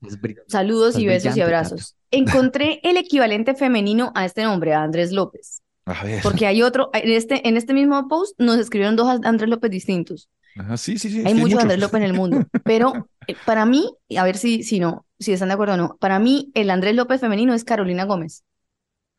Saludos 0.47 0.89
Estás 0.89 1.01
y 1.03 1.07
besos 1.07 1.37
y 1.37 1.41
abrazos. 1.41 1.95
Encontré 2.11 2.79
el 2.83 2.97
equivalente 2.97 3.55
femenino 3.55 4.11
a 4.15 4.25
este 4.25 4.43
nombre, 4.43 4.73
a 4.73 4.83
Andrés 4.83 5.11
López. 5.11 5.61
A 5.85 6.03
ver. 6.03 6.21
Porque 6.21 6.45
hay 6.45 6.61
otro, 6.61 6.89
en 6.93 7.11
este, 7.11 7.47
en 7.47 7.57
este 7.57 7.73
mismo 7.73 8.07
post 8.07 8.39
nos 8.39 8.57
escribieron 8.57 8.95
dos 8.95 9.07
Andrés 9.23 9.49
López 9.49 9.71
distintos. 9.71 10.29
Ajá, 10.57 10.77
sí, 10.77 10.97
sí, 10.97 11.09
sí. 11.09 11.23
Hay 11.25 11.33
sí, 11.33 11.39
muchos 11.39 11.61
Andrés 11.61 11.79
López 11.79 11.97
en 11.99 12.03
el 12.03 12.13
mundo. 12.13 12.45
Pero 12.63 13.07
eh, 13.27 13.35
para 13.45 13.65
mí, 13.65 13.89
a 14.17 14.23
ver 14.23 14.37
si, 14.37 14.63
si 14.63 14.79
no, 14.79 15.05
si 15.19 15.31
están 15.31 15.49
de 15.49 15.53
acuerdo 15.53 15.75
o 15.75 15.77
no, 15.77 15.97
para 15.99 16.19
mí 16.19 16.51
el 16.53 16.69
Andrés 16.69 16.95
López 16.95 17.21
femenino 17.21 17.53
es 17.53 17.63
Carolina 17.63 18.03
Gómez. 18.05 18.43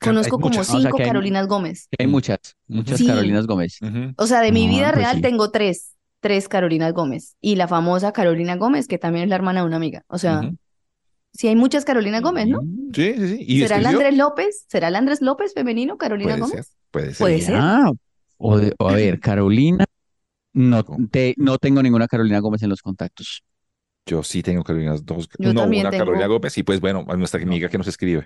Conozco 0.01 0.39
como 0.39 0.47
muchas. 0.49 0.69
O 0.69 0.73
sea, 0.73 0.81
cinco 0.83 0.99
hay- 0.99 1.07
Carolinas 1.07 1.47
Gómez. 1.47 1.89
Hay 1.99 2.07
muchas, 2.07 2.39
muchas 2.69 2.99
Sí. 2.99 3.07
Carolinas 3.07 3.47
Gómez. 3.47 3.79
O 4.17 4.27
sea, 4.27 4.41
de 4.41 4.53
mi 4.53 4.67
Ah, 4.67 4.71
vida 4.71 4.87
pues 4.93 4.97
real 4.97 5.17
sí. 5.17 5.23
tengo 5.23 5.51
tres, 5.51 5.95
tres 6.21 6.49
Carolinas 6.49 6.93
Gómez. 6.93 7.37
Y 7.41 7.57
la 7.57 7.69
famosa 7.69 8.13
Carolina 8.13 8.57
Gómez, 8.57 8.87
que 8.89 8.99
también 8.99 9.25
es 9.25 9.29
la 9.31 9.37
hermana 9.37 9.61
de 9.61 9.67
una 9.67 9.77
amiga. 9.77 10.03
O 10.09 10.19
sea, 10.19 10.51
sí 11.33 11.49
hay 11.49 11.57
muchas 11.57 11.85
Carolina 11.85 12.21
Gómez, 12.21 12.49
¿no? 12.49 12.61
Sí, 12.95 13.15
sí, 13.17 13.29
sí. 13.29 13.45
¿Y 13.47 13.61
¿Será 13.61 13.77
el? 13.77 13.87
Andrés 13.87 14.17
López? 14.17 14.65
¿Será 14.69 14.89
el 14.89 14.97
Andrés 14.97 15.21
López 15.21 15.53
femenino, 15.55 15.97
Carolina 15.99 16.31
Puede 16.37 16.41
Gómez? 16.41 16.67
ser, 16.67 16.75
puede 16.91 17.07
ser. 17.15 17.19
Puede 17.19 17.41
ser. 17.41 17.55
Ah, 17.59 17.91
o, 18.39 18.59
de- 18.59 18.75
o 18.79 18.89
a 18.89 18.93
ver, 18.95 19.21
Carolina. 19.21 19.85
No, 20.53 20.83
te, 21.13 21.35
no 21.37 21.59
tengo 21.59 21.83
ninguna 21.83 22.09
Carolina 22.09 22.41
Gómez 22.41 22.63
en 22.63 22.71
los 22.71 22.83
contactos. 22.83 23.43
Yo 24.07 24.23
sí 24.25 24.43
tengo 24.43 24.65
Carolinas 24.65 25.05
dos. 25.07 25.29
Yo 25.39 25.53
no, 25.55 25.65
una 25.65 25.91
tengo. 25.91 26.05
Carolina 26.05 26.27
Gómez 26.27 26.57
y 26.59 26.63
pues 26.65 26.81
bueno, 26.81 27.05
a 27.07 27.17
nuestra 27.17 27.41
amiga 27.41 27.69
que 27.69 27.79
nos 27.79 27.87
escribe. 27.87 28.25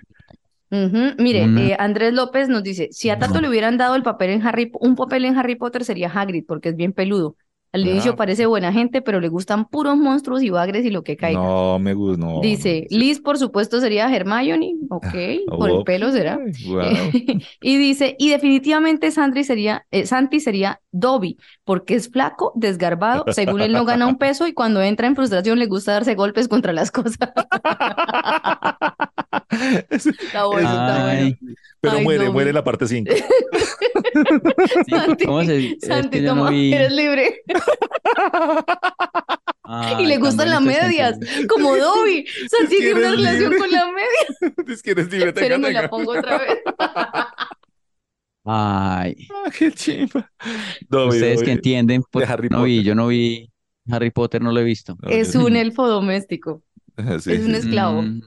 Mire, 1.17 1.43
Una- 1.45 1.61
eh, 1.61 1.75
Andrés 1.79 2.13
López 2.13 2.49
nos 2.49 2.63
dice, 2.63 2.89
si 2.91 3.09
a 3.09 3.17
Tato 3.19 3.41
le 3.41 3.49
hubieran 3.49 3.77
dado 3.77 3.95
el 3.95 4.03
papel 4.03 4.31
en 4.31 4.45
Harry, 4.45 4.71
un 4.79 4.95
papel 4.95 5.25
en 5.25 5.37
Harry 5.37 5.55
Potter 5.55 5.83
sería 5.85 6.09
Hagrid, 6.09 6.45
porque 6.47 6.69
es 6.69 6.75
bien 6.75 6.93
peludo. 6.93 7.37
Al 7.75 7.83
Ah. 7.83 7.89
inicio 7.89 8.15
parece 8.15 8.45
buena 8.45 8.71
gente, 8.71 9.01
pero 9.01 9.19
le 9.19 9.27
gustan 9.27 9.65
puros 9.65 9.97
monstruos 9.97 10.41
y 10.41 10.49
bagres 10.49 10.85
y 10.85 10.89
lo 10.91 11.03
que 11.03 11.17
caiga. 11.17 11.39
No, 11.39 11.77
me 11.77 11.93
gusta, 11.93 12.25
no. 12.25 12.39
Dice, 12.41 12.87
Liz, 12.89 13.19
por 13.19 13.37
supuesto, 13.37 13.81
sería 13.81 14.13
Hermione, 14.15 14.75
ok, 14.89 15.13
por 15.57 15.69
el 15.69 15.83
pelo 15.83 16.11
será. 16.11 16.39
wow. 16.67 16.81
Y 17.61 17.77
dice, 17.77 18.15
y 18.17 18.29
definitivamente 18.29 19.11
Sandri 19.11 19.43
sería, 19.43 19.85
eh, 19.91 20.05
Santi 20.05 20.39
sería 20.39 20.79
Dobby, 20.91 21.37
porque 21.65 21.95
es 21.95 22.09
flaco, 22.09 22.53
desgarbado, 22.55 23.25
según 23.33 23.59
él 23.61 23.73
no 23.73 23.83
gana 23.83 24.07
un 24.07 24.17
peso 24.17 24.47
y 24.47 24.53
cuando 24.53 24.81
entra 24.81 25.07
en 25.07 25.15
frustración 25.15 25.59
le 25.59 25.65
gusta 25.65 25.91
darse 25.93 26.15
golpes 26.15 26.47
contra 26.47 26.71
las 26.71 26.91
cosas. 26.91 27.17
Está 29.89 30.45
bueno, 30.45 30.69
está 30.69 31.03
bueno. 31.03 31.35
Pero 31.85 31.97
Ay, 31.97 32.03
muere, 32.03 32.25
no, 32.25 32.33
muere 32.33 32.53
la 32.53 32.63
parte 32.63 32.87
5. 32.87 33.11
Santi, 34.89 35.25
¿cómo 35.25 35.43
se- 35.43 35.71
es 35.73 35.77
Santi, 35.81 36.09
que 36.19 36.21
no 36.23 36.49
vi- 36.49 36.73
eres 36.73 36.91
libre. 36.93 37.41
Ay, 39.63 40.03
y 40.03 40.05
le 40.07 40.15
tan 40.15 40.23
gustan 40.23 40.49
las 40.49 40.61
medias, 40.61 41.17
como 41.49 41.75
Dobby. 41.77 42.25
Santi 42.49 42.77
que 42.77 42.81
tiene 42.83 42.99
una 42.99 43.11
relación 43.11 43.51
libre. 43.51 43.57
con 43.59 43.71
la 43.71 43.85
media. 43.91 44.53
es 44.73 44.81
que 44.83 44.91
eres 44.91 45.11
libre, 45.11 45.29
Espérenme, 45.29 45.67
tenga. 45.67 45.81
la 45.83 45.89
pongo 45.89 46.11
otra 46.11 46.37
vez. 46.37 46.59
Ay, 48.47 49.27
Ah, 49.33 49.49
qué 49.57 49.71
chimba. 49.71 50.31
No, 50.89 51.07
ustedes 51.07 51.41
que 51.41 51.51
entienden, 51.51 52.03
pues, 52.11 52.27
de 52.27 52.33
Harry 52.33 52.47
no 52.49 52.63
vi, 52.63 52.75
Potter. 52.77 52.85
yo 52.85 52.95
no 52.95 53.07
vi 53.07 53.51
Harry 53.89 54.11
Potter, 54.11 54.41
no 54.41 54.51
lo 54.51 54.59
he 54.59 54.63
visto. 54.63 54.95
Es 55.03 55.35
un 55.35 55.55
elfo 55.55 55.87
doméstico. 55.87 56.61
Sí, 57.19 57.33
es 57.33 57.39
un 57.43 57.51
sí, 57.51 57.57
esclavo. 57.57 58.01
Mm. 58.03 58.21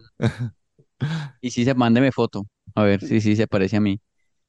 Y 1.41 1.51
si 1.51 1.65
se, 1.65 1.75
mándeme 1.75 2.11
foto. 2.11 2.47
A 2.75 2.83
ver 2.85 3.01
si 3.01 3.21
sí 3.21 3.37
se 3.37 3.47
parece 3.47 3.77
a 3.77 3.81
mí. 3.81 4.01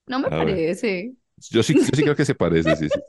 No 0.07 0.20
me 0.20 0.28
A 0.28 0.30
ver. 0.32 0.39
parece. 0.45 1.13
Yo 1.49 1.63
sí, 1.63 1.74
yo 1.76 1.84
sí 1.93 2.03
creo 2.03 2.15
que 2.15 2.26
se 2.26 2.36
parece, 2.36 2.76
sí, 2.76 2.88
sí. 2.89 2.99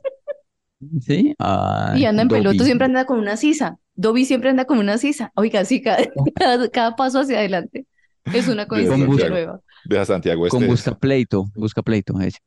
¿Sí? 1.02 1.34
Ay, 1.38 2.02
Y 2.02 2.04
anda 2.06 2.22
en 2.22 2.28
Dobby. 2.28 2.40
peloto, 2.42 2.64
siempre 2.64 2.86
anda 2.86 3.04
con 3.04 3.18
una 3.18 3.36
sisa. 3.36 3.78
Dobby 3.94 4.24
siempre 4.24 4.48
anda 4.50 4.64
con 4.64 4.78
una 4.78 4.96
sisa. 4.98 5.30
Oiga, 5.34 5.64
sí, 5.64 5.82
cada, 5.82 5.98
cada, 6.36 6.68
cada 6.70 6.96
paso 6.96 7.20
hacia 7.20 7.38
adelante 7.38 7.86
es 8.32 8.48
una 8.48 8.66
coincidencia 8.66 9.06
Santiago. 9.06 9.30
nueva. 9.34 9.60
Ve 9.84 9.98
a 9.98 10.04
Santiago 10.04 10.46
este. 10.46 10.56
Con 10.58 10.66
busca 10.66 10.94
pleito, 10.96 11.46
busca 11.54 11.82
pleito. 11.82 12.18
ese. 12.20 12.38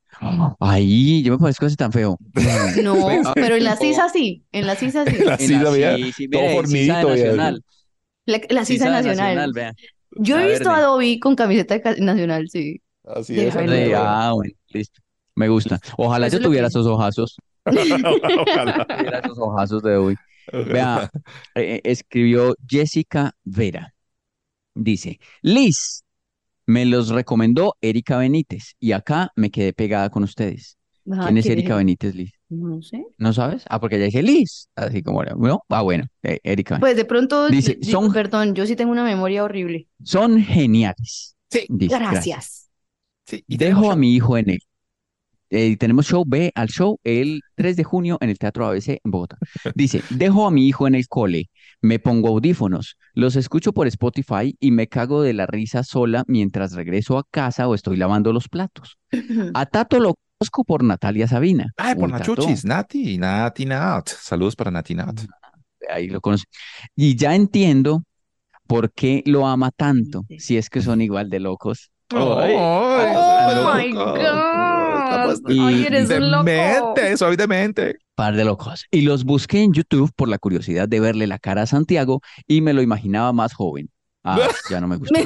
Ay, 0.60 1.22
yo 1.24 1.34
me 1.34 1.40
parezco 1.40 1.66
así 1.66 1.76
tan 1.76 1.92
feo. 1.92 2.18
No, 2.84 2.96
pero 3.36 3.56
en 3.56 3.64
la 3.64 3.76
sisa 3.76 4.10
sí, 4.10 4.46
en 4.52 4.66
la 4.68 4.76
sisa 4.76 5.06
sí. 5.06 5.18
La 5.24 5.34
En 5.34 5.40
sisa, 5.40 5.70
vea, 5.72 5.96
sí, 5.96 6.12
sí, 6.12 6.28
todo 6.30 6.66
sisa 6.66 7.00
de 7.00 7.06
vea. 7.06 7.16
Nacional. 7.16 7.64
La, 8.26 8.42
la 8.50 8.66
sisa 8.66 8.86
Sisa 8.86 8.86
de 8.86 8.92
nacional. 9.10 9.52
vea. 9.54 9.74
Yo 10.18 10.40
he 10.40 10.50
visto 10.50 10.70
a. 10.70 10.82
Dobby 10.82 11.20
con 11.20 11.36
camiseta 11.36 11.80
nacional, 12.00 12.50
sí. 12.50 12.82
Así 13.06 13.36
De 13.36 13.48
es. 13.48 13.56
Ah, 13.96 14.32
bueno, 14.34 14.54
listo. 14.70 15.02
Me 15.36 15.50
gusta. 15.50 15.80
Ojalá 15.98 16.28
Eso 16.28 16.38
yo 16.38 16.44
tuviera 16.44 16.68
que- 16.68 16.70
esos 16.70 16.86
ojazos. 16.88 17.38
Ojalá. 17.66 18.86
Tuviera 18.86 19.20
esos 19.20 19.38
ojazos 19.38 19.82
de 19.84 19.96
hoy. 19.98 20.16
Vea, 20.52 21.10
eh, 21.56 21.82
escribió 21.84 22.54
Jessica 22.68 23.34
Vera. 23.44 23.94
Dice, 24.76 25.20
Liz, 25.42 26.04
me 26.66 26.86
los 26.86 27.10
recomendó 27.10 27.76
Erika 27.82 28.18
Benítez 28.18 28.76
y 28.80 28.92
acá 28.92 29.32
me 29.36 29.52
quedé 29.52 29.74
pegada 29.74 30.10
con 30.10 30.24
ustedes. 30.24 30.78
Ah, 31.12 31.24
¿Quién 31.26 31.38
es 31.38 31.46
¿quién 31.46 31.60
Erika 31.60 31.76
Benítez, 31.76 32.16
Liz? 32.16 32.32
No 32.60 32.82
sé. 32.82 33.06
¿No 33.18 33.34
sabes? 33.34 33.64
Ah, 33.70 33.80
porque 33.80 34.00
ya 34.00 34.06
dije 34.06 34.22
Liz. 34.22 34.70
Así 34.76 35.02
como, 35.02 35.24
¿no? 35.24 35.64
Ah, 35.70 35.82
bueno, 35.82 36.06
eh, 36.24 36.40
Erika. 36.44 36.80
Pues 36.80 36.96
de 36.96 37.06
pronto, 37.06 37.48
Dice, 37.50 37.78
di- 37.80 37.92
son- 37.92 38.12
perdón, 38.14 38.56
yo 38.56 38.66
sí 38.66 38.76
tengo 38.76 38.92
una 38.92 39.04
memoria 39.04 39.44
horrible. 39.44 39.88
Son 40.04 40.42
geniales. 40.42 41.36
Sí, 41.50 41.66
Dice, 41.70 41.98
Gracias. 42.00 42.70
Sí, 43.26 43.44
y 43.48 43.58
Dejo 43.58 43.92
a 43.92 43.96
mi 43.96 44.14
hijo 44.14 44.38
en 44.38 44.50
él. 44.52 44.60
Eh, 45.50 45.78
tenemos 45.78 46.08
show, 46.08 46.24
ve 46.26 46.52
al 46.56 46.68
show 46.68 47.00
el 47.04 47.42
3 47.56 47.76
de 47.76 47.84
junio 47.84 48.18
en 48.22 48.32
el 48.32 48.40
Teatro 48.40 48.66
ABC 48.66 49.00
en 49.04 49.12
Bogotá. 49.12 49.38
Dice, 49.76 50.02
dejo 50.10 50.48
a 50.48 50.52
mi 50.52 50.68
hijo 50.68 50.88
en 50.88 50.96
el 50.96 51.08
cole, 51.08 51.52
me 51.80 52.00
pongo 52.00 52.30
audífonos, 52.30 52.98
los 53.14 53.36
escucho 53.36 53.72
por 53.72 53.86
Spotify 53.88 54.56
y 54.60 54.72
me 54.72 54.88
cago 54.88 55.22
de 55.22 55.34
la 55.34 55.46
risa 55.46 55.84
sola 55.84 56.24
mientras 56.28 56.74
regreso 56.74 57.20
a 57.20 57.24
casa 57.30 57.68
o 57.68 57.76
estoy 57.76 57.98
lavando 57.98 58.34
los 58.34 58.50
platos. 58.50 58.98
A 59.54 59.68
Tato 59.68 60.00
lo 60.00 60.16
conozco 60.44 60.64
por 60.66 60.84
Natalia 60.84 61.28
Sabina. 61.28 61.72
Ay, 61.78 61.96
por 61.96 62.10
Nachuchis, 62.10 62.66
Nati, 62.66 63.18
Nati 63.18 63.66
Nat. 63.66 64.10
Saludos 64.10 64.56
para 64.56 64.72
Nati 64.72 64.94
Nat. 64.94 65.22
ahí 65.90 66.08
lo 66.08 66.20
conoce. 66.22 66.46
Y 66.96 67.16
ya 67.16 67.34
entiendo 67.36 68.04
por 68.68 68.92
qué 68.92 69.24
lo 69.26 69.48
ama 69.48 69.72
tanto, 69.72 70.24
si 70.38 70.58
es 70.58 70.70
que 70.70 70.82
son 70.82 71.02
igual 71.02 71.30
de 71.30 71.40
locos. 71.40 71.92
Ay, 72.10 72.54
Oh 72.56 73.70
ay, 73.72 73.88
my. 73.90 73.94
God. 73.94 74.18
Estamos 74.18 75.42
Ay, 75.48 75.86
eres 75.86 76.10
un 76.10 76.32
loco. 76.32 76.44
demente, 76.44 77.18
soy 77.18 77.36
demente. 77.36 77.96
Par 78.16 78.36
de 78.36 78.44
locos. 78.46 78.86
Y 78.92 79.02
los 79.02 79.24
busqué 79.24 79.62
en 79.64 79.74
YouTube 79.74 80.12
por 80.16 80.28
la 80.28 80.38
curiosidad 80.38 80.88
de 80.90 81.00
verle 81.00 81.26
la 81.28 81.40
cara 81.40 81.64
a 81.64 81.66
Santiago 81.66 82.22
y 82.48 82.62
me 82.62 82.74
lo 82.74 82.82
imaginaba 82.82 83.32
más 83.34 83.54
joven. 83.54 83.90
Ah, 84.24 84.38
ya 84.70 84.82
no 84.82 84.88
me 84.88 84.98
gustó. 84.98 85.14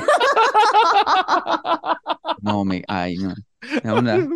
No, 2.41 2.63
me, 2.63 2.84
ay, 2.88 3.18
no. 3.18 3.34
No, 3.83 4.01
no, 4.01 4.27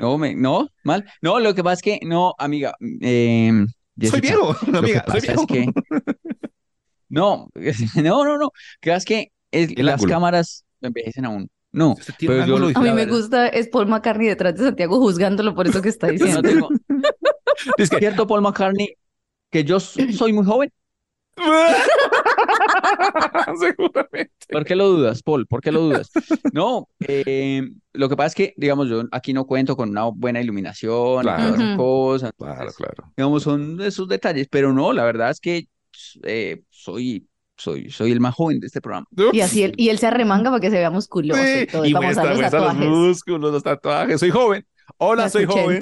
no, 0.00 0.18
me, 0.18 0.34
no, 0.34 0.68
mal. 0.84 1.04
No, 1.22 1.38
lo 1.40 1.54
que 1.54 1.62
pasa 1.64 1.74
es 1.74 1.82
que, 1.82 2.06
no, 2.06 2.34
amiga, 2.38 2.74
eh, 3.00 3.52
Soy 4.00 4.10
Jessica, 4.20 4.20
viejo, 4.20 4.56
lo 4.66 4.72
que 4.72 4.78
amiga, 4.78 5.04
soy 5.06 5.14
pasa 5.14 5.18
es 5.18 5.22
viejo. 5.22 5.46
que, 5.46 5.66
no, 7.08 7.48
no, 7.94 8.24
no, 8.24 8.38
no, 8.38 8.50
que 8.80 8.94
es 8.94 9.04
que 9.04 9.32
es- 9.50 9.76
las 9.78 9.94
ángulo. 9.94 10.12
cámaras 10.14 10.64
envejecen 10.80 11.24
a 11.24 11.30
uno. 11.30 11.46
No, 11.72 11.90
un 11.90 11.96
pero 12.18 12.46
yo, 12.46 12.56
A 12.74 12.80
mí 12.80 12.90
me 12.92 13.04
gusta, 13.06 13.48
es 13.48 13.68
Paul 13.68 13.86
McCartney 13.86 14.28
detrás 14.28 14.54
de 14.54 14.64
Santiago 14.64 14.98
juzgándolo 14.98 15.54
por 15.54 15.66
eso 15.66 15.82
que 15.82 15.90
está 15.90 16.06
yo 16.06 16.12
no 16.14 16.42
diciendo. 16.42 16.42
tengo, 16.42 16.68
Es 17.78 17.90
que, 17.90 17.98
cierto, 17.98 18.26
Paul 18.26 18.40
McCartney, 18.42 18.94
que 19.50 19.64
yo 19.64 19.78
soy 19.80 20.32
muy 20.32 20.44
joven. 20.44 20.70
seguramente. 23.60 24.30
¿Por 24.50 24.64
qué 24.64 24.76
lo 24.76 24.88
dudas, 24.88 25.22
Paul? 25.22 25.46
¿Por 25.46 25.60
qué 25.60 25.72
lo 25.72 25.80
dudas? 25.80 26.10
No, 26.52 26.88
eh, 27.00 27.62
lo 27.92 28.08
que 28.08 28.16
pasa 28.16 28.28
es 28.28 28.34
que, 28.34 28.54
digamos, 28.56 28.88
yo 28.88 29.02
aquí 29.12 29.32
no 29.32 29.46
cuento 29.46 29.76
con 29.76 29.90
una 29.90 30.04
buena 30.04 30.40
iluminación 30.40 31.22
Claro. 31.22 31.76
cosas. 31.76 32.32
Claro, 32.36 32.52
entonces, 32.54 32.76
claro. 32.76 33.12
digamos, 33.16 33.42
son 33.42 33.80
esos 33.80 34.08
detalles, 34.08 34.48
pero 34.50 34.72
no, 34.72 34.92
la 34.92 35.04
verdad 35.04 35.30
es 35.30 35.40
que 35.40 35.66
eh, 36.24 36.62
soy, 36.70 37.26
soy, 37.56 37.90
soy 37.90 38.12
el 38.12 38.20
más 38.20 38.34
joven 38.34 38.60
de 38.60 38.66
este 38.66 38.80
programa. 38.80 39.06
Y 39.32 39.40
así 39.40 39.62
él, 39.62 39.72
y 39.76 39.88
él 39.88 39.98
se 39.98 40.06
arremanga 40.06 40.50
para 40.50 40.60
que 40.60 40.70
se 40.70 40.78
vea 40.78 40.90
musculoso 40.90 41.42
y 41.42 41.46
Sí, 41.60 41.66
todo, 41.66 41.84
y 41.84 41.92
mostrar 41.94 42.14
muestra, 42.14 42.24
los 42.30 42.38
muestra 42.38 42.58
los 42.60 42.68
tatuajes. 42.68 42.88
músculos, 42.90 43.52
los 43.52 43.62
tatuajes. 43.62 44.20
Soy 44.20 44.30
joven. 44.30 44.66
Hola, 44.98 45.28
soy 45.28 45.44
joven. 45.44 45.80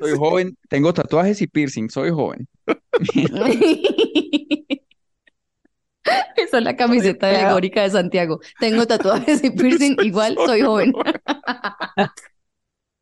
Soy 0.00 0.16
joven, 0.16 0.56
tengo 0.68 0.92
tatuajes 0.92 1.40
y 1.42 1.46
piercing, 1.46 1.88
soy 1.90 2.10
joven. 2.10 2.48
Esa 6.36 6.58
es 6.58 6.64
la 6.64 6.76
camiseta 6.76 7.28
alegórica 7.28 7.82
de 7.82 7.90
Santiago. 7.90 8.40
Tengo 8.58 8.86
tatuajes 8.86 9.44
y 9.44 9.50
piercing, 9.50 9.96
igual 10.02 10.36
soy 10.46 10.62
joven. 10.62 10.92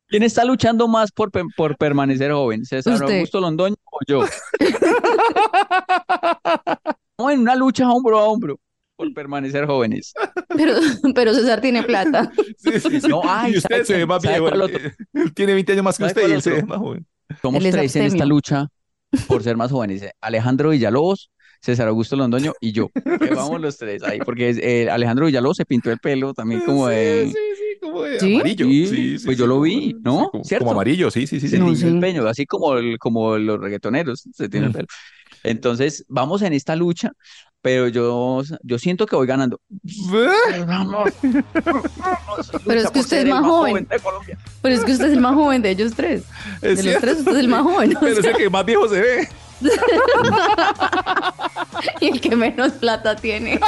¿Quién 0.09 0.23
está 0.23 0.43
luchando 0.45 0.87
más 0.87 1.11
por, 1.11 1.31
pe- 1.31 1.43
por 1.55 1.77
permanecer 1.77 2.31
joven? 2.31 2.65
¿César 2.65 2.93
Usted. 2.95 3.15
Augusto 3.15 3.39
Londoño 3.41 3.75
o 3.91 3.99
yo? 4.07 4.23
Estamos 4.59 4.95
en 7.33 7.39
una 7.41 7.55
lucha 7.55 7.89
hombro 7.89 8.17
a 8.17 8.23
hombro 8.25 8.57
por 8.97 9.13
permanecer 9.13 9.65
jóvenes. 9.65 10.13
Pero, 10.55 10.73
pero 11.15 11.33
César 11.33 11.61
tiene 11.61 11.83
plata. 11.83 12.31
Sí, 12.57 12.71
sí, 12.79 12.99
sí. 13.01 13.07
No, 13.07 13.21
ay, 13.23 13.53
y 13.53 13.57
usted 13.59 13.69
¿sabe 13.69 13.85
se 13.85 13.97
ve 13.97 14.05
más 14.05 14.21
viejo. 14.21 14.49
tiene 15.35 15.53
20 15.53 15.71
años 15.73 15.83
más 15.85 15.97
que 15.97 16.03
¿Sabe 16.09 16.13
usted 16.13 16.29
y 16.29 16.31
él 16.33 16.41
se 16.41 16.49
ve 16.51 16.63
más 16.63 16.79
joven. 16.79 17.05
Somos 17.41 17.61
tres 17.61 17.75
en 17.75 17.81
esta 17.85 18.01
abstemio. 18.03 18.25
lucha 18.25 18.67
por 19.27 19.43
ser 19.43 19.55
más 19.55 19.71
jóvenes. 19.71 20.03
Alejandro 20.19 20.71
Villalobos, 20.71 21.29
César 21.61 21.87
Augusto 21.87 22.15
Londoño 22.15 22.53
y 22.59 22.71
yo. 22.71 22.89
Que 23.19 23.33
vamos 23.35 23.61
los 23.61 23.77
tres 23.77 24.01
ahí, 24.03 24.19
porque 24.19 24.49
es- 24.49 24.57
eh, 24.57 24.89
Alejandro 24.89 25.27
Villalobos 25.27 25.57
se 25.57 25.65
pintó 25.65 25.91
el 25.91 25.99
pelo 25.99 26.33
también 26.33 26.61
como 26.61 26.87
de... 26.87 27.27
sí, 27.27 27.31
sí, 27.33 27.79
como 27.81 28.01
de 28.01 28.19
¿Sí? 28.19 28.35
amarillo. 28.35 28.65
Sí, 28.65 28.87
Sí, 28.87 29.19
sí, 29.19 29.25
pues 29.25 29.37
sí, 29.37 29.39
yo 29.41 29.47
lo 29.47 29.53
como- 29.55 29.63
vi, 29.63 29.95
¿no? 30.03 30.29
como, 30.31 30.43
¿Cierto? 30.43 30.65
como 30.65 30.71
amarillo, 30.73 31.11
sí, 31.11 31.27
sí, 31.27 31.39
sí. 31.39 31.47
se. 31.47 31.59
No, 31.59 31.71
tiñó 31.73 31.87
el 31.89 31.99
peño, 31.99 32.27
así 32.27 32.45
como, 32.45 32.75
el- 32.77 32.97
como 32.97 33.37
los 33.37 33.59
reggaetoneros 33.59 34.27
se 34.33 34.49
tienen 34.49 34.65
el 34.67 34.69
Mm. 34.71 34.73
pelo. 34.77 34.87
Entonces, 35.43 36.03
vamos 36.09 36.41
en 36.41 36.53
esta 36.53 36.75
lucha, 36.75 37.11
pero 37.61 37.87
yo, 37.87 38.41
yo 38.63 38.79
siento 38.79 39.05
que 39.05 39.15
voy 39.15 39.27
ganando. 39.27 39.59
Vamos. 40.67 41.11
Pero 42.65 42.81
es 42.81 42.91
que 42.91 42.99
usted 42.99 43.25
es 43.25 43.33
más 43.33 43.43
joven. 43.43 43.87
de 43.89 43.99
Colombia. 43.99 44.37
Pero 44.61 44.75
es 44.75 44.83
que 44.83 44.91
usted 44.93 45.05
es 45.07 45.13
el 45.13 45.21
más 45.21 45.35
joven 45.35 45.61
de 45.61 45.69
ellos 45.71 45.93
tres. 45.95 46.23
Es 46.61 46.83
De 46.83 46.91
los 46.91 47.01
tres, 47.01 47.19
usted 47.19 47.31
es 47.33 47.39
el 47.39 47.47
más 47.47 47.63
joven. 47.63 47.93
Pero 47.99 48.19
es 48.19 48.25
el 48.25 48.35
que 48.35 48.49
más 48.49 48.65
viejo 48.65 48.87
se 48.87 49.01
ve. 49.01 49.29
y 51.99 52.09
el 52.09 52.21
que 52.21 52.35
menos 52.35 52.73
plata 52.73 53.15
tiene. 53.15 53.59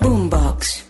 Boombox. 0.00 0.89